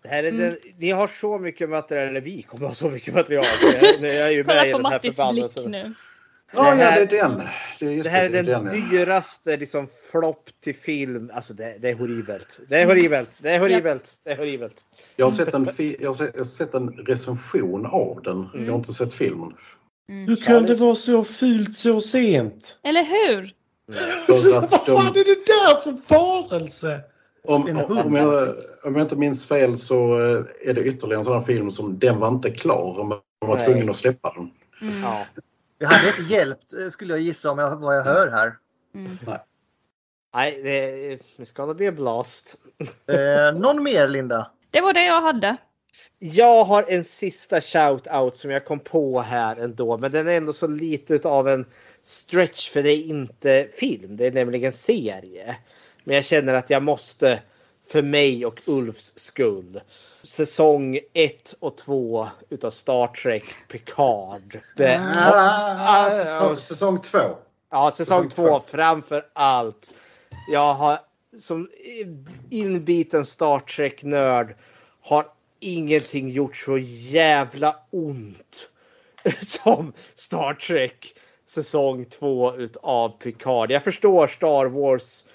[0.03, 0.41] Det här är Mm.
[0.41, 3.45] den, ni har så mycket material, eller vi kommer ha så mycket material.
[4.01, 5.17] Jag, är ju med Kolla i på den här Mattis
[5.55, 5.93] blick nu.
[6.53, 7.41] Ja, ja, här- det är den.
[7.79, 8.85] Det, är Det här är det, den det är ja.
[8.91, 11.31] dyraste liksom, flopp till film.
[11.33, 12.59] Alltså det, det är horribelt.
[12.69, 13.39] Det är horribelt.
[13.43, 14.13] Det är horribelt.
[14.23, 14.85] Det är horribelt.
[15.15, 15.69] Jag har sett en,
[15.99, 18.47] jag har sett, jag har sett en recension av den.
[18.53, 18.65] Mm.
[18.65, 19.53] Jag har inte sett filmen.
[20.07, 22.79] Hur kan det vara så fult så sent?
[22.83, 23.53] Eller hur?
[24.27, 27.01] Vad fan är det där för varelse?
[27.43, 31.37] om, om, jag, om jag inte minns fel så eh, är det ytterligare en sån
[31.37, 32.97] här film som den var inte klar.
[32.97, 33.09] De
[33.47, 33.65] var Nej.
[33.65, 34.51] tvungna att släppa den.
[34.81, 35.03] Mm.
[35.03, 35.25] Ja.
[35.81, 38.57] Det hade inte hjälpt eh, skulle jag gissa om jag, vad jag hör här.
[38.95, 39.17] Mm.
[40.33, 42.55] Nej, det, det ska nog bli en blast.
[43.07, 44.51] Eh, någon mer Linda?
[44.71, 45.57] Det var det jag hade.
[46.19, 49.97] Jag har en sista shout-out som jag kom på här ändå.
[49.97, 51.65] Men den är ändå så lite av en
[52.03, 54.17] stretch för det är inte film.
[54.17, 55.57] Det är nämligen serie.
[56.03, 57.41] Men jag känner att jag måste
[57.87, 59.81] för mig och Ulfs skull.
[60.23, 64.59] Säsong 1 och 2 utav Star Trek Picard.
[64.77, 67.37] Det, Ah, säsong, säsong två.
[67.69, 68.65] Ja, säsong Säsong två två.
[68.67, 69.91] framför allt.
[70.51, 70.99] Jag har
[71.39, 71.69] som
[72.49, 74.55] inbiten Star Trek-nörd
[75.01, 75.25] har
[75.59, 78.69] ingenting gjort så jävla ont
[79.41, 81.15] som Star Trek
[81.47, 83.71] säsong två utav Picard.
[83.71, 85.25] Jag förstår Star Wars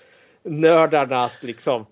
[0.42, 1.86] nördarnas liksom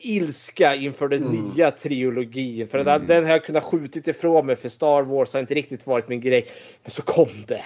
[0.00, 1.48] ilska inför den Mm.
[1.48, 2.68] nya trilogin.
[2.68, 5.86] För den, den har jag kunnat skjutit ifrån mig för Star Wars har inte riktigt
[5.86, 6.46] varit min grej.
[6.82, 7.64] Men så kom det.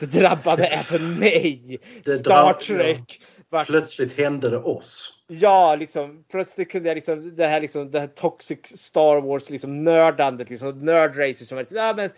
[0.00, 1.78] Det drabbade även mig.
[2.04, 3.20] Det Star Trek.
[3.48, 5.12] Vart, Plötsligt hände det oss.
[5.28, 9.84] ja, liksom plötsligt kunde jag liksom det här liksom det här toxic Star Wars liksom
[9.84, 12.10] nördandet liksom nördrace som var liksom, ja men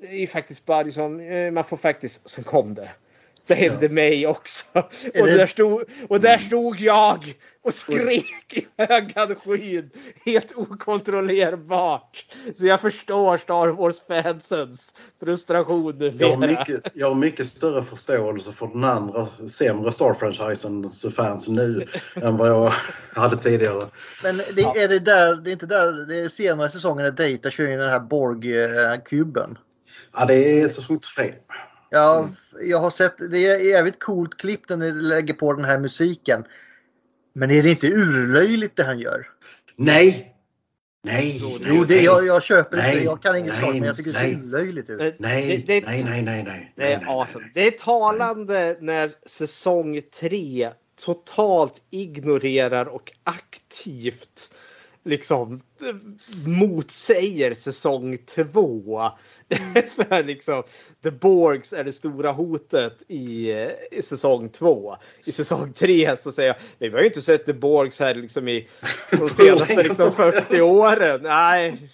[0.00, 2.90] det är faktiskt bara liksom eh, man får faktiskt sen kom det.
[3.46, 4.64] Det hände mig också.
[4.74, 9.90] Och, det- där stod, och där stod jag och skrek i högan skyn.
[10.24, 12.26] Helt okontrollerbart.
[12.56, 18.66] Så jag förstår Star Wars-fansens frustration Jag har, mycket, jag har mycket större förståelse för
[18.66, 22.72] den andra sämre Star-franchisens fans nu än vad jag
[23.14, 23.86] hade tidigare.
[24.22, 27.50] Men det, är det där, det är inte där, det är senare säsongen när Data
[27.50, 29.58] kör in den här Borg-kuben.
[30.12, 31.32] Ja, det är säsong tre.
[31.90, 32.28] Ja,
[32.60, 36.44] jag har sett, det är jävligt coolt klipp när ni lägger på den här musiken.
[37.34, 39.28] Men är det inte urlöjligt det han gör?
[39.76, 40.32] Nej!
[41.04, 41.40] Nej!
[41.60, 44.18] Jo, det, jag, jag köper Nej, inte, jag kan inget sak men jag tycker det
[44.18, 44.34] ser nej.
[44.34, 45.14] urlöjligt ut.
[45.18, 46.72] Nej, Det- det- nej, nej, nej, nej.
[46.76, 47.50] Det är awesome.
[47.54, 50.70] Det är talande när säsong 3
[51.04, 54.52] totalt ignorerar och aktivt
[55.06, 55.60] liksom
[56.46, 59.10] motsäger säsong 2.
[59.96, 60.62] För liksom
[61.02, 63.50] The Borgs är det stora hotet i,
[63.90, 64.96] i säsong 2.
[65.24, 68.14] I säsong 3 så säger jag "Nej, vi har ju inte sett The Borgs här
[68.14, 68.68] liksom i
[69.10, 70.62] de senaste liksom som 40 helst.
[70.62, 71.20] åren.
[71.22, 71.88] Nej,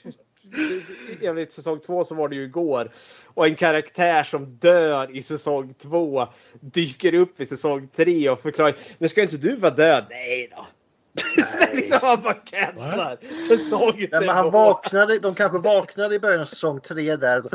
[1.23, 2.91] enligt säsong två så var det ju igår.
[3.25, 6.29] Och en karaktär som dör i säsong två
[6.61, 8.75] dyker upp i säsong tre och förklarar.
[8.99, 10.07] Men ska inte du vara död?
[10.11, 10.67] Nej då.
[11.73, 13.19] liksom han bara cancelar
[13.49, 14.51] säsong Nej, men han två.
[14.51, 17.41] vaknade, de kanske vaknade i början av säsong 3 där.
[17.41, 17.49] Så,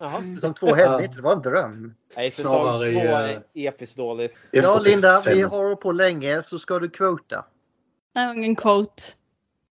[0.00, 0.22] Jaha.
[0.34, 1.94] säsong 2 hände inte, det var en dröm.
[2.16, 4.34] Nej, säsong Snarare två eh, är episkt dåligt.
[4.50, 7.44] Ja, Linda, vi har på länge så ska du kvota.
[8.12, 9.02] Jag har ingen quote.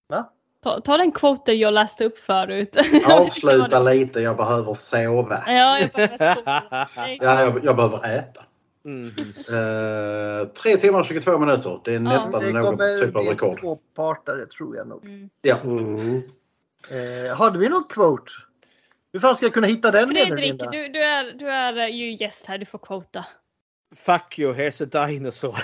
[0.09, 0.29] Va?
[0.63, 2.77] Ta, ta den quoten jag läste upp förut.
[3.05, 5.43] Avsluta lite, jag behöver sova.
[5.47, 6.41] Ja, jag bara så.
[6.45, 8.43] Ja, jag, jag behöver äta.
[8.87, 9.13] Mm.
[9.49, 11.81] Eh, tre timmar och 22 minuter.
[11.85, 13.59] Det är nästan det någon kommer typ av rekord.
[13.61, 15.29] två parter, det tror jag nog.
[15.41, 15.55] Ja.
[16.89, 18.31] Eh, hade vi någon quote?
[19.13, 20.09] Hur fan ska jag kunna hitta den?
[20.09, 23.25] Fredrik, du, du, är, du är ju gäst här, du får quota.
[23.95, 25.63] Fuck you, here's a dinosaur.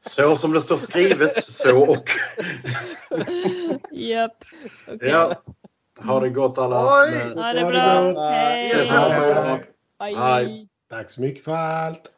[0.00, 2.08] Så som det står skrivet, så och.
[3.90, 4.44] Japp.
[4.88, 5.08] Okej.
[5.08, 5.42] Ja.
[6.04, 7.04] Ha det gott alla.
[7.04, 7.34] Oj.
[7.34, 8.12] Ha det bra.
[8.12, 9.73] gott.
[10.04, 10.14] Hej.
[10.14, 10.68] Hej.
[10.90, 12.10] Tack så mycket för allt.